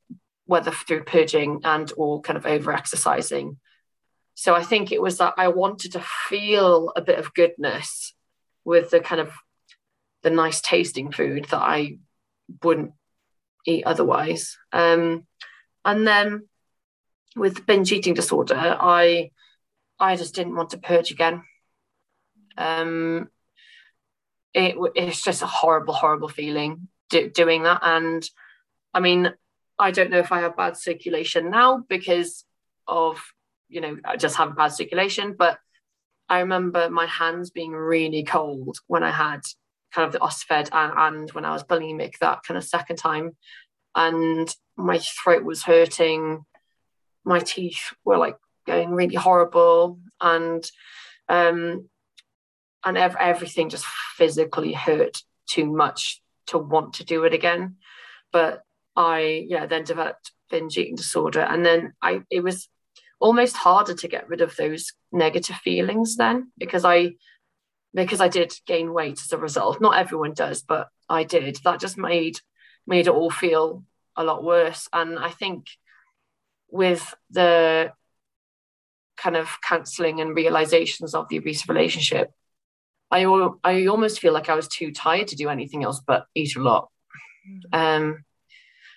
whether 0.47 0.70
through 0.70 1.05
purging 1.05 1.61
and 1.64 1.93
or 1.97 2.20
kind 2.20 2.37
of 2.37 2.47
over 2.47 2.72
exercising. 2.72 3.59
So 4.35 4.55
I 4.55 4.62
think 4.62 4.93
it 4.93 5.03
was 5.03 5.18
that 5.18 5.35
I 5.37 5.49
wanted 5.49 5.93
to 5.93 6.01
feel 6.01 6.93
a 6.97 7.03
bit 7.03 7.18
of 7.18 7.35
goodness 7.35 8.14
with 8.64 8.91
the 8.91 9.01
kind 9.01 9.20
of 9.20 9.33
the 10.23 10.31
nice 10.31 10.61
tasting 10.61 11.12
food 11.12 11.47
that 11.51 11.61
I 11.61 11.99
wouldn't 12.62 12.93
eat 13.66 13.85
otherwise. 13.85 14.57
Um, 14.73 15.27
and 15.85 16.07
then 16.07 16.49
with 17.37 17.66
binge 17.66 17.93
eating 17.93 18.14
disorder, 18.14 18.57
I 18.57 19.31
I 19.99 20.16
just 20.16 20.35
didn't 20.35 20.57
want 20.57 20.71
to 20.71 20.79
purge 20.79 21.11
again. 21.11 21.43
Um, 22.57 23.29
it 24.55 24.77
it's 24.95 25.23
just 25.23 25.43
a 25.43 25.47
horrible, 25.47 25.95
horrible 25.95 26.29
feeling 26.29 26.89
do, 27.11 27.31
doing 27.31 27.62
that. 27.64 27.81
And 27.83 28.29
I 28.93 29.01
mean, 29.01 29.33
I 29.79 29.91
don't 29.91 30.11
know 30.11 30.18
if 30.18 30.33
I 30.33 30.41
have 30.41 30.57
bad 30.57 30.77
circulation 30.77 31.51
now 31.51 31.85
because 31.89 32.45
of 32.87 33.23
you 33.68 33.81
know, 33.81 33.97
I 34.05 34.16
just 34.16 34.37
have 34.37 34.57
bad 34.57 34.68
circulation. 34.68 35.35
But 35.39 35.59
I 36.29 36.41
remember 36.41 36.91
my 36.91 37.07
hands 37.07 37.51
being 37.51 37.73
really 37.73 38.25
cold 38.25 38.79
when 38.87 39.03
I 39.03 39.11
had 39.11 39.41
kind 39.95 40.07
of 40.07 40.12
the 40.12 40.20
OSFED 40.20 40.68
and, 40.72 40.93
and 40.97 41.30
when 41.32 41.45
I 41.45 41.53
was 41.53 41.64
bulimic 41.64 42.18
that 42.18 42.43
kind 42.47 42.59
of 42.59 42.64
second 42.64 42.97
time. 42.97 43.36
And 43.95 44.53
my 44.76 44.99
throat 44.99 45.45
was 45.45 45.62
hurting. 45.62 46.45
My 47.24 47.41
teeth 47.41 47.95
were 48.05 48.18
like 48.18 48.36
going 48.66 48.91
really 48.91 49.16
horrible. 49.16 49.99
And 50.20 50.68
um 51.28 51.88
and 52.84 52.97
ev- 52.97 53.16
everything 53.20 53.68
just 53.68 53.84
physically 54.16 54.72
hurt 54.72 55.18
too 55.49 55.66
much 55.66 56.22
to 56.47 56.59
want 56.59 56.95
to 56.95 57.05
do 57.05 57.24
it 57.24 57.34
again. 57.34 57.76
But 58.32 58.62
I 58.97 59.47
yeah 59.49 59.66
then 59.66 59.84
developed 59.84 60.32
binge 60.51 60.76
eating 60.78 60.97
disorder 60.97 61.41
and 61.41 61.64
then 61.64 61.93
I 62.03 62.22
it 62.30 62.43
was 62.43 62.68
almost 63.20 63.57
harder 63.57 63.95
to 63.95 64.09
get 64.09 64.28
rid 64.28 64.41
of 64.41 64.57
those 64.57 64.93
negative 65.12 65.57
feelings 65.57 66.16
then 66.16 66.51
because 66.59 66.84
I 66.84 67.12
because 67.95 68.20
I 68.20 68.28
did 68.28 68.53
gain 68.66 68.93
weight 68.93 69.20
as 69.20 69.32
a 69.32 69.38
result. 69.38 69.80
Not 69.80 69.99
everyone 69.99 70.34
does, 70.34 70.62
but 70.62 70.88
I 71.09 71.24
did. 71.24 71.57
That 71.64 71.80
just 71.80 71.99
made 71.99 72.38
made 72.86 73.07
it 73.07 73.12
all 73.12 73.30
feel 73.30 73.84
a 74.16 74.24
lot 74.24 74.43
worse. 74.43 74.88
And 74.93 75.18
I 75.18 75.30
think 75.30 75.66
with 76.70 77.14
the 77.30 77.93
kind 79.16 79.36
of 79.36 79.49
counseling 79.62 80.20
and 80.20 80.34
realizations 80.34 81.14
of 81.14 81.28
the 81.28 81.36
abusive 81.36 81.68
relationship, 81.68 82.32
I 83.11 83.24
I 83.64 83.86
almost 83.86 84.20
feel 84.20 84.32
like 84.32 84.49
I 84.49 84.55
was 84.55 84.68
too 84.68 84.93
tired 84.93 85.28
to 85.28 85.36
do 85.36 85.49
anything 85.49 85.84
else 85.84 86.01
but 86.07 86.26
eat 86.34 86.57
a 86.57 86.62
lot. 86.62 86.88
Mm. 87.72 87.97
Um, 87.97 88.24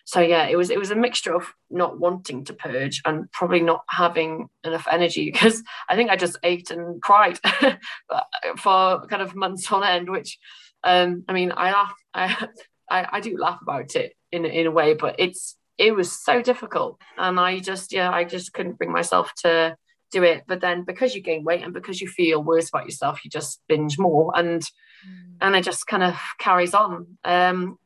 so 0.05 0.19
yeah 0.19 0.45
it 0.45 0.57
was 0.57 0.69
it 0.69 0.79
was 0.79 0.91
a 0.91 0.95
mixture 0.95 1.33
of 1.33 1.53
not 1.69 1.99
wanting 1.99 2.43
to 2.43 2.53
purge 2.53 3.01
and 3.05 3.31
probably 3.31 3.61
not 3.61 3.83
having 3.89 4.47
enough 4.63 4.87
energy 4.91 5.31
because 5.31 5.63
i 5.89 5.95
think 5.95 6.09
i 6.09 6.15
just 6.15 6.37
ate 6.43 6.71
and 6.71 7.01
cried 7.01 7.39
for 8.57 9.05
kind 9.07 9.21
of 9.21 9.35
months 9.35 9.71
on 9.71 9.83
end 9.83 10.09
which 10.09 10.39
um 10.83 11.23
i 11.27 11.33
mean 11.33 11.51
i 11.55 11.71
laugh 11.71 11.93
I, 12.13 12.47
I 12.89 13.07
i 13.13 13.19
do 13.19 13.37
laugh 13.37 13.59
about 13.61 13.95
it 13.95 14.13
in 14.31 14.45
in 14.45 14.67
a 14.67 14.71
way 14.71 14.93
but 14.93 15.15
it's 15.19 15.57
it 15.77 15.95
was 15.95 16.11
so 16.11 16.41
difficult. 16.41 16.99
And 17.17 17.39
i 17.39 17.59
just 17.59 17.91
yeah 17.91 18.11
i 18.11 18.23
just 18.23 18.53
couldn't 18.53 18.77
bring 18.77 18.91
myself 18.91 19.33
to 19.43 19.75
do 20.11 20.23
it. 20.23 20.43
But 20.47 20.61
then 20.61 20.83
because 20.83 21.15
you 21.15 21.21
gain 21.21 21.43
weight 21.43 21.63
and 21.63 21.73
because 21.73 21.99
you 21.99 22.07
feel 22.07 22.43
worse 22.43 22.69
about 22.69 22.85
yourself 22.85 23.23
you 23.23 23.31
just 23.31 23.61
binge 23.67 23.97
more. 23.97 24.31
And 24.35 24.61
mm. 24.61 25.35
and 25.41 25.55
it 25.55 25.63
just 25.63 25.87
kind 25.87 26.03
of 26.03 26.15
carries 26.39 26.73
on. 26.73 27.17
Um 27.25 27.77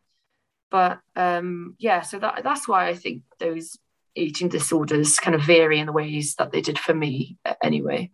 but 0.70 0.99
um, 1.15 1.76
yeah, 1.80 2.01
so 2.01 2.20
that 2.20 2.41
that's 2.43 2.68
why 2.68 2.88
I 2.88 2.93
think 2.93 3.24
those 3.39 3.78
eating 4.15 4.49
disorders 4.49 5.20
kind 5.20 5.36
of 5.36 5.43
vary 5.43 5.80
in 5.80 5.86
the 5.86 5.93
ways 5.93 6.36
that 6.36 6.51
they 6.51 6.61
did 6.61 6.80
for 6.80 6.93
me 6.93 7.38
anyway. 7.63 8.11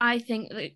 I 0.00 0.18
think 0.18 0.50
that 0.50 0.72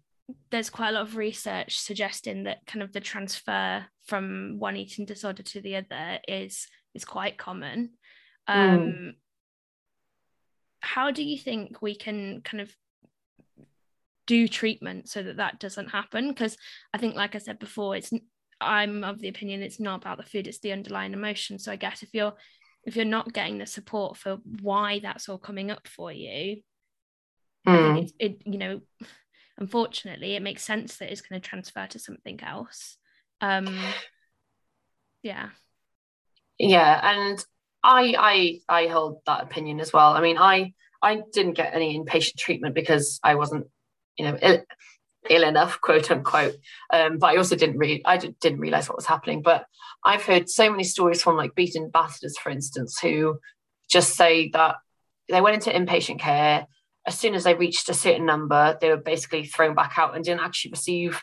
there's 0.51 0.71
quite 0.71 0.91
a 0.91 0.93
lot 0.93 1.03
of 1.03 1.17
research 1.17 1.79
suggesting 1.79 2.45
that 2.45 2.67
kind 2.67 2.83
of 2.83 2.93
the 2.93 3.01
transfer 3.01 3.85
from 4.07 4.57
one 4.59 4.77
eating 4.77 5.05
disorder 5.05 5.43
to 5.43 5.61
the 5.61 5.77
other 5.77 6.19
is 6.27 6.69
is 6.95 7.05
quite 7.05 7.39
common. 7.39 7.91
Hmm. 8.49 8.61
Um, 8.61 8.79
mm. 8.79 9.11
How 10.81 11.11
do 11.11 11.23
you 11.23 11.39
think 11.39 11.83
we 11.83 11.95
can 11.95 12.41
kind 12.43 12.61
of 12.63 12.75
do 14.27 14.49
treatment 14.49 15.09
so 15.09 15.23
that 15.23 15.37
that 15.37 15.61
doesn't 15.61 15.91
happen? 15.91 16.29
Because 16.29 16.57
I 16.95 16.99
think, 16.99 17.17
like 17.17 17.35
I 17.35 17.39
said 17.39 17.59
before, 17.59 17.97
it's 17.97 18.13
I'm 18.61 19.05
of 19.05 19.19
the 19.19 19.29
opinion 19.29 19.63
it's 19.63 19.81
not 19.81 20.03
about 20.03 20.19
the 20.19 20.25
food, 20.25 20.47
it's 20.47 20.59
the 20.59 20.73
underlying 20.73 21.13
emotion. 21.13 21.59
So 21.59 21.73
I 21.73 21.77
guess 21.77 22.03
if 22.03 22.11
you're 22.13 22.35
if 22.85 22.97
you're 22.97 23.05
not 23.05 23.33
getting 23.33 23.59
the 23.59 23.67
support 23.67 24.17
for 24.17 24.39
why 24.61 25.01
that's 25.01 25.29
all 25.29 25.39
coming 25.39 25.71
up 25.71 25.87
for 25.87 26.11
you, 26.13 26.63
mm. 27.67 27.91
I 27.91 27.95
think 27.95 28.05
it's 28.05 28.13
it, 28.19 28.43
you 28.45 28.59
know, 28.59 28.81
unfortunately, 29.59 30.35
it 30.35 30.43
makes 30.43 30.63
sense 30.63 30.97
that 30.97 31.11
it's 31.11 31.21
going 31.21 31.41
to 31.41 31.49
transfer 31.49 31.87
to 31.87 31.99
something 31.99 32.41
else. 32.43 32.97
Um 33.41 33.79
yeah. 35.23 35.51
Yeah, 36.59 37.01
and 37.03 37.45
I 37.83 38.61
I 38.69 38.83
I 38.83 38.87
hold 38.89 39.21
that 39.27 39.43
opinion 39.43 39.81
as 39.81 39.93
well. 39.93 40.13
I 40.13 40.21
mean, 40.21 40.39
I 40.39 40.75
I 41.03 41.23
didn't 41.33 41.55
get 41.55 41.75
any 41.75 41.99
inpatient 41.99 42.37
treatment 42.37 42.75
because 42.75 43.21
I 43.23 43.35
wasn't, 43.37 43.67
you 44.19 44.27
know, 44.27 44.39
ill 44.41 44.63
enough, 45.29 45.81
quote 45.81 46.11
unquote. 46.11 46.57
Um, 46.93 47.19
but 47.19 47.29
I 47.29 47.37
also 47.37 47.57
didn't 47.57 47.79
read, 47.79 48.03
I 48.05 48.17
didn't 48.17 48.61
realize 48.61 48.89
what 48.89 48.97
was 48.97 49.07
happening. 49.07 49.43
But 49.43 49.67
I've 50.05 50.25
heard 50.25 50.49
so 50.49 50.71
many 50.71 50.85
stories 50.85 51.23
from 51.23 51.37
like 51.37 51.55
Beat 51.55 51.77
ambassadors, 51.77 52.39
for 52.39 52.51
instance, 52.51 52.99
who 53.01 53.39
just 53.91 54.17
say 54.17 54.49
that 54.51 54.77
they 55.29 55.41
went 55.41 55.55
into 55.55 55.71
inpatient 55.71 56.21
care. 56.21 56.67
As 57.07 57.19
soon 57.19 57.35
as 57.35 57.45
they 57.45 57.55
reached 57.55 57.89
a 57.89 57.95
certain 57.95 58.27
number, 58.27 58.77
they 58.81 58.89
were 58.89 58.97
basically 58.97 59.45
thrown 59.45 59.75
back 59.75 59.95
out 59.97 60.15
and 60.15 60.25
didn't 60.25 60.41
actually 60.41 60.73
receive 60.73 61.23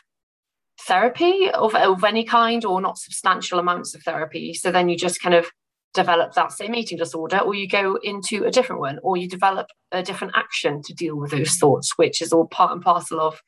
therapy 0.82 1.50
of, 1.50 1.74
of 1.74 2.04
any 2.04 2.24
kind 2.24 2.64
or 2.64 2.80
not 2.80 2.98
substantial 2.98 3.58
amounts 3.58 3.94
of 3.94 4.02
therapy. 4.02 4.54
So 4.54 4.70
then 4.70 4.88
you 4.88 4.96
just 4.96 5.20
kind 5.20 5.34
of 5.34 5.50
develop 5.94 6.34
that 6.34 6.52
same 6.52 6.74
eating 6.74 6.98
disorder, 6.98 7.38
or 7.38 7.54
you 7.54 7.66
go 7.66 7.96
into 8.02 8.44
a 8.44 8.50
different 8.50 8.80
one, 8.80 8.98
or 9.02 9.16
you 9.16 9.28
develop 9.28 9.68
a 9.90 10.02
different 10.02 10.34
action 10.36 10.82
to 10.82 10.94
deal 10.94 11.16
with 11.16 11.30
those 11.30 11.56
thoughts, 11.56 11.96
which 11.96 12.20
is 12.22 12.32
all 12.32 12.46
part 12.46 12.72
and 12.72 12.82
parcel 12.82 13.20
of 13.20 13.40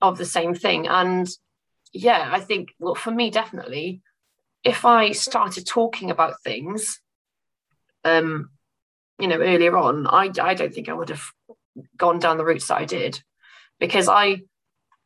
of 0.00 0.18
the 0.18 0.24
same 0.24 0.54
thing. 0.54 0.86
And 0.86 1.28
yeah, 1.92 2.28
I 2.32 2.40
think, 2.40 2.70
well, 2.78 2.94
for 2.94 3.10
me, 3.10 3.30
definitely, 3.30 4.02
if 4.64 4.84
I 4.84 5.12
started 5.12 5.66
talking 5.66 6.10
about 6.10 6.42
things, 6.42 7.00
um, 8.04 8.50
you 9.18 9.28
know, 9.28 9.38
earlier 9.38 9.76
on, 9.76 10.06
I, 10.06 10.30
I 10.40 10.54
don't 10.54 10.72
think 10.72 10.88
I 10.88 10.94
would 10.94 11.10
have 11.10 11.24
gone 11.96 12.18
down 12.18 12.38
the 12.38 12.44
routes 12.44 12.68
that 12.68 12.78
I 12.78 12.84
did 12.84 13.22
because 13.78 14.08
I, 14.08 14.42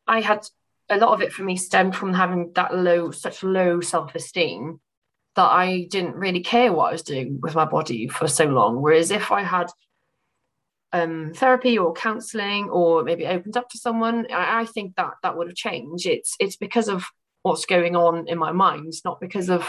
I 0.07 0.21
had 0.21 0.47
a 0.89 0.99
lot 0.99 1.13
of 1.13 1.23
it 1.23 1.33
for 1.33 1.43
me 1.43 1.57
stemmed 1.57 1.97
from 1.97 2.15
having 2.15 2.53
that 2.55 2.75
low, 2.75 3.11
such 3.11 3.43
low 3.43 3.81
self 3.81 4.15
esteem 4.15 4.81
that 5.37 5.51
I 5.51 5.87
didn't 5.91 6.17
really 6.17 6.41
care 6.41 6.73
what 6.73 6.89
I 6.89 6.93
was 6.93 7.03
doing 7.03 7.41
with 7.41 7.55
my 7.55 7.65
body 7.65 8.07
for 8.09 8.29
so 8.29 8.45
long. 8.45 8.81
Whereas 8.81 9.11
if 9.11 9.33
I 9.33 9.43
had 9.43 9.69
um, 10.95 11.33
therapy 11.35 11.77
or 11.77 11.93
counselling 11.93 12.71
or 12.71 13.03
maybe 13.03 13.27
opened 13.27 13.57
up 13.57 13.69
to 13.71 13.79
someone, 13.79 14.29
I, 14.33 14.61
I, 14.61 14.65
think 14.65 14.95
that 14.95 15.15
that 15.25 15.37
would 15.37 15.49
have 15.49 15.57
changed. 15.57 16.07
It's 16.07 16.37
it's 16.39 16.55
because 16.55 16.89
of 16.89 17.05
what's 17.43 17.67
going 17.67 17.97
on 17.97 18.29
in 18.29 18.39
my 18.39 18.53
mind, 18.53 18.93
not 19.05 19.21
because 19.21 19.51
of 19.51 19.69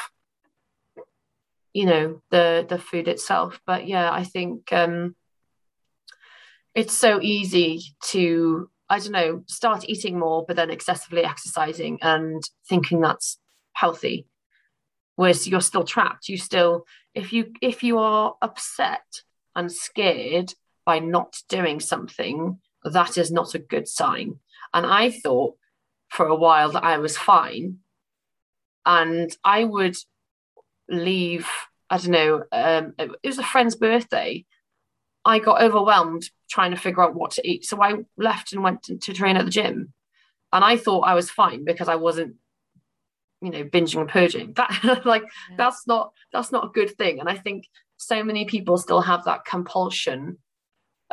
you 1.73 1.88
know 1.88 2.21
the 2.30 2.63
the 2.69 2.78
food 2.78 3.07
itself. 3.07 3.59
But 3.65 3.88
yeah, 3.88 4.11
I 4.11 4.23
think 4.23 4.71
um, 4.71 5.15
it's 6.76 6.93
so 6.93 7.19
easy 7.19 7.82
to 8.11 8.69
I 8.88 8.99
don't 8.99 9.11
know, 9.11 9.43
start 9.47 9.89
eating 9.89 10.19
more, 10.19 10.45
but 10.47 10.55
then 10.55 10.69
excessively 10.69 11.23
exercising 11.23 11.97
and 12.03 12.43
thinking 12.69 13.01
that's 13.01 13.39
healthy. 13.73 14.28
Whereas 15.15 15.47
you're 15.47 15.61
still 15.61 15.86
trapped. 15.86 16.30
You 16.30 16.38
still, 16.38 16.86
if 17.15 17.34
you 17.34 17.51
if 17.63 17.82
you 17.82 17.97
are 17.97 18.36
upset 18.43 19.23
and 19.55 19.71
scared 19.71 20.53
by 20.86 20.99
not 20.99 21.38
doing 21.49 21.79
something, 21.79 22.59
that 22.83 23.17
is 23.17 23.31
not 23.31 23.55
a 23.55 23.59
good 23.59 23.88
sign. 23.88 24.39
And 24.73 24.86
I 24.86 25.09
thought 25.09 25.55
for 26.09 26.27
a 26.27 26.36
while 26.36 26.71
that 26.71 26.83
I 26.83 26.97
was 26.97 27.17
fine. 27.17 27.79
And 28.86 29.36
I 29.43 29.63
would 29.63 29.97
leave, 30.88 31.49
I 31.89 31.97
don't 31.97 32.11
know, 32.11 32.43
um, 32.51 32.93
it 32.99 33.11
was 33.23 33.39
a 33.39 33.43
friend's 33.43 33.75
birthday. 33.75 34.45
I 35.23 35.39
got 35.39 35.61
overwhelmed 35.61 36.29
trying 36.49 36.71
to 36.71 36.77
figure 36.77 37.01
out 37.01 37.15
what 37.15 37.31
to 37.31 37.47
eat. 37.47 37.65
So 37.65 37.81
I 37.81 37.95
left 38.15 38.53
and 38.53 38.63
went 38.63 38.83
to, 38.83 39.13
train 39.13 39.38
at 39.38 39.45
the 39.45 39.51
gym. 39.51 39.93
And 40.53 40.63
I 40.63 40.77
thought 40.77 41.01
I 41.01 41.15
was 41.15 41.31
fine 41.31 41.65
because 41.65 41.89
I 41.89 41.95
wasn't, 41.95 42.36
you 43.41 43.49
know, 43.49 43.63
binging 43.63 44.01
and 44.01 44.09
purging. 44.09 44.53
That 44.53 45.01
like 45.05 45.23
yeah. 45.49 45.55
that's 45.57 45.88
not 45.88 46.13
that's 46.31 46.51
not 46.51 46.65
a 46.65 46.69
good 46.69 46.95
thing. 46.97 47.19
And 47.19 47.27
I 47.27 47.36
think 47.36 47.67
so 47.97 48.23
many 48.23 48.45
people 48.45 48.77
still 48.77 49.01
have 49.01 49.25
that 49.25 49.45
compulsion 49.45 50.38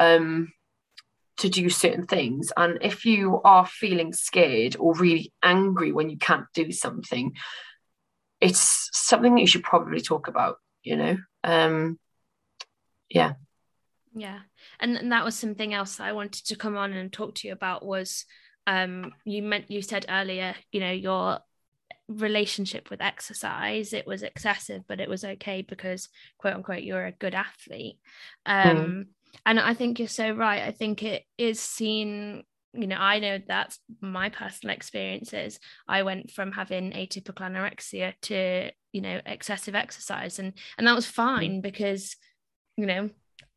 um 0.02 0.52
to 1.38 1.48
do 1.48 1.68
certain 1.70 2.06
things. 2.06 2.52
And 2.56 2.78
if 2.82 3.04
you 3.04 3.40
are 3.42 3.66
feeling 3.66 4.12
scared 4.12 4.76
or 4.78 4.94
really 4.94 5.32
angry 5.42 5.92
when 5.92 6.10
you 6.10 6.18
can't 6.18 6.46
do 6.54 6.70
something, 6.70 7.32
it's 8.40 8.90
something 8.92 9.34
that 9.34 9.40
you 9.40 9.46
should 9.46 9.62
probably 9.62 10.00
talk 10.00 10.28
about, 10.28 10.56
you 10.82 10.96
know? 10.96 11.16
Um, 11.42 11.98
yeah. 13.08 13.34
Yeah. 14.14 14.40
And, 14.78 14.96
and 14.96 15.12
that 15.12 15.24
was 15.24 15.34
something 15.34 15.72
else 15.72 16.00
I 16.00 16.12
wanted 16.12 16.46
to 16.46 16.56
come 16.56 16.76
on 16.76 16.92
and 16.92 17.12
talk 17.12 17.34
to 17.36 17.48
you 17.48 17.52
about 17.52 17.84
was 17.84 18.24
um 18.66 19.12
you 19.24 19.42
meant 19.42 19.70
you 19.70 19.82
said 19.82 20.06
earlier, 20.08 20.54
you 20.70 20.80
know, 20.80 20.92
your 20.92 21.40
relationship 22.08 22.90
with 22.90 23.00
exercise 23.00 23.92
it 23.92 24.06
was 24.06 24.22
excessive 24.22 24.82
but 24.86 25.00
it 25.00 25.08
was 25.08 25.24
okay 25.24 25.62
because 25.62 26.08
quote 26.36 26.54
unquote 26.54 26.82
you're 26.82 27.06
a 27.06 27.12
good 27.12 27.34
athlete 27.34 27.96
um 28.44 28.76
mm 28.76 29.06
and 29.46 29.58
i 29.58 29.74
think 29.74 29.98
you're 29.98 30.08
so 30.08 30.30
right 30.30 30.62
i 30.62 30.70
think 30.70 31.02
it 31.02 31.24
is 31.38 31.60
seen 31.60 32.42
you 32.74 32.86
know 32.86 32.96
i 32.96 33.18
know 33.18 33.38
that's 33.46 33.78
my 34.00 34.28
personal 34.28 34.74
experiences 34.74 35.58
i 35.88 36.02
went 36.02 36.30
from 36.30 36.52
having 36.52 36.92
atypical 36.92 37.46
anorexia 37.46 38.14
to 38.22 38.70
you 38.92 39.00
know 39.00 39.20
excessive 39.26 39.74
exercise 39.74 40.38
and 40.38 40.52
and 40.78 40.86
that 40.86 40.94
was 40.94 41.06
mm. 41.06 41.12
fine 41.12 41.60
because 41.60 42.16
you 42.76 42.86
know 42.86 43.10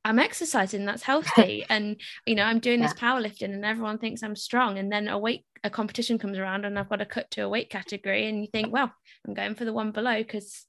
i'm 0.03 0.19
exercising 0.19 0.85
that's 0.85 1.03
healthy 1.11 1.65
and 1.69 1.99
you 2.25 2.35
know 2.35 2.43
i'm 2.43 2.59
doing 2.59 2.81
yeah. 2.81 2.87
this 2.87 2.99
powerlifting 2.99 3.53
and 3.53 3.65
everyone 3.65 3.97
thinks 3.97 4.23
i'm 4.23 4.35
strong 4.35 4.77
and 4.77 4.91
then 4.91 5.07
a 5.07 5.17
weight 5.17 5.45
a 5.63 5.69
competition 5.69 6.19
comes 6.19 6.37
around 6.37 6.65
and 6.65 6.77
i've 6.77 6.89
got 6.89 6.97
to 6.97 7.05
cut 7.05 7.29
to 7.31 7.41
a 7.41 7.49
weight 7.49 7.69
category 7.69 8.27
and 8.27 8.41
you 8.41 8.47
think 8.51 8.71
well 8.71 8.91
i'm 9.25 9.33
going 9.33 9.55
for 9.55 9.65
the 9.65 9.73
one 9.73 9.91
below 9.91 10.17
because 10.17 10.65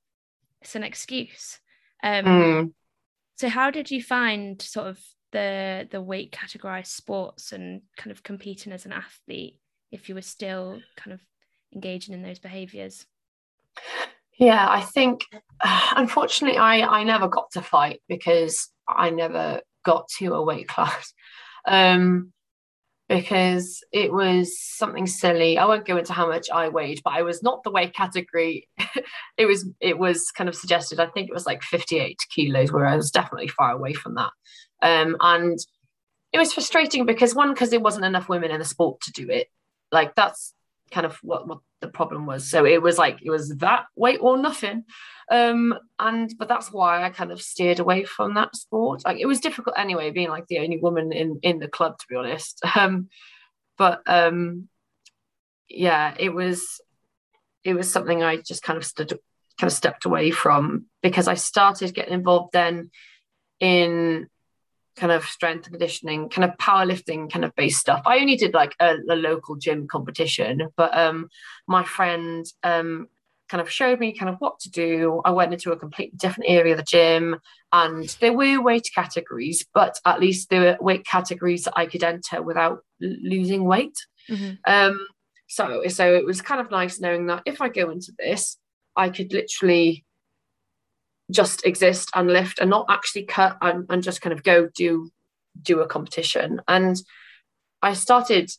it's 0.63 0.77
an 0.77 0.85
excuse 0.85 1.59
um 2.03 2.25
mm. 2.25 2.73
So 3.37 3.49
how 3.49 3.70
did 3.70 3.91
you 3.91 4.03
find 4.03 4.61
sort 4.61 4.89
of 4.89 4.99
the 5.32 5.87
the 5.91 6.01
weight 6.01 6.32
categorized 6.32 6.87
sports 6.87 7.53
and 7.53 7.82
kind 7.97 8.11
of 8.11 8.22
competing 8.22 8.72
as 8.72 8.87
an 8.87 8.93
athlete 8.93 9.59
if 9.93 10.09
you 10.09 10.14
were 10.14 10.22
still 10.22 10.80
kind 10.97 11.12
of 11.12 11.20
engaging 11.74 12.14
in 12.14 12.22
those 12.22 12.39
behaviors? 12.39 13.07
Yeah, 14.39 14.66
I 14.68 14.80
think 14.80 15.24
unfortunately 15.97 16.59
I 16.59 16.80
I 16.80 17.05
never 17.05 17.28
got 17.28 17.51
to 17.53 17.62
fight 17.62 18.01
because 18.09 18.70
I 18.89 19.11
never 19.11 19.61
got 19.84 20.09
to 20.18 20.34
a 20.34 20.43
weight 20.43 20.68
class. 20.68 21.12
Um, 21.68 22.32
because 23.09 23.85
it 23.93 24.13
was 24.13 24.59
something 24.61 25.07
silly. 25.07 25.59
I 25.59 25.65
won't 25.67 25.87
go 25.87 25.97
into 25.97 26.13
how 26.13 26.29
much 26.29 26.49
I 26.53 26.69
weighed, 26.69 27.03
but 27.05 27.15
I 27.15 27.23
was 27.23 27.43
not 27.43 27.63
the 27.63 27.71
weight 27.71 27.95
category. 27.95 28.69
it 29.37 29.47
was 29.47 29.69
it 29.81 29.99
was 29.99 30.31
kind 30.33 30.49
of 30.49 30.57
suggested. 30.57 30.99
I 30.99 31.07
think 31.07 31.29
it 31.29 31.35
was 31.35 31.47
like 31.47 31.63
58 31.63 32.19
kilos, 32.35 32.73
where 32.73 32.87
I 32.87 32.97
was 32.97 33.11
definitely 33.11 33.49
far 33.49 33.73
away 33.73 33.93
from 33.93 34.15
that. 34.15 34.31
Um, 34.83 35.17
and 35.21 35.59
it 36.33 36.39
was 36.39 36.53
frustrating 36.53 37.07
because 37.07 37.35
one, 37.35 37.53
because 37.53 37.71
there 37.71 37.81
wasn't 37.81 38.05
enough 38.05 38.29
women 38.29 38.51
in 38.51 38.59
the 38.59 38.65
sport 38.65 39.01
to 39.03 39.13
do 39.13 39.31
it. 39.31 39.49
Like 39.93 40.15
that's 40.17 40.53
kind 40.91 41.07
of 41.07 41.16
what, 41.22 41.47
what 41.49 41.59
the 41.80 41.89
problem 41.89 42.26
was. 42.26 42.49
So 42.49 42.64
it 42.64 42.80
was 42.80 42.99
like 42.99 43.18
it 43.22 43.30
was 43.30 43.57
that 43.57 43.87
weight 43.97 44.18
or 44.20 44.39
nothing. 44.39 44.84
Um, 45.30 45.74
and 45.99 46.32
but 46.39 46.49
that's 46.49 46.72
why 46.72 47.03
I 47.03 47.11
kind 47.11 47.32
of 47.32 47.43
steered 47.43 47.80
away 47.80 48.05
from 48.05 48.34
that 48.34 48.55
sport. 48.57 49.05
Like 49.05 49.18
it 49.18 49.26
was 49.26 49.41
difficult 49.41 49.76
anyway, 49.78 50.11
being 50.11 50.28
like 50.28 50.47
the 50.47 50.59
only 50.59 50.78
woman 50.78 51.12
in 51.12 51.39
in 51.43 51.59
the 51.59 51.68
club, 51.68 51.99
to 51.99 52.07
be 52.09 52.16
honest. 52.16 52.61
Um, 52.76 53.09
but 53.78 54.01
um, 54.07 54.68
yeah, 55.68 56.14
it 56.18 56.30
was 56.30 56.80
it 57.64 57.74
was 57.74 57.91
something 57.91 58.22
I 58.22 58.37
just 58.37 58.62
kind 58.62 58.76
of 58.76 58.84
stood 58.84 59.18
kind 59.59 59.70
of 59.70 59.76
stepped 59.76 60.05
away 60.05 60.30
from 60.30 60.87
because 61.03 61.28
I 61.28 61.34
started 61.34 61.95
getting 61.95 62.14
involved 62.14 62.53
then 62.53 62.91
in 63.61 64.28
kind 64.97 65.12
of 65.12 65.24
strength 65.24 65.68
conditioning, 65.70 66.28
kind 66.28 66.51
of 66.51 66.57
powerlifting 66.59 67.30
kind 67.30 67.44
of 67.44 67.55
based 67.55 67.80
stuff. 67.80 68.03
I 68.07 68.18
only 68.18 68.36
did 68.36 68.55
like 68.55 68.74
a, 68.80 68.97
a 69.11 69.16
local 69.16 69.57
gym 69.57 69.86
competition, 69.86 70.68
but 70.76 70.97
um, 70.97 71.28
my 71.66 71.84
friend 71.84 72.47
um, 72.62 73.09
kind 73.49 73.61
of 73.61 73.70
showed 73.70 74.01
me 74.01 74.12
kind 74.12 74.30
of 74.30 74.36
what 74.38 74.59
to 74.61 74.70
do. 74.70 75.20
I 75.24 75.30
went 75.30 75.53
into 75.53 75.72
a 75.72 75.76
completely 75.76 76.16
different 76.16 76.51
area 76.51 76.72
of 76.72 76.78
the 76.78 76.84
gym, 76.84 77.36
and 77.72 78.09
there 78.20 78.32
were 78.32 78.62
weight 78.62 78.88
categories, 78.94 79.66
but 79.74 80.01
at 80.05 80.20
least 80.20 80.49
there 80.49 80.61
were 80.61 80.76
weight 80.80 81.05
categories 81.05 81.64
that 81.64 81.78
I 81.78 81.86
could 81.86 82.03
enter 82.03 82.42
without 82.42 82.80
losing 83.01 83.64
weight. 83.64 83.99
Mm-hmm. 84.30 84.55
Um, 84.66 85.07
so, 85.49 85.82
so 85.88 86.14
it 86.14 86.24
was 86.24 86.40
kind 86.40 86.61
of 86.61 86.70
nice 86.70 87.01
knowing 87.01 87.26
that 87.26 87.42
if 87.47 87.61
I 87.61 87.68
go 87.68 87.90
into 87.90 88.12
this, 88.18 88.57
I 88.97 89.11
could 89.11 89.32
literally 89.32 90.06
just 91.31 91.66
exist 91.66 92.11
and 92.14 92.29
lift 92.29 92.59
and 92.61 92.70
not 92.70 92.87
actually 92.89 93.24
cut 93.24 93.57
and, 93.61 93.87
and 93.91 94.03
just 94.03 94.20
kind 94.20 94.33
of 94.33 94.43
go 94.43 94.68
do 94.74 95.11
do 95.61 95.81
a 95.81 95.87
competition. 95.87 96.61
And 96.68 97.01
i 97.83 97.93
started 97.93 98.51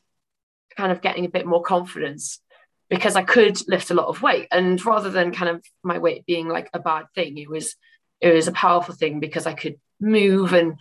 kind 0.75 0.91
of 0.91 1.01
getting 1.01 1.25
a 1.25 1.29
bit 1.29 1.45
more 1.45 1.63
confidence 1.63 2.39
because 2.87 3.15
i 3.15 3.23
could 3.23 3.57
lift 3.67 3.89
a 3.89 3.93
lot 3.93 4.07
of 4.07 4.21
weight. 4.21 4.47
And 4.51 4.83
rather 4.85 5.09
than 5.09 5.33
kind 5.33 5.49
of 5.49 5.63
my 5.83 5.97
weight 5.97 6.25
being 6.25 6.47
like 6.47 6.69
a 6.73 6.79
bad 6.79 7.05
thing 7.15 7.37
it 7.37 7.49
was 7.49 7.75
it 8.19 8.33
was 8.33 8.47
a 8.47 8.51
powerful 8.51 8.95
thing 8.95 9.19
because 9.19 9.45
i 9.45 9.53
could 9.53 9.75
move 9.99 10.53
and 10.53 10.77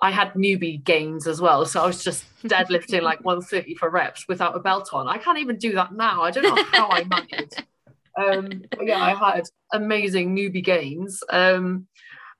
i 0.00 0.10
had 0.10 0.32
newbie 0.34 0.82
gains 0.82 1.26
as 1.26 1.40
well. 1.40 1.64
So 1.66 1.82
i 1.82 1.86
was 1.86 2.02
just 2.02 2.24
deadlifting 2.44 3.02
like 3.02 3.24
130 3.24 3.74
for 3.74 3.90
reps 3.90 4.26
without 4.28 4.56
a 4.56 4.60
belt 4.60 4.90
on. 4.92 5.08
I 5.08 5.18
can't 5.18 5.38
even 5.38 5.58
do 5.58 5.72
that 5.74 5.92
now. 5.92 6.22
I 6.22 6.30
don't 6.30 6.44
know 6.44 6.64
how 6.72 6.88
i 6.88 7.04
managed 7.04 7.64
um, 8.18 8.64
yeah, 8.82 8.98
I 8.98 9.14
had 9.14 9.44
amazing 9.72 10.34
newbie 10.34 10.64
gains. 10.64 11.22
Um, 11.30 11.86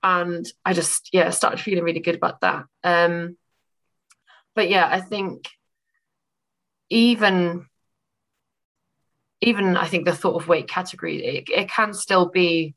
and 0.03 0.47
I 0.65 0.73
just, 0.75 1.11
yeah, 1.13 1.31
started 1.31 1.61
feeling 1.61 1.85
really 1.85 2.01
good 2.01 2.15
about 2.15 2.41
that. 2.41 2.65
Um, 2.85 3.37
but 4.55 4.69
yeah, 4.69 4.89
I 4.91 5.01
think 5.01 5.49
even 6.91 7.67
even 9.41 9.77
I 9.77 9.87
think 9.87 10.05
the 10.05 10.15
thought 10.15 10.41
of 10.41 10.49
weight 10.49 10.69
category, 10.69 11.25
it, 11.25 11.49
it 11.49 11.71
can 11.71 11.93
still 11.95 12.29
be 12.29 12.75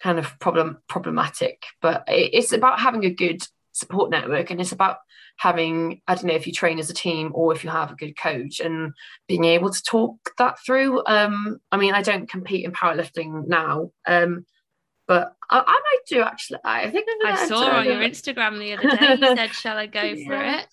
kind 0.00 0.18
of 0.18 0.38
problem 0.38 0.78
problematic, 0.88 1.62
but 1.82 2.04
it, 2.06 2.30
it's 2.32 2.52
about 2.52 2.80
having 2.80 3.04
a 3.04 3.10
good 3.10 3.42
support 3.80 4.10
network 4.10 4.50
and 4.50 4.60
it's 4.60 4.72
about 4.72 4.98
having 5.36 6.00
i 6.06 6.14
don't 6.14 6.26
know 6.26 6.34
if 6.34 6.46
you 6.46 6.52
train 6.52 6.78
as 6.78 6.90
a 6.90 6.94
team 6.94 7.32
or 7.34 7.52
if 7.52 7.64
you 7.64 7.70
have 7.70 7.90
a 7.90 7.96
good 7.96 8.16
coach 8.16 8.60
and 8.60 8.92
being 9.26 9.44
able 9.44 9.70
to 9.70 9.82
talk 9.82 10.16
that 10.38 10.58
through. 10.64 11.02
Um 11.06 11.58
i 11.72 11.76
mean 11.76 11.94
i 11.94 12.02
don't 12.02 12.28
compete 12.28 12.64
in 12.64 12.72
powerlifting 12.72 13.46
now 13.48 13.90
um 14.06 14.44
but 15.08 15.34
I, 15.50 15.58
I 15.58 15.80
might 15.86 16.06
do 16.06 16.20
actually. 16.22 16.60
I 16.62 16.90
think 16.90 17.08
i 17.24 17.46
saw 17.46 17.78
on 17.78 17.86
your 17.86 17.96
instagram 17.96 18.58
the 18.58 18.74
other 18.74 18.96
day. 18.96 19.16
You 19.18 19.36
said 19.36 19.54
shall 19.54 19.76
i 19.76 19.86
go 19.86 20.02
yeah. 20.02 20.26
for 20.26 20.40
it? 20.40 20.66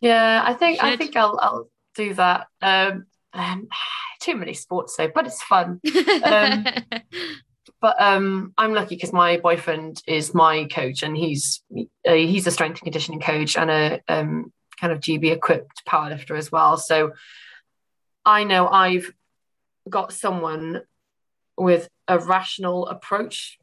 Yeah 0.00 0.42
i 0.44 0.54
think 0.54 0.82
i 0.82 0.96
think 0.96 1.16
i'll 1.16 1.38
i'll 1.40 1.70
do 1.94 2.14
that. 2.14 2.48
Um, 2.60 3.06
um 3.32 3.68
too 4.20 4.36
many 4.36 4.54
sports 4.54 4.96
though 4.96 5.10
but 5.14 5.26
it's 5.26 5.42
fun. 5.42 5.80
Um 6.24 6.66
but 7.84 8.00
um, 8.00 8.54
I'm 8.56 8.72
lucky 8.72 8.94
because 8.94 9.12
my 9.12 9.36
boyfriend 9.36 10.02
is 10.06 10.32
my 10.32 10.64
coach, 10.64 11.02
and 11.02 11.14
he's 11.14 11.62
uh, 12.08 12.14
he's 12.14 12.46
a 12.46 12.50
strength 12.50 12.78
and 12.78 12.84
conditioning 12.84 13.20
coach 13.20 13.58
and 13.58 13.70
a 13.70 14.00
um, 14.08 14.50
kind 14.80 14.90
of 14.90 15.00
GB 15.00 15.30
equipped 15.30 15.82
powerlifter 15.86 16.34
as 16.34 16.50
well. 16.50 16.78
So 16.78 17.12
I 18.24 18.44
know 18.44 18.68
I've 18.68 19.12
got 19.86 20.14
someone 20.14 20.80
with 21.58 21.90
a 22.08 22.18
rational 22.18 22.88
approach 22.88 23.58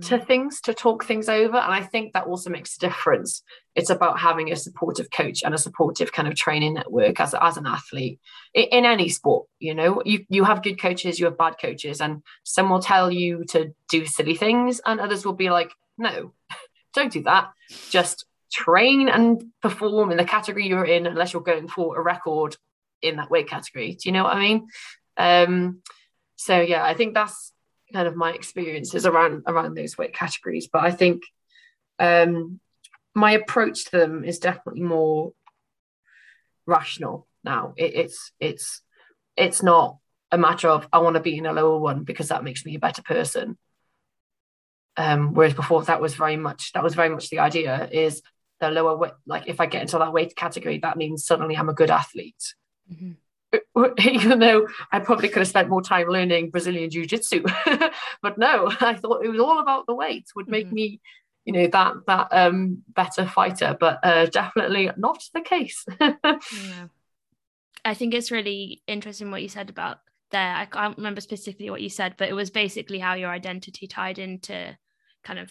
to 0.00 0.18
mm. 0.18 0.26
things 0.26 0.60
to 0.62 0.72
talk 0.72 1.04
things 1.04 1.28
over 1.28 1.56
and 1.56 1.72
i 1.72 1.82
think 1.82 2.12
that 2.12 2.26
also 2.26 2.48
makes 2.48 2.76
a 2.76 2.80
difference 2.80 3.42
it's 3.74 3.90
about 3.90 4.18
having 4.18 4.50
a 4.50 4.56
supportive 4.56 5.10
coach 5.10 5.42
and 5.42 5.54
a 5.54 5.58
supportive 5.58 6.10
kind 6.10 6.26
of 6.26 6.34
training 6.34 6.74
network 6.74 7.20
as, 7.20 7.34
as 7.40 7.56
an 7.58 7.66
athlete 7.66 8.18
in, 8.54 8.64
in 8.64 8.84
any 8.84 9.08
sport 9.08 9.46
you 9.58 9.74
know 9.74 10.00
you, 10.04 10.24
you 10.30 10.42
have 10.42 10.62
good 10.62 10.80
coaches 10.80 11.18
you 11.18 11.26
have 11.26 11.36
bad 11.36 11.56
coaches 11.60 12.00
and 12.00 12.22
some 12.44 12.70
will 12.70 12.80
tell 12.80 13.10
you 13.10 13.44
to 13.44 13.74
do 13.90 14.06
silly 14.06 14.34
things 14.34 14.80
and 14.86 15.00
others 15.00 15.24
will 15.24 15.34
be 15.34 15.50
like 15.50 15.70
no 15.98 16.32
don't 16.94 17.12
do 17.12 17.22
that 17.22 17.50
just 17.90 18.24
train 18.54 19.08
and 19.08 19.44
perform 19.60 20.12
in 20.12 20.16
the 20.16 20.24
category 20.24 20.66
you're 20.66 20.84
in 20.84 21.06
unless 21.06 21.32
you're 21.32 21.42
going 21.42 21.68
for 21.68 21.98
a 21.98 22.02
record 22.02 22.56
in 23.02 23.16
that 23.16 23.30
weight 23.30 23.48
category. 23.48 23.92
Do 23.92 24.08
you 24.08 24.12
know 24.12 24.24
what 24.24 24.36
I 24.36 24.40
mean? 24.40 24.68
Um, 25.16 25.82
so 26.36 26.60
yeah, 26.60 26.84
I 26.84 26.94
think 26.94 27.14
that's 27.14 27.52
kind 27.92 28.08
of 28.08 28.16
my 28.16 28.32
experiences 28.32 29.06
around 29.06 29.42
around 29.46 29.74
those 29.74 29.98
weight 29.98 30.14
categories. 30.14 30.68
But 30.72 30.84
I 30.84 30.90
think 30.90 31.22
um, 31.98 32.60
my 33.14 33.32
approach 33.32 33.86
to 33.86 33.98
them 33.98 34.24
is 34.24 34.38
definitely 34.38 34.82
more 34.82 35.32
rational 36.66 37.26
now. 37.42 37.74
It, 37.76 37.94
it's 37.94 38.32
it's 38.40 38.82
it's 39.36 39.62
not 39.62 39.98
a 40.30 40.38
matter 40.38 40.68
of 40.68 40.88
I 40.92 40.98
want 40.98 41.14
to 41.14 41.20
be 41.20 41.38
in 41.38 41.46
a 41.46 41.52
lower 41.52 41.78
one 41.78 42.04
because 42.04 42.28
that 42.28 42.44
makes 42.44 42.64
me 42.64 42.74
a 42.74 42.80
better 42.80 43.02
person. 43.02 43.56
Um, 44.96 45.34
whereas 45.34 45.54
before 45.54 45.82
that 45.84 46.00
was 46.00 46.14
very 46.14 46.36
much 46.36 46.72
that 46.72 46.82
was 46.82 46.94
very 46.94 47.08
much 47.08 47.28
the 47.30 47.40
idea 47.40 47.88
is 47.90 48.22
the 48.60 48.70
lower 48.70 48.96
weight 48.96 49.12
like 49.26 49.48
if 49.48 49.60
I 49.60 49.66
get 49.66 49.82
into 49.82 49.98
that 49.98 50.12
weight 50.12 50.36
category 50.36 50.78
that 50.78 50.96
means 50.96 51.26
suddenly 51.26 51.56
I'm 51.56 51.68
a 51.68 51.74
good 51.74 51.90
athlete. 51.90 52.54
Mm-hmm. 52.92 53.12
Even 54.00 54.38
though 54.38 54.66
I 54.92 55.00
probably 55.00 55.28
could 55.28 55.40
have 55.40 55.48
spent 55.48 55.68
more 55.68 55.82
time 55.82 56.08
learning 56.08 56.50
Brazilian 56.50 56.90
jiu-jitsu. 56.90 57.42
but 58.22 58.38
no, 58.38 58.70
I 58.80 58.94
thought 58.94 59.24
it 59.24 59.28
was 59.28 59.40
all 59.40 59.60
about 59.60 59.86
the 59.86 59.94
weight 59.94 60.26
would 60.34 60.48
make 60.48 60.66
mm-hmm. 60.66 60.74
me 60.74 61.00
you 61.44 61.52
know 61.52 61.66
that 61.66 61.94
that 62.06 62.28
um 62.30 62.82
better 62.88 63.26
fighter 63.26 63.76
but 63.78 64.00
uh 64.02 64.24
definitely 64.26 64.90
not 64.96 65.22
the 65.34 65.42
case 65.42 65.84
yeah. 66.00 66.86
i 67.84 67.92
think 67.92 68.14
it's 68.14 68.30
really 68.30 68.82
interesting 68.86 69.30
what 69.30 69.42
you 69.42 69.48
said 69.48 69.68
about 69.68 69.98
there 70.30 70.54
i 70.54 70.64
can't 70.64 70.96
remember 70.96 71.20
specifically 71.20 71.68
what 71.68 71.82
you 71.82 71.90
said 71.90 72.14
but 72.16 72.30
it 72.30 72.32
was 72.32 72.50
basically 72.50 72.98
how 72.98 73.12
your 73.12 73.28
identity 73.28 73.86
tied 73.86 74.18
into 74.18 74.74
kind 75.22 75.38
of 75.38 75.50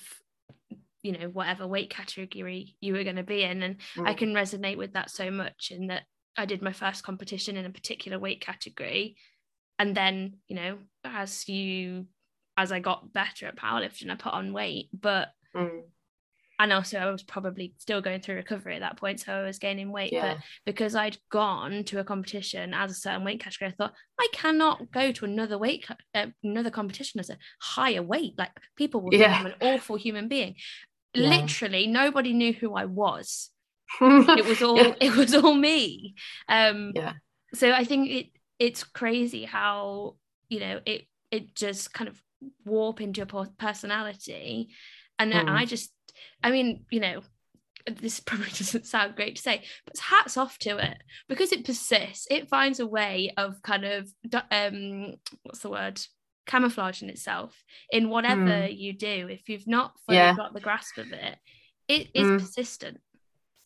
you 1.03 1.11
know 1.11 1.27
whatever 1.27 1.67
weight 1.67 1.89
category 1.89 2.75
you 2.81 2.93
were 2.93 3.03
going 3.03 3.17
to 3.17 3.23
be 3.23 3.43
in 3.43 3.61
and 3.61 3.77
mm. 3.95 4.07
i 4.07 4.13
can 4.13 4.33
resonate 4.33 4.77
with 4.77 4.93
that 4.93 5.11
so 5.11 5.29
much 5.29 5.71
in 5.71 5.87
that 5.87 6.03
i 6.37 6.45
did 6.45 6.61
my 6.61 6.73
first 6.73 7.03
competition 7.03 7.57
in 7.57 7.65
a 7.65 7.69
particular 7.69 8.19
weight 8.19 8.41
category 8.41 9.15
and 9.79 9.95
then 9.95 10.33
you 10.47 10.55
know 10.55 10.77
as 11.03 11.47
you 11.47 12.05
as 12.57 12.71
i 12.71 12.79
got 12.79 13.13
better 13.13 13.47
at 13.47 13.55
powerlifting 13.55 14.09
i 14.09 14.15
put 14.15 14.33
on 14.33 14.53
weight 14.53 14.89
but 14.93 15.29
mm. 15.55 15.81
and 16.59 16.73
also 16.73 16.97
i 16.97 17.09
was 17.09 17.23
probably 17.23 17.73
still 17.77 18.01
going 18.01 18.21
through 18.21 18.35
recovery 18.35 18.75
at 18.75 18.81
that 18.81 18.97
point 18.97 19.19
so 19.19 19.33
i 19.33 19.43
was 19.43 19.59
gaining 19.59 19.91
weight 19.91 20.13
yeah. 20.13 20.35
but 20.35 20.43
because 20.65 20.95
i'd 20.95 21.17
gone 21.31 21.83
to 21.83 21.99
a 21.99 22.03
competition 22.03 22.73
as 22.73 22.91
a 22.91 22.95
certain 22.95 23.23
weight 23.23 23.39
category 23.39 23.71
i 23.71 23.73
thought 23.73 23.93
i 24.19 24.27
cannot 24.31 24.91
go 24.91 25.11
to 25.11 25.25
another 25.25 25.57
weight 25.57 25.85
uh, 26.15 26.27
another 26.43 26.69
competition 26.69 27.19
as 27.19 27.29
a 27.29 27.37
higher 27.59 28.03
weight 28.03 28.33
like 28.37 28.51
people 28.75 29.01
will 29.01 29.13
yeah. 29.13 29.43
think 29.43 29.55
i'm 29.55 29.67
an 29.67 29.73
awful 29.75 29.95
human 29.95 30.27
being 30.27 30.55
yeah. 31.13 31.29
literally 31.29 31.87
nobody 31.87 32.33
knew 32.33 32.53
who 32.53 32.73
I 32.73 32.85
was. 32.85 33.49
it 34.01 34.45
was 34.45 34.61
all 34.61 34.77
yeah. 34.77 34.93
it 34.99 35.15
was 35.15 35.33
all 35.35 35.53
me. 35.53 36.15
Um 36.47 36.91
yeah. 36.95 37.13
so 37.53 37.71
I 37.71 37.83
think 37.83 38.09
it 38.09 38.27
it's 38.59 38.83
crazy 38.83 39.45
how, 39.45 40.15
you 40.49 40.59
know, 40.59 40.79
it 40.85 41.07
it 41.31 41.55
just 41.55 41.93
kind 41.93 42.07
of 42.07 42.21
warp 42.65 43.01
into 43.01 43.19
your 43.19 43.47
personality. 43.57 44.69
And 45.19 45.31
then 45.31 45.47
mm. 45.47 45.51
I 45.51 45.65
just 45.65 45.91
I 46.43 46.51
mean, 46.51 46.85
you 46.89 46.99
know, 46.99 47.21
this 47.85 48.19
probably 48.25 48.49
doesn't 48.49 48.87
sound 48.87 49.15
great 49.15 49.35
to 49.35 49.41
say, 49.41 49.63
but 49.85 49.97
hats 49.97 50.37
off 50.37 50.57
to 50.59 50.77
it 50.77 50.97
because 51.27 51.51
it 51.51 51.65
persists. 51.65 52.27
It 52.29 52.49
finds 52.49 52.79
a 52.79 52.87
way 52.87 53.33
of 53.37 53.61
kind 53.61 53.85
of 53.85 54.09
um, 54.51 55.15
what's 55.43 55.59
the 55.59 55.69
word? 55.69 56.01
camouflaging 56.45 57.09
itself 57.09 57.63
in 57.89 58.09
whatever 58.09 58.41
mm. 58.41 58.77
you 58.77 58.93
do 58.93 59.27
if 59.29 59.47
you've 59.47 59.67
not 59.67 59.93
fully 60.05 60.17
yeah. 60.17 60.35
got 60.35 60.53
the 60.53 60.59
grasp 60.59 60.97
of 60.97 61.11
it 61.11 61.37
it 61.87 62.09
is 62.13 62.27
mm. 62.27 62.39
persistent 62.39 62.99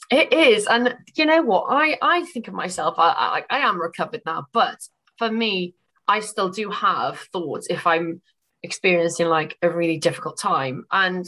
it 0.09 0.31
is 0.31 0.67
and 0.67 0.95
you 1.15 1.25
know 1.25 1.41
what? 1.41 1.65
I 1.69 1.97
i 2.01 2.23
think 2.25 2.47
of 2.47 2.53
myself 2.53 2.95
I, 2.97 3.43
I 3.49 3.57
i 3.57 3.59
am 3.59 3.81
recovered 3.81 4.21
now 4.25 4.45
but 4.53 4.79
for 5.17 5.29
me 5.29 5.75
i 6.07 6.19
still 6.21 6.49
do 6.49 6.69
have 6.69 7.19
thoughts 7.33 7.67
if 7.69 7.85
i'm 7.85 8.21
experiencing 8.63 9.27
like 9.27 9.57
a 9.61 9.69
really 9.69 9.97
difficult 9.97 10.39
time 10.39 10.85
and 10.91 11.25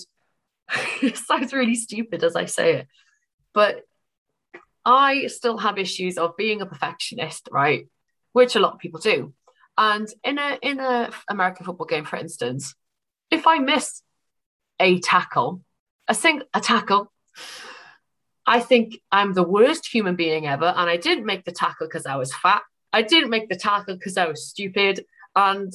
it 1.02 1.18
sounds 1.18 1.54
really 1.54 1.76
stupid 1.76 2.24
as 2.24 2.36
i 2.36 2.46
say 2.46 2.78
it 2.78 2.88
but 3.54 3.82
i 4.86 5.28
still 5.28 5.58
have 5.58 5.78
issues 5.78 6.18
of 6.18 6.38
being 6.38 6.62
a 6.62 6.66
perfectionist 6.66 7.50
right? 7.52 7.88
Which 8.32 8.56
a 8.56 8.60
lot 8.60 8.74
of 8.74 8.80
people 8.80 9.00
do 9.00 9.34
and 9.80 10.10
in 10.26 10.38
a 10.38 10.60
in 10.62 10.80
a 10.82 11.10
American 11.30 11.66
football 11.66 11.88
game, 11.88 12.04
for 12.04 12.18
instance, 12.18 12.76
if 13.32 13.48
I 13.48 13.60
miss 13.60 14.04
a 14.78 15.00
tackle, 15.00 15.62
a 16.08 16.14
sing 16.14 16.42
a 16.54 16.60
tackle, 16.60 17.12
I 18.50 18.62
think 18.62 19.00
I'm 19.12 19.34
the 19.34 19.44
worst 19.44 19.86
human 19.86 20.16
being 20.16 20.48
ever. 20.48 20.74
And 20.76 20.90
I 20.90 20.98
didn't 20.98 21.28
make 21.28 21.46
the 21.46 21.52
tackle 21.52 21.86
because 21.86 22.08
I 22.08 22.16
was 22.16 22.34
fat. 22.34 22.64
I 22.92 23.04
didn't 23.04 23.30
make 23.30 23.48
the 23.48 23.56
tackle 23.56 23.94
because 23.94 24.18
I 24.18 24.26
was 24.26 24.48
stupid. 24.48 25.06
And 25.36 25.72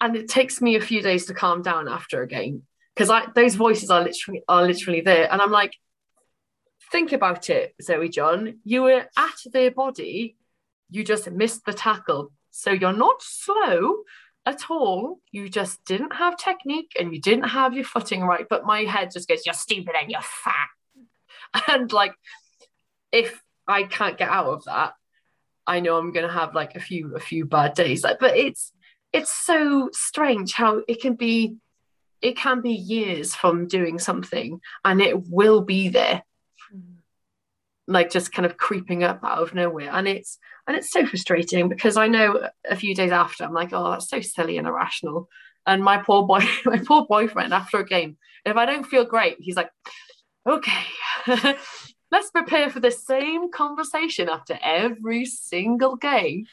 and 0.00 0.16
it 0.16 0.28
takes 0.28 0.62
me 0.62 0.76
a 0.76 0.80
few 0.80 1.02
days 1.02 1.26
to 1.26 1.34
calm 1.34 1.60
down 1.60 1.88
after 1.88 2.22
a 2.22 2.26
game 2.26 2.62
because 2.94 3.10
I 3.10 3.26
those 3.34 3.54
voices 3.54 3.90
are 3.90 4.02
literally 4.02 4.42
are 4.48 4.64
literally 4.66 5.02
there. 5.02 5.30
And 5.30 5.42
I'm 5.42 5.50
like, 5.50 5.74
think 6.90 7.12
about 7.12 7.50
it, 7.50 7.74
Zoe 7.82 8.08
John. 8.08 8.60
You 8.64 8.84
were 8.84 9.04
at 9.16 9.38
their 9.52 9.70
body, 9.70 10.36
you 10.90 11.04
just 11.04 11.30
missed 11.30 11.66
the 11.66 11.74
tackle. 11.74 12.32
So 12.50 12.70
you're 12.70 12.94
not 12.94 13.20
slow 13.20 14.04
at 14.46 14.70
all. 14.70 15.20
You 15.32 15.50
just 15.50 15.84
didn't 15.84 16.14
have 16.14 16.38
technique 16.38 16.92
and 16.98 17.12
you 17.12 17.20
didn't 17.20 17.50
have 17.50 17.74
your 17.74 17.84
footing 17.84 18.22
right. 18.22 18.46
But 18.48 18.64
my 18.64 18.84
head 18.84 19.10
just 19.12 19.28
goes, 19.28 19.44
You're 19.44 19.52
stupid 19.52 19.94
and 20.00 20.10
you're 20.10 20.22
fat. 20.22 20.68
And 21.68 21.92
like, 21.92 22.14
if 23.12 23.42
I 23.66 23.84
can't 23.84 24.18
get 24.18 24.28
out 24.28 24.46
of 24.46 24.64
that, 24.64 24.94
I 25.66 25.80
know 25.80 25.96
I'm 25.96 26.12
gonna 26.12 26.32
have 26.32 26.54
like 26.54 26.76
a 26.76 26.80
few 26.80 27.16
a 27.16 27.20
few 27.20 27.44
bad 27.44 27.74
days. 27.74 28.04
Like, 28.04 28.18
but 28.18 28.36
it's 28.36 28.72
it's 29.12 29.32
so 29.32 29.90
strange 29.92 30.52
how 30.52 30.82
it 30.86 31.00
can 31.00 31.14
be 31.14 31.56
it 32.22 32.36
can 32.36 32.60
be 32.60 32.72
years 32.72 33.34
from 33.34 33.66
doing 33.66 33.98
something 33.98 34.60
and 34.84 35.00
it 35.00 35.28
will 35.28 35.60
be 35.60 35.88
there. 35.88 36.22
Hmm. 36.70 36.80
Like 37.86 38.10
just 38.10 38.32
kind 38.32 38.46
of 38.46 38.56
creeping 38.56 39.04
up 39.04 39.20
out 39.22 39.42
of 39.42 39.54
nowhere. 39.54 39.90
And 39.92 40.06
it's 40.08 40.38
and 40.66 40.76
it's 40.76 40.90
so 40.90 41.06
frustrating 41.06 41.68
because 41.68 41.96
i 41.96 42.08
know 42.08 42.48
a 42.68 42.76
few 42.76 42.94
days 42.94 43.12
after 43.12 43.44
i'm 43.44 43.52
like 43.52 43.72
oh 43.72 43.90
that's 43.90 44.08
so 44.08 44.20
silly 44.20 44.58
and 44.58 44.66
irrational. 44.66 45.28
And 45.68 45.82
my 45.82 45.98
poor 45.98 46.26
boy 46.26 46.44
my 46.64 46.78
poor 46.78 47.06
boyfriend 47.06 47.52
after 47.52 47.78
a 47.78 47.86
game 47.86 48.18
if 48.44 48.56
i 48.56 48.66
don't 48.66 48.86
feel 48.86 49.04
great 49.04 49.36
he's 49.40 49.56
like 49.56 49.70
okay 50.46 50.84
let's 52.10 52.30
prepare 52.30 52.70
for 52.70 52.80
the 52.80 52.90
same 52.90 53.50
conversation 53.50 54.28
after 54.28 54.58
every 54.62 55.24
single 55.24 55.96
game 55.96 56.46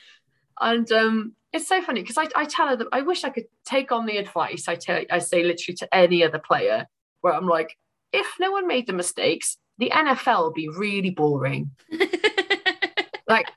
and 0.60 0.92
um 0.92 1.34
it's 1.52 1.68
so 1.68 1.82
funny 1.84 2.02
because 2.02 2.18
I, 2.18 2.28
I 2.36 2.46
tell 2.46 2.68
her 2.68 2.76
that 2.76 2.88
I 2.92 3.02
wish 3.02 3.24
I 3.24 3.30
could 3.30 3.46
take 3.66 3.92
on 3.92 4.06
the 4.06 4.18
advice 4.18 4.68
I 4.68 4.76
tell 4.76 5.02
I 5.12 5.20
say 5.20 5.44
literally 5.44 5.76
to 5.78 5.96
any 5.96 6.24
other 6.24 6.40
player 6.40 6.88
where 7.22 7.34
I'm 7.34 7.48
like 7.48 7.78
if 8.12 8.28
no 8.40 8.52
one 8.52 8.68
made 8.68 8.88
the 8.88 8.94
mistakes 8.94 9.58
the 9.78 9.90
NFL 9.90 10.46
would 10.46 10.54
be 10.54 10.70
really 10.70 11.10
boring. 11.10 11.72
like 13.28 13.48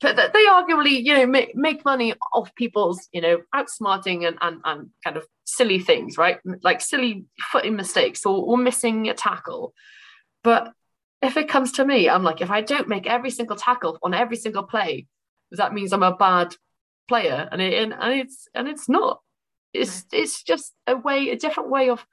they 0.00 0.46
arguably, 0.46 1.04
you 1.04 1.14
know, 1.14 1.26
make, 1.26 1.54
make 1.54 1.84
money 1.84 2.14
off 2.32 2.54
people's, 2.54 3.08
you 3.12 3.20
know, 3.20 3.38
outsmarting 3.54 4.26
and, 4.26 4.38
and, 4.40 4.60
and 4.64 4.90
kind 5.04 5.16
of 5.16 5.26
silly 5.44 5.78
things, 5.78 6.16
right? 6.16 6.38
Like 6.62 6.80
silly 6.80 7.26
footing 7.52 7.76
mistakes 7.76 8.24
or, 8.24 8.42
or 8.42 8.56
missing 8.56 9.08
a 9.08 9.14
tackle. 9.14 9.74
But 10.42 10.72
if 11.22 11.36
it 11.36 11.48
comes 11.48 11.72
to 11.72 11.84
me, 11.84 12.08
I'm 12.08 12.22
like, 12.22 12.40
if 12.40 12.50
I 12.50 12.62
don't 12.62 12.88
make 12.88 13.06
every 13.06 13.30
single 13.30 13.56
tackle 13.56 13.98
on 14.02 14.14
every 14.14 14.36
single 14.36 14.62
play, 14.62 15.06
that 15.52 15.74
means 15.74 15.92
I'm 15.92 16.02
a 16.02 16.16
bad 16.16 16.56
player. 17.08 17.48
And 17.52 17.60
it, 17.60 17.82
and, 17.82 17.92
and 17.92 18.20
it's 18.20 18.48
and 18.54 18.68
it's 18.68 18.88
not. 18.88 19.20
It's 19.74 20.06
it's 20.12 20.42
just 20.42 20.72
a 20.86 20.96
way, 20.96 21.30
a 21.30 21.36
different 21.36 21.70
way 21.70 21.90
of 21.90 22.04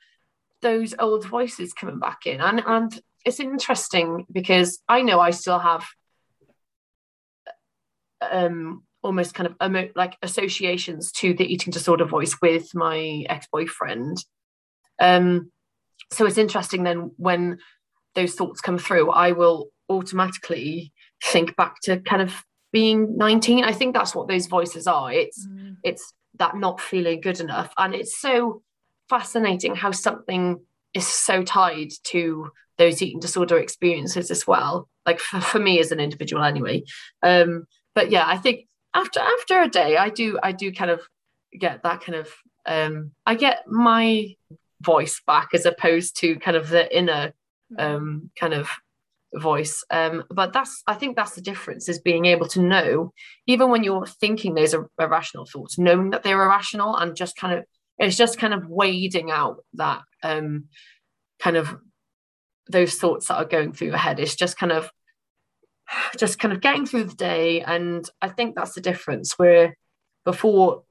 those 0.61 0.93
old 0.99 1.25
voices 1.25 1.73
coming 1.73 1.99
back 1.99 2.25
in. 2.25 2.41
And 2.41 2.61
and 2.65 3.01
it's 3.23 3.39
interesting 3.39 4.25
because 4.31 4.79
I 4.89 5.03
know 5.03 5.19
I 5.19 5.31
still 5.31 5.59
have 5.59 5.85
um, 8.21 8.83
almost 9.03 9.33
kind 9.33 9.47
of 9.47 9.55
emo- 9.63 9.91
like 9.95 10.17
associations 10.21 11.11
to 11.13 11.33
the 11.33 11.45
eating 11.45 11.71
disorder 11.71 12.05
voice 12.05 12.37
with 12.41 12.73
my 12.73 13.25
ex-boyfriend. 13.29 14.17
Um, 14.99 15.51
so 16.11 16.25
it's 16.25 16.37
interesting 16.37 16.83
then 16.83 17.11
when 17.17 17.59
those 18.15 18.33
thoughts 18.33 18.61
come 18.61 18.77
through, 18.77 19.11
I 19.11 19.31
will 19.33 19.69
automatically 19.89 20.93
think 21.23 21.55
back 21.55 21.75
to 21.83 21.99
kind 21.99 22.21
of 22.21 22.43
being 22.71 23.17
19. 23.17 23.63
I 23.63 23.71
think 23.71 23.93
that's 23.93 24.15
what 24.15 24.27
those 24.27 24.47
voices 24.47 24.87
are. 24.87 25.11
It's 25.11 25.45
mm. 25.47 25.77
it's 25.83 26.13
that 26.39 26.55
not 26.55 26.81
feeling 26.81 27.21
good 27.21 27.39
enough. 27.39 27.73
And 27.77 27.95
it's 27.95 28.19
so 28.19 28.61
fascinating 29.09 29.75
how 29.75 29.91
something 29.91 30.59
is 30.93 31.07
so 31.07 31.43
tied 31.43 31.91
to 32.03 32.49
those 32.77 33.01
eating 33.01 33.19
disorder 33.19 33.57
experiences 33.57 34.31
as 34.31 34.45
well 34.45 34.87
like 35.05 35.19
for, 35.19 35.41
for 35.41 35.59
me 35.59 35.79
as 35.79 35.91
an 35.91 35.99
individual 35.99 36.43
anyway 36.43 36.83
um 37.23 37.65
but 37.97 38.11
yeah 38.11 38.25
i 38.27 38.37
think 38.37 38.67
after 38.93 39.19
after 39.19 39.61
a 39.61 39.69
day 39.81 39.97
i 39.97 40.09
do 40.09 40.39
i 40.43 40.51
do 40.51 40.71
kind 40.71 40.91
of 40.91 41.01
get 41.57 41.81
that 41.83 42.01
kind 42.01 42.15
of 42.15 42.27
um 42.65 43.11
i 43.25 43.33
get 43.35 43.67
my 43.67 44.35
voice 44.81 45.21
back 45.25 45.49
as 45.53 45.65
opposed 45.65 46.17
to 46.17 46.35
kind 46.37 46.57
of 46.57 46.69
the 46.69 46.83
inner 46.95 47.33
mm. 47.71 47.83
um, 47.83 48.29
kind 48.39 48.53
of 48.53 48.69
voice. 49.33 49.83
Um, 49.89 50.23
but 50.29 50.53
that's 50.53 50.83
I 50.87 50.93
think 50.93 51.15
that's 51.15 51.35
the 51.35 51.41
difference 51.41 51.89
is 51.89 51.99
being 51.99 52.25
able 52.25 52.47
to 52.49 52.61
know, 52.61 53.13
even 53.45 53.69
when 53.69 53.83
you're 53.83 54.05
thinking 54.05 54.53
those 54.53 54.73
are 54.73 54.89
irrational 54.99 55.45
thoughts, 55.45 55.77
knowing 55.77 56.11
that 56.11 56.23
they're 56.23 56.41
irrational 56.41 56.95
and 56.95 57.15
just 57.15 57.35
kind 57.35 57.57
of 57.57 57.65
it's 57.99 58.15
just 58.15 58.37
kind 58.37 58.53
of 58.53 58.67
wading 58.67 59.31
out 59.31 59.63
that 59.73 60.01
um, 60.23 60.65
kind 61.39 61.57
of 61.57 61.75
those 62.69 62.95
thoughts 62.95 63.27
that 63.27 63.37
are 63.37 63.45
going 63.45 63.73
through 63.73 63.87
your 63.87 63.97
head. 63.97 64.19
It's 64.19 64.35
just 64.35 64.57
kind 64.57 64.71
of 64.71 64.91
just 66.17 66.39
kind 66.39 66.53
of 66.53 66.61
getting 66.61 66.85
through 66.85 67.05
the 67.05 67.15
day. 67.15 67.61
And 67.61 68.07
I 68.21 68.29
think 68.29 68.55
that's 68.55 68.73
the 68.73 68.81
difference 68.81 69.37
where 69.37 69.77
before, 70.25 70.83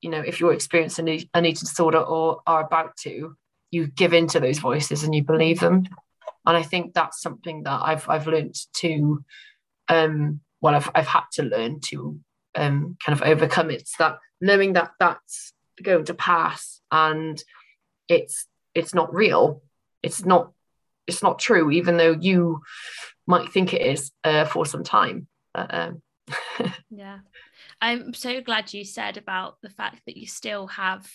you 0.00 0.10
know, 0.10 0.20
if 0.20 0.40
you're 0.40 0.52
experiencing 0.52 1.08
an 1.34 1.44
eating 1.44 1.60
disorder 1.60 1.98
or 2.00 2.40
are 2.46 2.64
about 2.64 2.96
to, 2.98 3.36
you 3.70 3.86
give 3.86 4.12
in 4.12 4.26
to 4.28 4.40
those 4.40 4.58
voices 4.58 5.04
and 5.04 5.14
you 5.14 5.22
believe 5.22 5.60
them. 5.60 5.86
And 6.46 6.56
I 6.56 6.62
think 6.62 6.94
that's 6.94 7.20
something 7.20 7.64
that 7.64 7.80
I've 7.82 8.08
I've 8.08 8.26
learned 8.26 8.56
to 8.74 9.24
um 9.88 10.40
well 10.60 10.74
I've 10.74 10.90
I've 10.94 11.06
had 11.06 11.24
to 11.34 11.42
learn 11.42 11.80
to 11.86 12.18
um 12.54 12.96
kind 13.04 13.20
of 13.20 13.26
overcome 13.26 13.70
it. 13.70 13.82
It's 13.82 13.96
that 13.98 14.18
knowing 14.40 14.72
that 14.72 14.92
that's 14.98 15.52
going 15.82 16.04
to 16.06 16.14
pass 16.14 16.80
and 16.90 17.42
it's 18.08 18.46
it's 18.74 18.94
not 18.94 19.14
real. 19.14 19.62
It's 20.02 20.24
not 20.24 20.52
it's 21.06 21.22
not 21.22 21.38
true, 21.38 21.70
even 21.70 21.96
though 21.96 22.16
you 22.18 22.62
might 23.30 23.52
think 23.52 23.72
it 23.72 23.82
is 23.82 24.10
uh, 24.24 24.44
for 24.44 24.66
some 24.66 24.84
time. 24.84 25.26
um, 25.54 26.02
yeah, 26.90 27.18
I'm 27.80 28.12
so 28.12 28.40
glad 28.40 28.74
you 28.74 28.84
said 28.84 29.16
about 29.16 29.56
the 29.62 29.70
fact 29.70 30.02
that 30.06 30.16
you 30.16 30.26
still 30.26 30.66
have, 30.68 31.10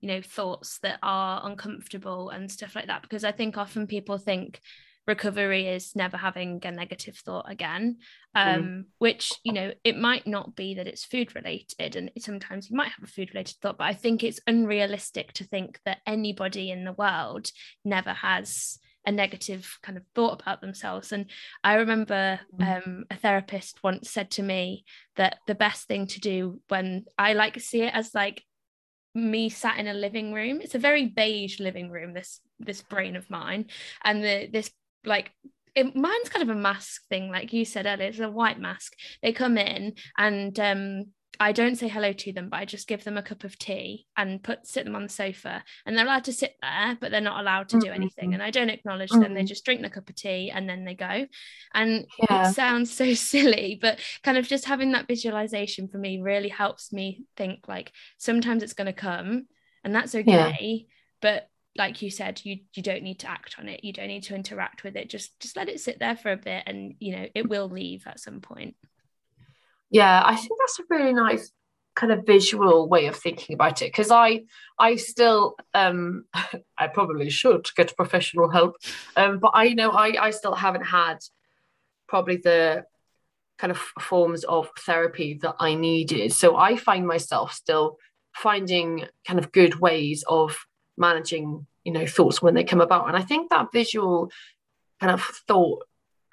you 0.00 0.08
know, 0.08 0.22
thoughts 0.22 0.78
that 0.78 0.98
are 1.02 1.42
uncomfortable 1.44 2.30
and 2.30 2.50
stuff 2.50 2.74
like 2.74 2.86
that, 2.86 3.02
because 3.02 3.24
I 3.24 3.32
think 3.32 3.58
often 3.58 3.86
people 3.86 4.18
think 4.18 4.60
recovery 5.06 5.68
is 5.68 5.94
never 5.94 6.16
having 6.16 6.60
a 6.64 6.72
negative 6.72 7.16
thought 7.16 7.48
again 7.48 7.96
mm. 8.36 8.56
um, 8.56 8.62
mm. 8.62 8.84
which 8.98 9.32
you 9.44 9.52
know 9.52 9.72
it 9.84 9.96
might 9.96 10.26
not 10.26 10.56
be 10.56 10.74
that 10.74 10.88
it's 10.88 11.04
food 11.04 11.34
related 11.36 11.94
and 11.94 12.10
sometimes 12.18 12.68
you 12.68 12.76
might 12.76 12.90
have 12.90 13.04
a 13.04 13.06
food 13.06 13.30
related 13.32 13.56
thought 13.62 13.78
but 13.78 13.84
i 13.84 13.94
think 13.94 14.24
it's 14.24 14.40
unrealistic 14.46 15.32
to 15.32 15.44
think 15.44 15.78
that 15.84 15.98
anybody 16.06 16.70
in 16.70 16.84
the 16.84 16.92
world 16.92 17.50
never 17.84 18.12
has 18.12 18.78
a 19.06 19.12
negative 19.12 19.78
kind 19.82 19.96
of 19.96 20.04
thought 20.14 20.42
about 20.42 20.60
themselves. 20.60 21.12
And 21.12 21.26
I 21.62 21.74
remember 21.74 22.40
mm. 22.58 22.76
um, 22.76 23.04
a 23.10 23.16
therapist 23.16 23.82
once 23.82 24.10
said 24.10 24.30
to 24.32 24.42
me 24.42 24.84
that 25.14 25.38
the 25.46 25.54
best 25.54 25.86
thing 25.86 26.08
to 26.08 26.20
do 26.20 26.60
when 26.68 27.04
I 27.16 27.32
like 27.32 27.54
to 27.54 27.60
see 27.60 27.82
it 27.82 27.94
as 27.94 28.14
like 28.14 28.42
me 29.14 29.48
sat 29.48 29.78
in 29.78 29.86
a 29.86 29.94
living 29.94 30.32
room. 30.32 30.60
It's 30.60 30.74
a 30.74 30.80
very 30.80 31.06
beige 31.06 31.60
living 31.60 31.90
room. 31.90 32.12
This 32.12 32.40
this 32.58 32.82
brain 32.82 33.16
of 33.16 33.30
mine, 33.30 33.66
and 34.04 34.22
the 34.22 34.48
this 34.52 34.70
like 35.04 35.30
it, 35.74 35.94
mine's 35.94 36.28
kind 36.28 36.42
of 36.42 36.54
a 36.54 36.60
mask 36.60 37.06
thing, 37.08 37.30
like 37.30 37.52
you 37.52 37.64
said 37.64 37.86
earlier. 37.86 38.08
It's 38.08 38.18
a 38.18 38.30
white 38.30 38.58
mask. 38.58 38.94
They 39.22 39.32
come 39.32 39.56
in 39.56 39.94
and 40.18 40.58
um, 40.58 41.06
I 41.38 41.52
don't 41.52 41.76
say 41.76 41.88
hello 41.88 42.12
to 42.12 42.32
them, 42.32 42.48
but 42.48 42.58
I 42.58 42.64
just 42.64 42.88
give 42.88 43.04
them 43.04 43.16
a 43.16 43.22
cup 43.22 43.44
of 43.44 43.58
tea 43.58 44.06
and 44.16 44.42
put 44.42 44.66
sit 44.66 44.84
them 44.84 44.96
on 44.96 45.04
the 45.04 45.08
sofa. 45.08 45.62
And 45.84 45.96
they're 45.96 46.04
allowed 46.04 46.24
to 46.24 46.32
sit 46.32 46.56
there, 46.62 46.96
but 47.00 47.10
they're 47.10 47.20
not 47.20 47.40
allowed 47.40 47.68
to 47.70 47.80
do 47.80 47.90
anything. 47.90 48.26
Mm-hmm. 48.26 48.34
And 48.34 48.42
I 48.42 48.50
don't 48.50 48.70
acknowledge 48.70 49.10
mm-hmm. 49.10 49.20
them. 49.20 49.34
They 49.34 49.40
mm-hmm. 49.40 49.46
just 49.46 49.64
drink 49.64 49.82
the 49.82 49.90
cup 49.90 50.08
of 50.08 50.14
tea 50.14 50.50
and 50.50 50.68
then 50.68 50.84
they 50.84 50.94
go. 50.94 51.26
And 51.74 52.06
yeah. 52.28 52.48
it 52.50 52.54
sounds 52.54 52.92
so 52.92 53.14
silly, 53.14 53.78
but 53.80 53.98
kind 54.22 54.38
of 54.38 54.46
just 54.46 54.64
having 54.64 54.92
that 54.92 55.08
visualization 55.08 55.88
for 55.88 55.98
me 55.98 56.20
really 56.20 56.48
helps 56.48 56.92
me 56.92 57.24
think 57.36 57.68
like 57.68 57.92
sometimes 58.18 58.62
it's 58.62 58.74
going 58.74 58.86
to 58.86 58.92
come 58.92 59.46
and 59.84 59.94
that's 59.94 60.14
okay. 60.14 60.86
Yeah. 60.86 60.86
But 61.22 61.48
like 61.76 62.02
you 62.02 62.10
said, 62.10 62.40
you 62.44 62.60
you 62.74 62.82
don't 62.82 63.02
need 63.02 63.20
to 63.20 63.30
act 63.30 63.56
on 63.58 63.68
it. 63.68 63.84
You 63.84 63.92
don't 63.92 64.08
need 64.08 64.24
to 64.24 64.34
interact 64.34 64.84
with 64.84 64.96
it. 64.96 65.10
Just 65.10 65.38
just 65.40 65.56
let 65.56 65.68
it 65.68 65.80
sit 65.80 65.98
there 65.98 66.16
for 66.16 66.32
a 66.32 66.36
bit 66.36 66.64
and 66.66 66.94
you 66.98 67.16
know 67.16 67.26
it 67.34 67.48
will 67.48 67.68
leave 67.68 68.04
at 68.06 68.20
some 68.20 68.40
point 68.40 68.74
yeah 69.90 70.22
i 70.24 70.34
think 70.34 70.52
that's 70.58 70.78
a 70.78 70.82
really 70.90 71.12
nice 71.12 71.52
kind 71.94 72.12
of 72.12 72.26
visual 72.26 72.88
way 72.88 73.06
of 73.06 73.16
thinking 73.16 73.54
about 73.54 73.80
it 73.80 73.86
because 73.86 74.10
i 74.10 74.42
i 74.78 74.96
still 74.96 75.56
um 75.74 76.24
i 76.78 76.86
probably 76.86 77.30
should 77.30 77.66
get 77.74 77.96
professional 77.96 78.50
help 78.50 78.76
um 79.16 79.38
but 79.38 79.52
i 79.54 79.72
know 79.72 79.90
i 79.90 80.26
i 80.26 80.30
still 80.30 80.54
haven't 80.54 80.84
had 80.84 81.18
probably 82.06 82.36
the 82.36 82.84
kind 83.58 83.70
of 83.70 83.78
forms 83.78 84.44
of 84.44 84.70
therapy 84.80 85.38
that 85.42 85.56
i 85.58 85.74
needed. 85.74 86.32
So 86.32 86.56
i 86.56 86.76
find 86.76 87.06
myself 87.06 87.52
still 87.52 87.98
finding 88.34 89.06
kind 89.26 89.38
of 89.38 89.52
good 89.52 89.80
ways 89.80 90.24
of 90.28 90.56
managing 90.96 91.66
you 91.84 91.92
know 91.92 92.06
thoughts 92.06 92.42
when 92.42 92.54
they 92.54 92.64
come 92.64 92.80
about. 92.80 93.08
And 93.08 93.16
i 93.16 93.22
think 93.22 93.50
that 93.50 93.72
visual 93.72 94.30
kind 95.00 95.12
of 95.12 95.22
thought 95.22 95.84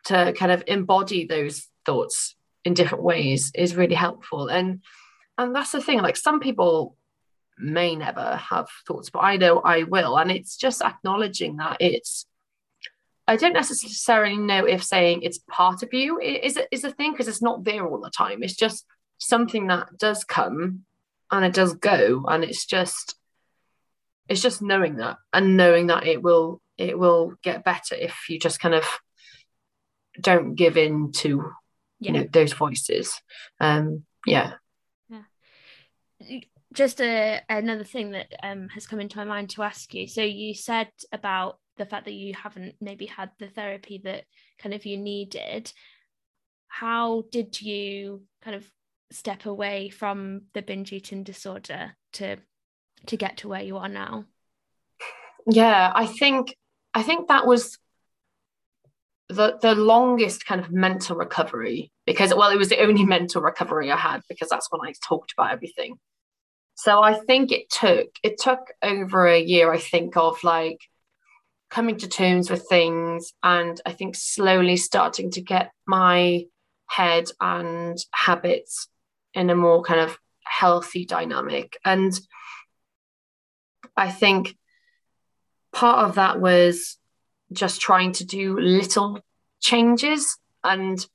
to 0.05 0.33
kind 0.37 0.51
of 0.51 0.63
embody 0.67 1.25
those 1.25 1.67
thoughts 1.85 2.35
in 2.65 2.73
different 2.73 3.03
ways 3.03 3.51
is 3.55 3.75
really 3.75 3.95
helpful. 3.95 4.47
And 4.47 4.81
and 5.37 5.55
that's 5.55 5.71
the 5.71 5.81
thing 5.81 5.99
like 5.99 6.17
some 6.17 6.39
people 6.39 6.95
may 7.57 7.95
never 7.95 8.35
have 8.37 8.67
thoughts 8.87 9.11
but 9.11 9.19
i 9.19 9.37
know 9.37 9.59
i 9.59 9.83
will. 9.83 10.17
And 10.17 10.31
it's 10.31 10.57
just 10.57 10.81
acknowledging 10.81 11.57
that 11.57 11.77
it's 11.79 12.25
i 13.27 13.35
don't 13.35 13.53
necessarily 13.53 14.37
know 14.37 14.65
if 14.65 14.83
saying 14.83 15.21
it's 15.21 15.39
part 15.49 15.83
of 15.83 15.93
you 15.93 16.19
is 16.19 16.59
is 16.71 16.83
a 16.83 16.91
thing 16.91 17.11
because 17.11 17.27
it's 17.27 17.41
not 17.41 17.63
there 17.63 17.85
all 17.87 18.01
the 18.01 18.09
time. 18.09 18.43
It's 18.43 18.55
just 18.55 18.85
something 19.17 19.67
that 19.67 19.97
does 19.97 20.23
come 20.23 20.85
and 21.31 21.45
it 21.45 21.53
does 21.53 21.73
go. 21.73 22.25
And 22.27 22.43
it's 22.43 22.65
just 22.65 23.15
it's 24.29 24.41
just 24.41 24.61
knowing 24.61 24.97
that 24.97 25.17
and 25.31 25.57
knowing 25.57 25.87
that 25.87 26.05
it 26.05 26.21
will 26.21 26.61
it 26.77 26.97
will 26.97 27.33
get 27.43 27.63
better 27.63 27.95
if 27.95 28.29
you 28.29 28.39
just 28.39 28.59
kind 28.59 28.73
of 28.73 28.85
don't 30.19 30.55
give 30.55 30.77
in 30.77 31.11
to 31.11 31.51
yeah. 32.03 32.11
you 32.11 32.17
know 32.17 32.27
those 32.31 32.53
voices. 32.53 33.19
Um 33.59 34.03
yeah. 34.25 34.53
Yeah. 35.09 36.39
Just 36.73 37.01
a, 37.01 37.41
another 37.49 37.83
thing 37.83 38.11
that 38.11 38.33
um, 38.41 38.67
has 38.69 38.87
come 38.87 38.99
into 38.99 39.17
my 39.17 39.25
mind 39.25 39.51
to 39.51 39.61
ask 39.61 39.93
you. 39.93 40.07
So 40.07 40.21
you 40.23 40.55
said 40.55 40.89
about 41.11 41.59
the 41.77 41.85
fact 41.85 42.05
that 42.05 42.13
you 42.13 42.33
haven't 42.33 42.75
maybe 42.81 43.05
had 43.05 43.29
the 43.37 43.47
therapy 43.47 44.01
that 44.05 44.23
kind 44.59 44.73
of 44.73 44.85
you 44.85 44.97
needed. 44.97 45.71
How 46.69 47.25
did 47.31 47.61
you 47.61 48.23
kind 48.41 48.55
of 48.55 48.67
step 49.11 49.45
away 49.45 49.89
from 49.89 50.43
the 50.53 50.63
binge 50.63 50.91
eating 50.91 51.23
disorder 51.23 51.95
to 52.13 52.37
to 53.05 53.17
get 53.17 53.37
to 53.37 53.49
where 53.49 53.61
you 53.61 53.77
are 53.77 53.89
now? 53.89 54.25
Yeah 55.45 55.91
i 55.93 56.05
think 56.05 56.55
i 56.93 57.03
think 57.03 57.27
that 57.27 57.45
was 57.45 57.77
the 59.35 59.57
the 59.61 59.75
longest 59.75 60.45
kind 60.45 60.61
of 60.61 60.71
mental 60.71 61.15
recovery 61.15 61.91
because 62.05 62.33
well 62.33 62.49
it 62.49 62.57
was 62.57 62.69
the 62.69 62.81
only 62.81 63.05
mental 63.17 63.41
recovery 63.41 63.91
I 63.91 63.97
had 63.97 64.21
because 64.29 64.49
that's 64.49 64.71
when 64.71 64.81
I 64.87 64.93
talked 65.05 65.33
about 65.33 65.51
everything. 65.51 65.97
So 66.75 67.03
I 67.03 67.13
think 67.13 67.51
it 67.51 67.69
took 67.69 68.07
it 68.23 68.39
took 68.39 68.71
over 68.81 69.27
a 69.27 69.39
year 69.39 69.71
I 69.71 69.79
think 69.79 70.17
of 70.17 70.43
like 70.43 70.79
coming 71.69 71.97
to 71.97 72.07
terms 72.07 72.49
with 72.49 72.67
things 72.69 73.33
and 73.41 73.81
I 73.85 73.91
think 73.93 74.15
slowly 74.15 74.77
starting 74.77 75.31
to 75.31 75.41
get 75.41 75.71
my 75.87 76.45
head 76.87 77.25
and 77.41 77.97
habits 78.11 78.87
in 79.33 79.49
a 79.49 79.55
more 79.55 79.81
kind 79.81 79.99
of 79.99 80.17
healthy 80.45 81.05
dynamic 81.05 81.77
and 81.83 82.13
I 83.97 84.11
think 84.11 84.55
part 85.71 86.07
of 86.07 86.15
that 86.15 86.39
was 86.39 86.97
just 87.51 87.81
trying 87.81 88.11
to 88.13 88.25
do 88.25 88.59
little 88.59 89.19
changes 89.59 90.37
and 90.63 91.05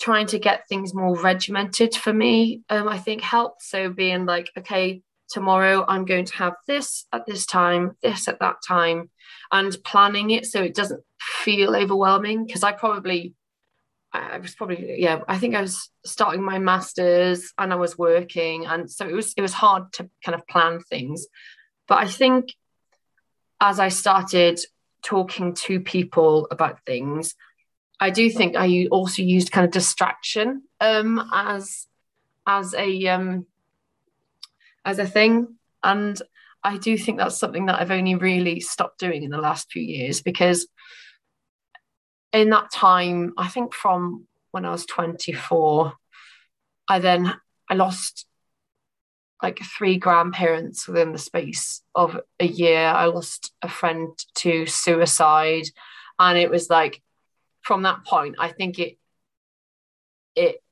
trying 0.00 0.26
to 0.26 0.38
get 0.38 0.68
things 0.68 0.94
more 0.94 1.18
regimented 1.20 1.94
for 1.94 2.12
me 2.12 2.62
um, 2.68 2.88
i 2.88 2.98
think 2.98 3.20
helped. 3.20 3.62
So 3.62 3.90
being 3.90 4.26
like 4.26 4.50
okay 4.58 5.02
tomorrow 5.28 5.84
i'm 5.88 6.04
going 6.04 6.24
to 6.26 6.36
have 6.36 6.54
this 6.66 7.06
at 7.12 7.26
this 7.26 7.46
time 7.46 7.96
this 8.02 8.28
at 8.28 8.40
that 8.40 8.56
time 8.66 9.10
and 9.50 9.76
planning 9.84 10.30
it 10.30 10.46
so 10.46 10.62
it 10.62 10.74
doesn't 10.74 11.02
feel 11.18 11.74
overwhelming. 11.74 12.46
Because 12.46 12.62
i 12.62 12.72
probably 12.72 13.34
i 14.12 14.38
was 14.38 14.54
probably 14.54 14.96
yeah 15.00 15.22
i 15.26 15.38
think 15.38 15.54
i 15.54 15.60
was 15.60 15.90
starting 16.04 16.42
my 16.42 16.58
masters 16.58 17.52
and 17.58 17.72
i 17.72 17.76
was 17.76 17.98
working 17.98 18.66
and 18.66 18.90
so 18.90 19.08
it 19.08 19.14
was 19.14 19.32
it 19.36 19.42
was 19.42 19.52
hard 19.52 19.92
to 19.94 20.08
kind 20.24 20.34
of 20.34 20.46
plan 20.46 20.80
things. 20.80 21.26
But 21.88 21.98
i 21.98 22.06
think 22.06 22.54
as 23.60 23.80
i 23.80 23.88
started 23.88 24.60
talking 25.04 25.54
to 25.54 25.80
people 25.80 26.48
about 26.50 26.84
things. 26.84 27.34
I 28.00 28.10
do 28.10 28.28
think 28.28 28.56
I 28.56 28.88
also 28.90 29.22
used 29.22 29.52
kind 29.52 29.64
of 29.64 29.70
distraction 29.70 30.62
um, 30.80 31.30
as 31.32 31.86
as 32.46 32.74
a 32.74 33.06
um, 33.08 33.46
as 34.84 34.98
a 34.98 35.06
thing, 35.06 35.56
and 35.82 36.20
I 36.62 36.78
do 36.78 36.98
think 36.98 37.18
that's 37.18 37.38
something 37.38 37.66
that 37.66 37.80
I've 37.80 37.90
only 37.90 38.14
really 38.14 38.60
stopped 38.60 38.98
doing 38.98 39.22
in 39.22 39.30
the 39.30 39.38
last 39.38 39.70
few 39.70 39.82
years 39.82 40.22
because 40.22 40.66
in 42.32 42.50
that 42.50 42.70
time, 42.72 43.32
I 43.38 43.48
think 43.48 43.72
from 43.72 44.26
when 44.50 44.64
I 44.64 44.70
was 44.70 44.86
24, 44.86 45.92
I 46.88 46.98
then 46.98 47.34
I 47.70 47.74
lost 47.74 48.26
like 49.42 49.60
three 49.62 49.98
grandparents 49.98 50.86
within 50.86 51.12
the 51.12 51.18
space 51.18 51.82
of 51.94 52.18
a 52.40 52.46
year. 52.46 52.86
I 52.86 53.06
lost 53.06 53.52
a 53.62 53.68
friend 53.68 54.08
to 54.36 54.66
suicide. 54.66 55.64
And 56.18 56.38
it 56.38 56.50
was 56.50 56.70
like 56.70 57.02
from 57.62 57.82
that 57.82 58.04
point, 58.04 58.36
I 58.38 58.48
think 58.48 58.78
it 58.78 58.98
it 60.36 60.62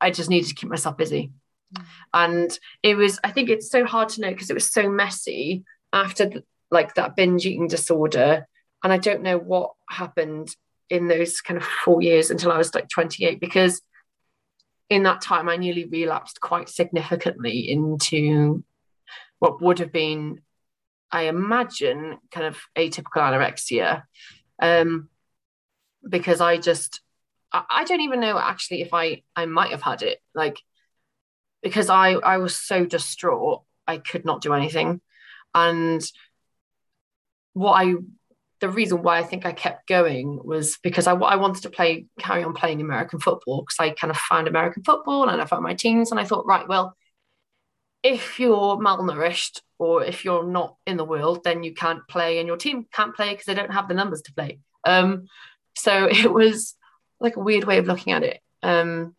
I 0.00 0.10
just 0.10 0.30
needed 0.30 0.48
to 0.48 0.54
keep 0.54 0.70
myself 0.70 0.96
busy. 0.96 1.32
Mm. 1.76 1.84
And 2.12 2.58
it 2.82 2.96
was, 2.96 3.18
I 3.22 3.30
think 3.30 3.50
it's 3.50 3.70
so 3.70 3.84
hard 3.84 4.08
to 4.10 4.20
know 4.20 4.30
because 4.30 4.50
it 4.50 4.54
was 4.54 4.70
so 4.70 4.88
messy 4.88 5.64
after 5.92 6.26
the, 6.26 6.44
like 6.70 6.94
that 6.94 7.16
binge 7.16 7.46
eating 7.46 7.68
disorder. 7.68 8.46
And 8.82 8.92
I 8.92 8.98
don't 8.98 9.22
know 9.22 9.38
what 9.38 9.72
happened 9.88 10.54
in 10.90 11.08
those 11.08 11.40
kind 11.40 11.56
of 11.56 11.64
four 11.64 12.02
years 12.02 12.30
until 12.30 12.52
I 12.52 12.58
was 12.58 12.74
like 12.74 12.88
28 12.88 13.40
because 13.40 13.80
in 14.90 15.04
that 15.04 15.20
time 15.20 15.48
I 15.48 15.56
nearly 15.56 15.84
relapsed 15.84 16.40
quite 16.40 16.68
significantly 16.68 17.70
into 17.70 18.64
what 19.38 19.60
would 19.60 19.78
have 19.78 19.92
been, 19.92 20.40
I 21.10 21.22
imagine, 21.22 22.18
kind 22.30 22.46
of 22.46 22.58
atypical 22.76 23.22
anorexia. 23.22 24.02
Um, 24.60 25.08
because 26.08 26.40
I 26.40 26.58
just 26.58 27.00
I 27.52 27.84
don't 27.84 28.00
even 28.00 28.20
know 28.20 28.38
actually 28.38 28.82
if 28.82 28.92
I 28.92 29.22
I 29.36 29.46
might 29.46 29.70
have 29.70 29.82
had 29.82 30.02
it 30.02 30.20
like 30.34 30.60
because 31.62 31.88
I 31.88 32.12
I 32.14 32.38
was 32.38 32.56
so 32.56 32.84
distraught 32.84 33.62
I 33.86 33.98
could 33.98 34.24
not 34.24 34.40
do 34.42 34.54
anything 34.54 35.00
and 35.54 36.02
what 37.52 37.72
I 37.74 37.94
the 38.60 38.68
reason 38.68 39.02
why 39.02 39.18
I 39.18 39.22
think 39.22 39.44
I 39.44 39.52
kept 39.52 39.88
going 39.88 40.40
was 40.44 40.78
because 40.82 41.06
I, 41.06 41.14
I 41.14 41.36
wanted 41.36 41.62
to 41.64 41.70
play 41.70 42.06
carry 42.18 42.44
on 42.44 42.54
playing 42.54 42.80
American 42.80 43.20
football 43.20 43.62
because 43.62 43.76
I 43.78 43.90
kind 43.90 44.10
of 44.10 44.16
found 44.16 44.48
American 44.48 44.82
football 44.82 45.28
and 45.28 45.40
I 45.40 45.46
found 45.46 45.62
my 45.62 45.74
teams 45.74 46.10
and 46.10 46.20
I 46.20 46.24
thought 46.24 46.46
right 46.46 46.66
well 46.68 46.96
if 48.02 48.38
you're 48.38 48.76
malnourished 48.76 49.60
or 49.78 50.04
if 50.04 50.24
you're 50.24 50.46
not 50.46 50.76
in 50.86 50.96
the 50.96 51.04
world 51.04 51.42
then 51.42 51.62
you 51.62 51.74
can't 51.74 52.06
play 52.08 52.38
and 52.38 52.46
your 52.46 52.56
team 52.56 52.86
can't 52.92 53.14
play 53.14 53.30
because 53.30 53.46
they 53.46 53.54
don't 53.54 53.72
have 53.72 53.88
the 53.88 53.94
numbers 53.94 54.22
to 54.22 54.34
play 54.34 54.58
um 54.86 55.26
so 55.76 56.06
it 56.10 56.32
was 56.32 56.76
like 57.20 57.36
a 57.36 57.40
weird 57.40 57.64
way 57.64 57.78
of 57.78 57.86
looking 57.86 58.12
at 58.12 58.22
it. 58.22 58.40
Um, 58.62 59.14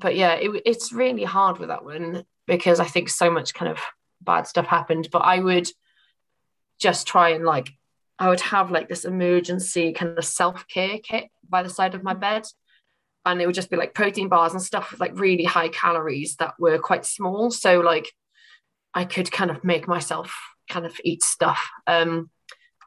but 0.00 0.16
yeah, 0.16 0.34
it, 0.34 0.62
it's 0.64 0.92
really 0.92 1.24
hard 1.24 1.58
with 1.58 1.68
that 1.68 1.84
one 1.84 2.24
because 2.46 2.80
I 2.80 2.86
think 2.86 3.08
so 3.08 3.30
much 3.30 3.54
kind 3.54 3.70
of 3.70 3.78
bad 4.20 4.46
stuff 4.46 4.66
happened. 4.66 5.08
But 5.12 5.20
I 5.20 5.38
would 5.38 5.68
just 6.80 7.06
try 7.06 7.30
and 7.30 7.44
like, 7.44 7.70
I 8.18 8.28
would 8.28 8.40
have 8.40 8.70
like 8.70 8.88
this 8.88 9.04
emergency 9.04 9.92
kind 9.92 10.16
of 10.16 10.24
self 10.24 10.66
care 10.68 10.98
kit 10.98 11.28
by 11.48 11.62
the 11.62 11.70
side 11.70 11.94
of 11.94 12.02
my 12.02 12.14
bed. 12.14 12.44
And 13.26 13.40
it 13.40 13.46
would 13.46 13.54
just 13.54 13.70
be 13.70 13.76
like 13.76 13.94
protein 13.94 14.28
bars 14.28 14.52
and 14.52 14.62
stuff 14.62 14.90
with 14.90 15.00
like 15.00 15.18
really 15.18 15.44
high 15.44 15.68
calories 15.68 16.36
that 16.36 16.54
were 16.58 16.78
quite 16.78 17.06
small. 17.06 17.50
So 17.50 17.80
like 17.80 18.12
I 18.92 19.04
could 19.04 19.32
kind 19.32 19.50
of 19.50 19.64
make 19.64 19.88
myself 19.88 20.36
kind 20.68 20.86
of 20.86 20.94
eat 21.04 21.22
stuff. 21.22 21.70
Um, 21.86 22.30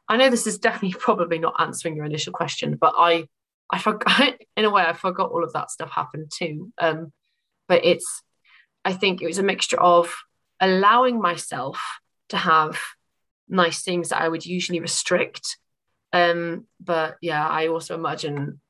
I 0.08 0.16
know 0.16 0.30
this 0.30 0.46
is 0.46 0.58
definitely 0.58 0.98
probably 1.00 1.38
not 1.38 1.54
answering 1.58 1.96
your 1.96 2.04
initial 2.04 2.32
question, 2.32 2.76
but 2.80 2.94
I 2.96 3.26
I 3.70 3.78
forgot 3.78 4.34
in 4.56 4.64
a 4.64 4.70
way 4.70 4.82
I 4.82 4.92
forgot 4.92 5.30
all 5.30 5.44
of 5.44 5.52
that 5.52 5.70
stuff 5.70 5.90
happened 5.90 6.30
too. 6.34 6.72
Um, 6.78 7.12
but 7.66 7.84
it's 7.84 8.22
I 8.84 8.92
think 8.92 9.20
it 9.20 9.26
was 9.26 9.38
a 9.38 9.42
mixture 9.42 9.80
of 9.80 10.14
allowing 10.60 11.20
myself 11.20 11.80
to 12.30 12.36
have 12.36 12.78
nice 13.48 13.82
things 13.82 14.10
that 14.10 14.20
I 14.20 14.28
would 14.28 14.44
usually 14.44 14.80
restrict. 14.80 15.58
Um, 16.12 16.66
but 16.80 17.16
yeah, 17.20 17.46
I 17.46 17.68
also 17.68 17.94
imagine 17.94 18.60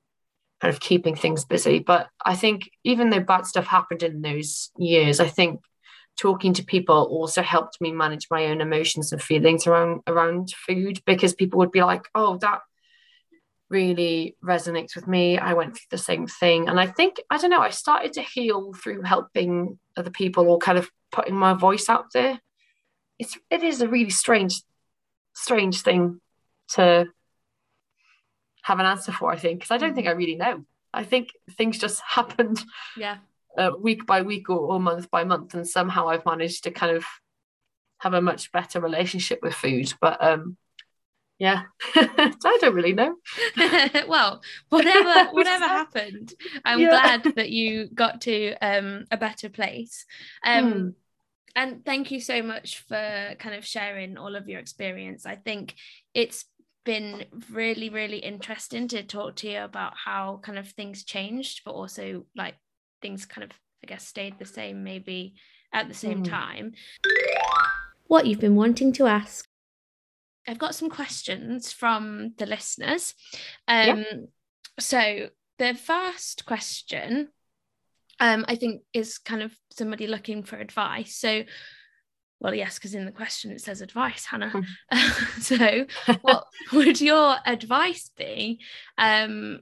kind 0.61 0.75
of 0.75 0.81
keeping 0.81 1.15
things 1.15 1.45
busy. 1.45 1.79
But 1.79 2.09
I 2.25 2.35
think 2.35 2.71
even 2.85 3.11
though 3.11 3.21
bad 3.21 3.47
stuff 3.47 3.67
happened 3.67 4.03
in 4.03 4.23
those 4.23 4.71
years, 4.77 5.21
I 5.21 5.29
think 5.29 5.61
talking 6.19 6.53
to 6.55 6.65
people 6.65 6.97
also 7.11 7.43
helped 7.43 7.81
me 7.81 7.93
manage 7.93 8.27
my 8.31 8.47
own 8.47 8.61
emotions 8.61 9.13
and 9.13 9.23
feelings 9.23 9.67
around 9.67 10.01
around 10.07 10.51
food 10.67 11.01
because 11.07 11.33
people 11.35 11.59
would 11.59 11.71
be 11.71 11.83
like, 11.83 12.07
"Oh, 12.15 12.39
that 12.39 12.61
really 13.71 14.37
resonates 14.45 14.95
with 14.95 15.07
me. 15.07 15.39
I 15.39 15.55
went 15.55 15.75
through 15.75 15.87
the 15.91 15.99
same 15.99 16.27
thing. 16.27 16.69
And 16.69 16.81
I 16.81 16.87
think, 16.87 17.21
I 17.31 17.39
don't 17.39 17.51
know, 17.51 17.61
I 17.61 17.71
started 17.71 18.15
to 18.15 18.23
heal 18.23 18.73
through 18.73 19.03
helping 19.03 19.79
other 19.97 20.11
people 20.11 20.49
or 20.49 20.59
kind 20.59 20.79
of 20.79 20.89
putting 21.13 21.35
my 21.35 21.53
voice 21.55 21.89
out 21.89 22.07
there. 22.13 22.41
It's 23.19 23.39
it 23.51 23.63
is 23.63 23.81
a 23.81 23.89
really 23.89 24.11
strange, 24.11 24.63
strange 25.35 25.83
thing 25.83 26.21
to 26.75 27.07
have 28.63 28.79
an 28.79 28.87
answer 28.87 29.13
for, 29.13 29.33
I 29.33 29.37
think, 29.37 29.61
because 29.61 29.71
I 29.71 29.79
don't 29.79 29.95
think 29.95 30.07
I 30.07 30.13
really 30.13 30.37
know. 30.37 30.65
I 30.93 31.05
think 31.05 31.31
things 31.57 31.79
just 31.79 32.03
happened 32.07 32.63
yeah 32.97 33.19
uh, 33.57 33.73
week 33.79 34.07
by 34.07 34.23
week 34.23 34.49
or, 34.51 34.59
or 34.59 34.81
month 34.81 35.11
by 35.11 35.25
month 35.25 35.55
and 35.55 35.67
somehow 35.67 36.09
I've 36.09 36.25
managed 36.25 36.65
to 36.65 36.71
kind 36.71 36.97
of 36.97 37.05
have 37.99 38.15
a 38.15 38.23
much 38.23 38.53
better 38.53 38.81
relationship 38.81 39.41
with 39.43 39.55
food. 39.55 39.93
But 40.01 40.23
um 40.25 40.57
yeah 41.39 41.63
i 41.95 42.59
don't 42.61 42.75
really 42.75 42.93
know 42.93 43.15
well 44.09 44.43
whatever 44.71 45.31
whatever 45.31 45.65
happened 45.65 46.35
i'm 46.65 46.81
yeah. 46.81 46.89
glad 46.89 47.23
that 47.37 47.51
you 47.51 47.89
got 47.95 48.21
to 48.21 48.55
um 48.61 49.05
a 49.13 49.17
better 49.17 49.49
place 49.49 50.05
um 50.45 50.73
hmm. 50.73 50.89
And 51.57 51.85
thank 51.85 52.11
you 52.11 52.21
so 52.21 52.43
much 52.43 52.85
for 52.89 53.35
kind 53.39 53.55
of 53.55 53.65
sharing 53.65 54.17
all 54.17 54.37
of 54.37 54.49
your 54.49 54.61
experience 54.61 55.27
i 55.27 55.35
think 55.35 55.75
it's 56.15 56.45
been 56.85 57.25
really 57.51 57.91
really 57.91 58.19
interesting 58.19 58.89
to 58.89 59.03
talk 59.03 59.37
to 59.37 59.51
you 59.51 59.61
about 59.61 59.93
how 59.97 60.41
kind 60.43 60.59
of 60.59 60.69
things 60.69 61.05
changed 61.05 61.63
but 61.65 61.73
also 61.73 62.25
like 62.37 62.55
things 63.03 63.27
kind 63.27 63.45
of 63.45 63.51
i 63.85 63.87
guess 63.87 64.07
stayed 64.07 64.39
the 64.39 64.47
same 64.47 64.85
maybe 64.85 65.35
at 65.73 65.89
the 65.89 65.95
same 65.95 66.19
hmm. 66.19 66.25
time 66.25 66.73
what 68.07 68.27
you've 68.27 68.41
been 68.41 68.57
wanting 68.57 68.93
to 68.93 69.07
ask 69.07 69.47
I've 70.49 70.59
got 70.59 70.75
some 70.75 70.89
questions 70.89 71.73
from 71.73 72.33
the 72.39 72.47
listeners. 72.47 73.15
Um, 73.69 73.99
yeah. 73.99 74.03
So 74.81 75.29
the 75.59 75.75
first 75.75 76.47
question, 76.47 77.29
um, 78.21 78.45
I 78.49 78.57
think, 78.57 78.83
is 78.93 79.19
kind 79.19 79.43
of 79.43 79.55
somebody 79.71 80.07
looking 80.07 80.43
for 80.43 80.57
advice. 80.57 81.17
So, 81.17 81.45
well, 82.41 82.55
yes, 82.55 82.79
because 82.79 82.95
in 82.95 83.05
the 83.05 83.13
question 83.13 83.51
it 83.51 83.61
says 83.61 83.81
advice, 83.81 84.25
Hannah. 84.25 84.51
Hmm. 84.51 85.41
so, 85.41 85.87
what 86.23 86.45
would 86.73 87.01
your 87.01 87.37
advice 87.45 88.11
be 88.17 88.61
um, 88.97 89.61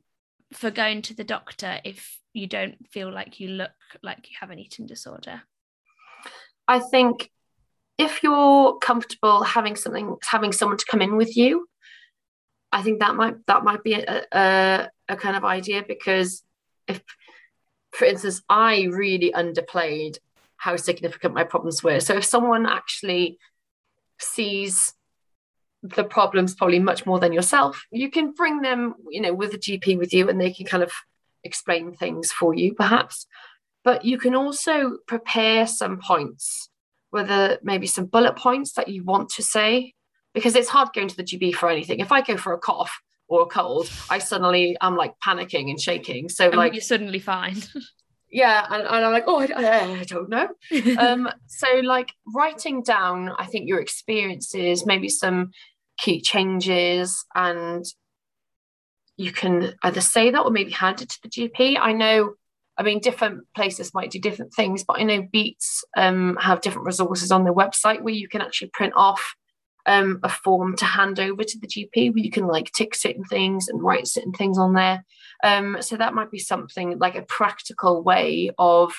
for 0.53 0.71
going 0.71 1.03
to 1.03 1.15
the 1.15 1.25
doctor 1.25 1.79
if 1.85 2.19
you 2.33 2.47
don't 2.47 2.87
feel 2.91 3.13
like 3.13 3.41
you 3.41 3.49
look 3.49 3.71
like 4.03 4.29
you 4.31 4.37
have 4.41 4.51
an 4.51 4.59
eating 4.59 4.87
disorder? 4.87 5.43
I 6.69 6.81
think 6.81 7.31
if 7.99 8.23
you're 8.23 8.79
comfortable 8.79 9.43
having 9.43 9.77
something 9.77 10.17
having 10.23 10.53
someone 10.53 10.79
to 10.79 10.87
come 10.91 11.03
in 11.03 11.17
with 11.17 11.37
you 11.37 11.67
i 12.73 12.83
think 12.83 13.01
that 13.01 13.15
might 13.15 13.35
that 13.47 13.65
might 13.65 13.83
be 13.83 13.95
a, 13.95 14.23
a, 14.33 14.89
a 15.09 15.17
kind 15.17 15.37
of 15.37 15.45
idea 15.45 15.83
because 15.87 16.43
if 16.87 17.03
for 17.97 18.05
instance 18.05 18.43
i 18.49 18.83
really 18.91 19.33
underplayed 19.33 20.19
how 20.57 20.77
significant 20.77 21.35
my 21.35 21.45
problems 21.45 21.83
were 21.83 22.01
so 22.01 22.17
if 22.17 22.25
someone 22.25 22.67
actually 22.67 23.39
sees 24.19 24.95
the 25.83 26.05
problems 26.05 26.55
probably 26.55 26.79
much 26.79 27.07
more 27.07 27.21
than 27.21 27.33
yourself 27.33 27.85
you 27.91 28.11
can 28.11 28.33
bring 28.33 28.61
them 28.61 28.95
you 29.11 29.21
know 29.21 29.35
with 29.35 29.55
a 29.55 29.59
gp 29.59 29.99
with 29.99 30.13
you 30.13 30.29
and 30.29 30.41
they 30.41 30.53
can 30.53 30.67
kind 30.67 30.83
of 30.83 30.93
explain 31.45 31.95
things 31.95 32.33
for 32.33 32.55
you 32.55 32.75
perhaps 32.75 33.27
but 33.85 34.05
you 34.05 34.19
can 34.19 34.35
also 34.35 34.99
prepare 35.07 35.67
some 35.67 35.99
points 35.99 36.69
whether 37.11 37.59
maybe 37.63 37.87
some 37.87 38.07
bullet 38.07 38.37
points 38.37 38.73
that 38.73 38.89
you 38.89 39.05
want 39.05 39.29
to 39.29 39.43
say 39.43 39.95
because 40.35 40.55
it's 40.55 40.69
hard 40.69 40.93
going 40.93 41.09
to 41.09 41.17
the 41.17 41.25
GP 41.25 41.55
for 41.55 41.71
anything. 41.71 42.01
If 42.01 42.13
I 42.13 42.21
go 42.21 42.37
for 42.37 42.53
a 42.53 42.59
cough 42.59 43.01
or 43.29 43.43
a 43.43 43.47
cold, 43.47 43.91
I 44.09 44.19
suddenly 44.19 44.77
I'm 44.81 44.97
like 44.97 45.15
panicking 45.25 45.71
and 45.71 45.81
shaking. 45.81 46.29
So 46.29 46.47
and 46.47 46.57
like 46.57 46.75
you're 46.75 46.83
suddenly 46.83 47.19
fine. 47.19 47.63
yeah, 48.31 48.67
and, 48.71 48.83
and, 48.83 49.05
I'm 49.05 49.13
like, 49.13 49.25
oh, 49.27 49.41
I, 49.41 50.01
I 50.01 50.05
don't 50.05 50.29
know. 50.29 50.49
um, 50.99 51.29
so 51.47 51.81
like 51.83 52.13
writing 52.35 52.83
down, 52.83 53.31
I 53.39 53.47
think 53.47 53.69
your 53.69 53.81
experiences, 53.81 54.87
maybe 54.87 55.09
some 55.09 55.51
key 55.99 56.21
changes, 56.21 57.25
and 57.35 57.85
you 59.17 59.33
can 59.33 59.75
either 59.83 60.01
say 60.01 60.31
that 60.31 60.43
or 60.43 60.51
maybe 60.51 60.71
hand 60.71 61.03
it 61.03 61.09
to 61.09 61.19
the 61.23 61.29
GP. 61.29 61.79
I 61.81 61.93
know 61.93 62.35
I 62.79 62.83
mean, 62.83 63.01
different 63.01 63.45
places 63.55 63.95
might 63.95 64.11
do 64.11 64.19
different 64.19 64.53
things, 64.53 64.85
but 64.85 65.01
I 65.01 65.05
know 65.05 65.27
Beats 65.33 65.83
um, 65.97 66.37
have 66.41 66.61
different 66.61 66.87
resources 66.87 67.33
on 67.33 67.45
their 67.45 67.55
website 67.55 68.03
where 68.03 68.15
you 68.15 68.29
can 68.29 68.43
actually 68.43 68.69
print 68.69 68.93
off 68.95 69.35
um, 69.87 70.21
a 70.23 70.29
form 70.29 70.77
to 70.77 70.85
hand 70.85 71.21
over 71.21 71.45
to 71.45 71.59
the 71.59 71.67
GP 71.67 72.13
where 72.13 72.23
you 72.23 72.31
can 72.31 72.47
like 72.47 72.73
tick 72.73 72.95
certain 72.95 73.25
things 73.25 73.69
and 73.69 73.83
write 73.83 74.07
certain 74.07 74.33
things 74.33 74.59
on 74.59 74.75
there. 74.75 75.05
Um, 75.43 75.79
so 75.81 75.97
that 75.97 76.15
might 76.15 76.31
be 76.31 76.39
something 76.39 76.99
like 76.99 77.15
a 77.15 77.23
practical 77.23 78.03
way 78.03 78.51
of 78.59 78.93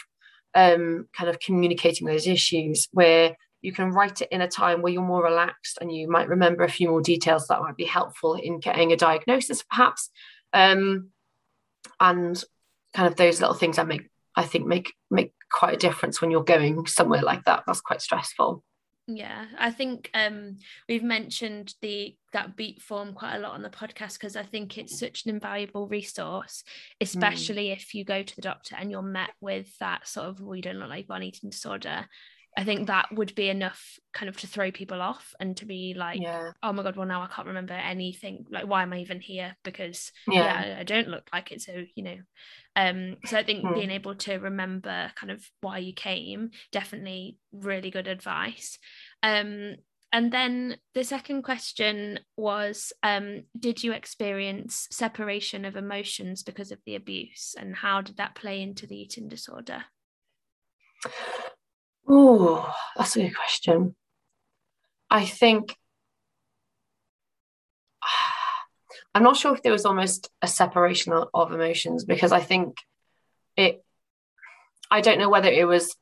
um, 0.56 1.08
kind 1.14 1.30
of 1.30 1.40
communicating 1.40 2.08
those 2.08 2.28
issues 2.28 2.88
where 2.92 3.36
you 3.62 3.74
can 3.74 3.92
write 3.92 4.22
it 4.22 4.30
in 4.32 4.42
a 4.42 4.48
time 4.48 4.82
where 4.82 4.94
you're 4.94 5.02
more 5.02 5.24
relaxed 5.24 5.78
and 5.82 5.92
you 5.94 6.10
might 6.10 6.30
remember 6.30 6.64
a 6.64 6.70
few 6.70 6.90
more 6.90 7.02
details 7.02 7.48
that 7.48 7.62
might 7.62 7.76
be 7.76 7.86
helpful 7.86 8.36
in 8.36 8.60
getting 8.60 8.92
a 8.94 8.98
diagnosis 8.98 9.64
perhaps. 9.64 10.10
Um, 10.54 11.10
and 12.00 12.42
kind 12.96 13.08
of 13.08 13.16
those 13.16 13.42
little 13.42 13.56
things 13.56 13.78
I 13.78 13.84
make 13.84 14.10
I 14.36 14.44
think 14.44 14.68
make 14.68 14.94
make 15.10 15.34
quite 15.52 15.74
a 15.74 15.78
difference 15.78 16.22
when 16.22 16.30
you're 16.30 16.44
going 16.44 16.86
somewhere 16.86 17.24
like 17.24 17.44
that. 17.46 17.64
That's 17.66 17.82
quite 17.82 18.02
stressful. 18.02 18.64
Yeah, 19.10 19.46
I 19.58 19.72
think 19.72 20.10
um, 20.14 20.58
we've 20.90 21.04
mentioned 21.04 21.74
the 21.82 22.18
that 22.34 22.58
beat 22.58 22.82
form 22.82 23.14
quite 23.14 23.38
a 23.38 23.40
lot 23.40 23.54
on 23.54 23.62
the 23.62 23.70
podcast 23.70 24.14
because 24.14 24.36
I 24.36 24.44
think 24.44 24.78
it's 24.78 25.00
such 25.00 25.24
an 25.26 25.32
invaluable 25.32 25.88
resource, 25.88 26.64
hmm. 27.00 27.04
especially 27.06 27.68
mm. 27.68 27.78
if 27.78 27.96
you 27.96 28.04
go 28.04 28.22
to 28.22 28.36
the 28.36 28.42
doctor 28.42 28.76
and 28.78 28.92
you're 28.92 29.02
met 29.02 29.32
with 29.40 29.68
that 29.80 30.08
sort 30.08 30.28
of, 30.28 30.42
well, 30.42 30.60
don't 30.62 30.76
look 30.76 30.90
like 30.90 31.06
an 31.10 31.24
eating 31.24 31.50
disorder. 31.50 32.06
I 32.58 32.64
think 32.64 32.88
that 32.88 33.10
would 33.12 33.36
be 33.36 33.50
enough 33.50 34.00
kind 34.14 34.28
of 34.28 34.38
to 34.38 34.48
throw 34.48 34.72
people 34.72 35.00
off 35.00 35.36
and 35.40 35.56
to 35.58 35.66
be 35.66 35.94
like, 35.96 36.20
yeah. 36.20 36.52
oh 36.64 36.74
my 36.74 36.82
God, 36.82 36.96
well, 36.96 37.06
now 37.06 37.22
I 37.22 37.28
can't 37.28 37.48
remember 37.48 37.76
anything. 37.76 38.46
Like, 38.50 38.66
why 38.66 38.82
am 38.82 38.94
I 38.94 39.02
even 39.02 39.22
here? 39.22 39.56
Because, 39.64 40.12
yeah, 40.28 40.66
yeah 40.66 40.78
I 40.80 40.84
don't 40.84 41.08
look 41.08 41.30
like 41.32 41.52
it. 41.52 41.62
So, 41.62 41.84
you 41.94 42.04
know, 42.04 42.18
um, 42.76 43.18
so 43.26 43.38
I 43.38 43.44
think 43.44 43.64
mm. 43.64 43.76
being 43.76 43.92
able 43.92 44.16
to 44.16 44.38
remember 44.38 45.12
kind 45.16 45.30
of 45.30 45.48
why 45.62 45.78
you 45.78 45.94
came, 45.94 46.50
definitely 46.72 47.38
really 47.52 47.92
good 47.92 48.08
advice. 48.08 48.80
Um, 49.22 49.76
and 50.12 50.32
then 50.32 50.78
the 50.96 51.04
second 51.04 51.44
question 51.44 52.22
was 52.38 52.92
um, 53.04 53.44
Did 53.60 53.84
you 53.84 53.92
experience 53.92 54.88
separation 54.92 55.64
of 55.64 55.76
emotions 55.76 56.42
because 56.42 56.72
of 56.72 56.80
the 56.88 56.96
abuse? 56.96 57.54
And 57.56 57.76
how 57.76 58.02
did 58.02 58.18
that 58.18 58.34
play 58.34 58.64
into 58.64 58.88
the 58.88 59.00
eating 59.00 59.28
disorder? 59.28 59.84
Oh, 62.08 62.74
that's 62.96 63.16
a 63.16 63.22
good 63.22 63.36
question. 63.36 63.96
I 65.10 65.26
think 65.26 65.76
I'm 69.14 69.24
not 69.24 69.38
sure 69.38 69.54
if 69.54 69.64
there 69.64 69.72
was 69.72 69.86
almost 69.86 70.30
a 70.42 70.48
separation 70.48 71.12
of, 71.12 71.52
emotions 71.52 72.06
because 72.06 72.32
I 72.32 72.40
think 72.40 72.78
it. 73.56 73.84
I 74.90 75.02
don't 75.02 75.20
know 75.20 75.30
whether 75.30 75.50
it 75.50 75.68
was 75.68 75.96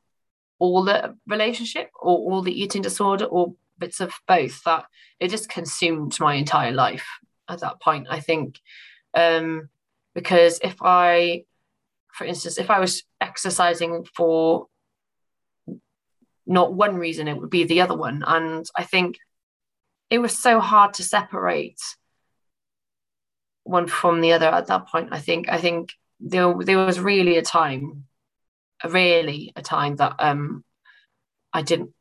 all 0.59 0.83
the 0.83 1.15
relationship 1.27 1.89
or 1.99 2.17
all 2.17 2.41
the 2.43 2.61
eating 2.61 2.83
disorder 2.83 3.25
or 3.25 3.55
bits 3.79 3.99
of 3.99 4.13
both 4.27 4.63
that 4.63 4.85
it 5.19 5.29
just 5.29 5.49
consumed 5.49 6.19
my 6.19 6.35
entire 6.35 6.71
life 6.71 7.07
at 7.49 7.61
that 7.61 7.81
point. 7.81 8.07
I 8.09 8.19
think 8.19 8.59
um, 9.15 9.69
because 10.13 10.59
if 10.63 10.75
I, 10.81 11.45
for 12.13 12.25
instance, 12.25 12.59
if 12.59 12.69
I 12.69 12.79
was 12.79 13.03
exercising 13.19 14.05
for 14.15 14.67
not 16.45 16.73
one 16.73 16.95
reason, 16.95 17.27
it 17.27 17.37
would 17.37 17.49
be 17.49 17.63
the 17.63 17.81
other 17.81 17.95
one. 17.95 18.23
And 18.25 18.65
I 18.75 18.83
think 18.83 19.17
it 20.09 20.19
was 20.19 20.37
so 20.37 20.59
hard 20.59 20.93
to 20.95 21.03
separate 21.03 21.79
one 23.63 23.87
from 23.87 24.21
the 24.21 24.33
other 24.33 24.47
at 24.47 24.67
that 24.67 24.87
point. 24.87 25.09
I 25.11 25.19
think 25.19 25.49
I 25.49 25.57
think 25.57 25.89
there 26.19 26.53
there 26.59 26.77
was 26.77 26.99
really 26.99 27.37
a 27.37 27.41
time, 27.41 28.05
really 28.83 29.51
a 29.55 29.61
time 29.61 29.95
that 29.97 30.15
um 30.19 30.63
I 31.51 31.61
didn't 31.63 31.91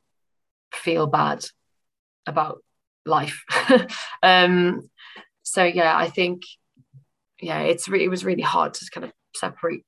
feel 0.73 1.07
bad 1.07 1.45
about 2.27 2.63
life. 3.07 3.45
um 4.23 4.91
so 5.43 5.65
yeah, 5.65 5.97
I 5.97 6.09
think 6.11 6.43
yeah, 7.41 7.61
it's 7.61 7.89
re- 7.89 8.05
it 8.05 8.09
was 8.09 8.25
really 8.25 8.43
hard 8.43 8.75
to 8.75 8.91
kind 8.93 9.05
of 9.07 9.13
separate 9.35 9.85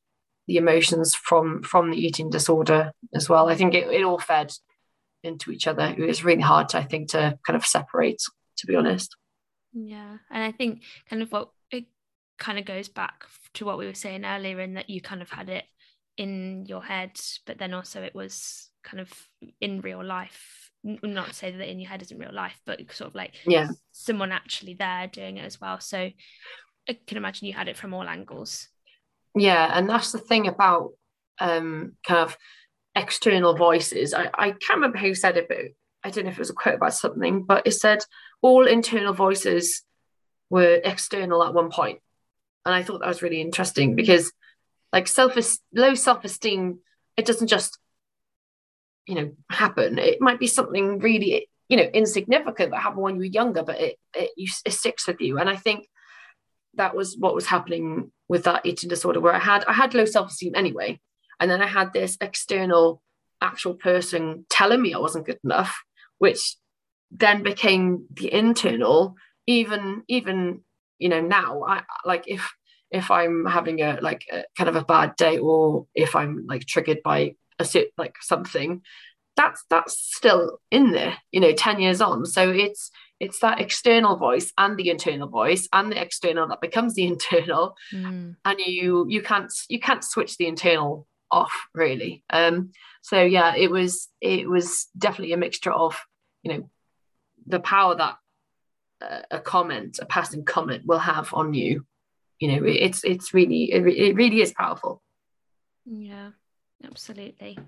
the 0.46 0.56
emotions 0.56 1.14
from 1.14 1.62
from 1.62 1.90
the 1.90 1.98
eating 1.98 2.30
disorder 2.30 2.92
as 3.14 3.28
well. 3.28 3.48
I 3.48 3.56
think 3.56 3.74
it, 3.74 3.88
it 3.88 4.02
all 4.02 4.18
fed 4.18 4.52
into 5.22 5.50
each 5.50 5.66
other. 5.66 5.94
It 5.96 6.06
was 6.06 6.24
really 6.24 6.42
hard, 6.42 6.68
to, 6.70 6.78
I 6.78 6.84
think, 6.84 7.10
to 7.10 7.38
kind 7.46 7.56
of 7.56 7.66
separate. 7.66 8.22
To 8.58 8.66
be 8.66 8.74
honest. 8.74 9.14
Yeah, 9.74 10.16
and 10.30 10.42
I 10.42 10.50
think 10.50 10.82
kind 11.10 11.20
of 11.20 11.30
what 11.30 11.50
it 11.70 11.84
kind 12.38 12.58
of 12.58 12.64
goes 12.64 12.88
back 12.88 13.26
to 13.54 13.66
what 13.66 13.76
we 13.76 13.84
were 13.84 13.92
saying 13.92 14.24
earlier, 14.24 14.60
in 14.60 14.74
that 14.74 14.88
you 14.88 15.02
kind 15.02 15.20
of 15.20 15.28
had 15.28 15.50
it 15.50 15.64
in 16.16 16.64
your 16.66 16.82
head, 16.82 17.20
but 17.44 17.58
then 17.58 17.74
also 17.74 18.02
it 18.02 18.14
was 18.14 18.70
kind 18.82 19.00
of 19.00 19.12
in 19.60 19.82
real 19.82 20.02
life. 20.02 20.70
Not 20.82 21.28
to 21.28 21.34
say 21.34 21.50
that 21.50 21.70
in 21.70 21.80
your 21.80 21.90
head 21.90 22.00
isn't 22.00 22.18
real 22.18 22.32
life, 22.32 22.58
but 22.64 22.80
sort 22.92 23.08
of 23.08 23.14
like 23.14 23.34
yeah, 23.44 23.68
someone 23.92 24.32
actually 24.32 24.72
there 24.72 25.06
doing 25.06 25.36
it 25.36 25.44
as 25.44 25.60
well. 25.60 25.80
So 25.80 26.10
I 26.88 26.98
can 27.06 27.18
imagine 27.18 27.46
you 27.46 27.52
had 27.52 27.68
it 27.68 27.76
from 27.76 27.92
all 27.92 28.08
angles. 28.08 28.68
Yeah, 29.36 29.70
and 29.72 29.88
that's 29.88 30.12
the 30.12 30.18
thing 30.18 30.48
about 30.48 30.92
um, 31.38 31.92
kind 32.06 32.20
of 32.20 32.36
external 32.94 33.54
voices. 33.54 34.14
I, 34.14 34.30
I 34.34 34.50
can't 34.52 34.76
remember 34.76 34.98
who 34.98 35.14
said 35.14 35.36
it, 35.36 35.46
but 35.46 35.58
I 36.02 36.10
don't 36.10 36.24
know 36.24 36.30
if 36.30 36.36
it 36.36 36.40
was 36.40 36.50
a 36.50 36.54
quote 36.54 36.76
about 36.76 36.94
something, 36.94 37.42
but 37.42 37.66
it 37.66 37.72
said 37.72 37.98
all 38.40 38.66
internal 38.66 39.12
voices 39.12 39.82
were 40.48 40.80
external 40.82 41.44
at 41.44 41.52
one 41.52 41.70
point. 41.70 42.00
And 42.64 42.74
I 42.74 42.82
thought 42.82 43.00
that 43.00 43.08
was 43.08 43.22
really 43.22 43.42
interesting 43.42 43.94
because 43.94 44.32
like 44.92 45.06
self 45.06 45.36
low 45.74 45.94
self-esteem, 45.94 46.78
it 47.18 47.26
doesn't 47.26 47.48
just, 47.48 47.78
you 49.06 49.16
know, 49.16 49.32
happen. 49.50 49.98
It 49.98 50.20
might 50.22 50.40
be 50.40 50.46
something 50.46 50.98
really, 50.98 51.50
you 51.68 51.76
know, 51.76 51.82
insignificant 51.82 52.70
that 52.70 52.80
happened 52.80 53.02
when 53.02 53.14
you 53.16 53.20
were 53.20 53.24
younger, 53.26 53.62
but 53.62 53.80
it, 53.80 53.98
it, 54.14 54.30
it 54.64 54.72
sticks 54.72 55.06
with 55.06 55.20
you. 55.20 55.38
And 55.38 55.50
I 55.50 55.56
think 55.56 55.86
that 56.74 56.96
was 56.96 57.16
what 57.18 57.34
was 57.34 57.46
happening 57.46 58.10
with 58.28 58.44
that 58.44 58.66
eating 58.66 58.88
disorder 58.88 59.20
where 59.20 59.34
I 59.34 59.38
had 59.38 59.64
I 59.66 59.72
had 59.72 59.94
low 59.94 60.04
self-esteem 60.04 60.54
anyway. 60.54 61.00
And 61.38 61.50
then 61.50 61.62
I 61.62 61.66
had 61.66 61.92
this 61.92 62.16
external 62.20 63.02
actual 63.40 63.74
person 63.74 64.46
telling 64.48 64.80
me 64.80 64.94
I 64.94 64.98
wasn't 64.98 65.26
good 65.26 65.38
enough, 65.44 65.82
which 66.18 66.56
then 67.10 67.42
became 67.42 68.06
the 68.12 68.32
internal, 68.32 69.16
even 69.46 70.02
even 70.08 70.62
you 70.98 71.08
know, 71.08 71.20
now 71.20 71.62
I 71.64 71.82
like 72.04 72.24
if 72.26 72.52
if 72.90 73.10
I'm 73.10 73.44
having 73.46 73.82
a 73.82 73.98
like 74.00 74.24
a, 74.32 74.44
kind 74.56 74.68
of 74.68 74.76
a 74.76 74.84
bad 74.84 75.16
day 75.16 75.38
or 75.38 75.86
if 75.94 76.16
I'm 76.16 76.46
like 76.46 76.66
triggered 76.66 77.02
by 77.04 77.34
a 77.58 77.66
like 77.98 78.16
something, 78.20 78.82
that's 79.36 79.64
that's 79.68 79.98
still 79.98 80.60
in 80.70 80.92
there, 80.92 81.16
you 81.30 81.40
know, 81.40 81.52
10 81.52 81.80
years 81.80 82.00
on. 82.00 82.24
So 82.26 82.50
it's 82.50 82.90
it's 83.18 83.40
that 83.40 83.60
external 83.60 84.16
voice 84.16 84.52
and 84.58 84.76
the 84.76 84.90
internal 84.90 85.28
voice 85.28 85.68
and 85.72 85.90
the 85.90 86.00
external 86.00 86.48
that 86.48 86.60
becomes 86.60 86.94
the 86.94 87.06
internal. 87.12 87.76
Mm. 87.92 88.36
and 88.44 88.58
you 88.60 89.06
you 89.08 89.22
can't 89.22 89.52
you 89.68 89.80
can't 89.80 90.04
switch 90.04 90.36
the 90.36 90.46
internal 90.46 91.06
off 91.30 91.52
really. 91.74 92.22
Um 92.30 92.72
so 93.02 93.22
yeah 93.22 93.54
it 93.56 93.70
was 93.70 94.08
it 94.20 94.48
was 94.48 94.86
definitely 94.96 95.32
a 95.32 95.38
mixture 95.38 95.72
of 95.72 95.96
you 96.42 96.52
know 96.52 96.70
the 97.46 97.60
power 97.60 97.94
that 97.94 98.16
a 99.30 99.38
comment 99.38 99.98
a 100.00 100.06
passing 100.06 100.44
comment 100.44 100.86
will 100.86 100.98
have 100.98 101.32
on 101.34 101.54
you. 101.54 101.86
You 102.38 102.48
know 102.48 102.66
it's 102.66 103.04
it's 103.04 103.32
really 103.32 103.72
it, 103.72 103.86
it 103.86 104.14
really 104.14 104.40
is 104.40 104.52
powerful. 104.52 105.02
Yeah 105.84 106.30
absolutely 106.84 107.58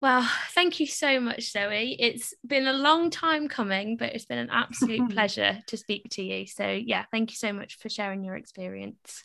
well, 0.00 0.28
thank 0.50 0.80
you 0.80 0.86
so 0.86 1.20
much, 1.20 1.52
Zoe. 1.52 1.96
It's 1.98 2.34
been 2.46 2.66
a 2.66 2.72
long 2.72 3.10
time 3.10 3.48
coming, 3.48 3.96
but 3.96 4.14
it's 4.14 4.24
been 4.24 4.38
an 4.38 4.50
absolute 4.50 5.10
pleasure 5.14 5.58
to 5.66 5.76
speak 5.76 6.08
to 6.12 6.22
you. 6.22 6.46
So, 6.46 6.66
yeah, 6.68 7.04
thank 7.10 7.30
you 7.30 7.36
so 7.36 7.52
much 7.52 7.76
for 7.78 7.88
sharing 7.88 8.24
your 8.24 8.36
experience. 8.36 9.24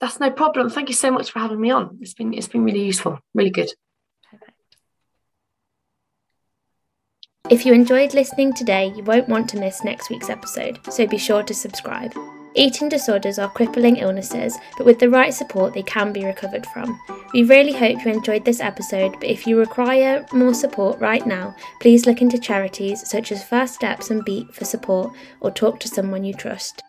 That's 0.00 0.20
no 0.20 0.30
problem. 0.30 0.68
Thank 0.68 0.88
you 0.88 0.94
so 0.94 1.10
much 1.10 1.30
for 1.30 1.38
having 1.38 1.60
me 1.60 1.70
on. 1.70 1.98
It's 2.00 2.14
been 2.14 2.34
it's 2.34 2.48
been 2.48 2.64
really 2.64 2.84
useful, 2.84 3.20
really 3.34 3.50
good. 3.50 3.70
Perfect. 4.28 4.52
If 7.48 7.64
you 7.64 7.72
enjoyed 7.72 8.12
listening 8.12 8.52
today, 8.52 8.92
you 8.96 9.04
won't 9.04 9.28
want 9.28 9.48
to 9.50 9.58
miss 9.58 9.84
next 9.84 10.10
week's 10.10 10.28
episode, 10.28 10.80
so 10.92 11.06
be 11.06 11.18
sure 11.18 11.44
to 11.44 11.54
subscribe. 11.54 12.12
Eating 12.54 12.90
disorders 12.90 13.38
are 13.38 13.50
crippling 13.50 13.96
illnesses, 13.96 14.58
but 14.76 14.84
with 14.84 14.98
the 14.98 15.08
right 15.08 15.32
support, 15.32 15.72
they 15.72 15.82
can 15.82 16.12
be 16.12 16.24
recovered 16.24 16.66
from. 16.66 17.00
We 17.32 17.44
really 17.44 17.72
hope 17.72 18.04
you 18.04 18.12
enjoyed 18.12 18.44
this 18.44 18.60
episode, 18.60 19.12
but 19.12 19.24
if 19.24 19.46
you 19.46 19.58
require 19.58 20.26
more 20.32 20.52
support 20.52 21.00
right 21.00 21.26
now, 21.26 21.56
please 21.80 22.04
look 22.04 22.20
into 22.20 22.38
charities 22.38 23.08
such 23.08 23.32
as 23.32 23.42
First 23.42 23.74
Steps 23.74 24.10
and 24.10 24.22
Beat 24.24 24.54
for 24.54 24.66
support 24.66 25.14
or 25.40 25.50
talk 25.50 25.80
to 25.80 25.88
someone 25.88 26.24
you 26.24 26.34
trust. 26.34 26.82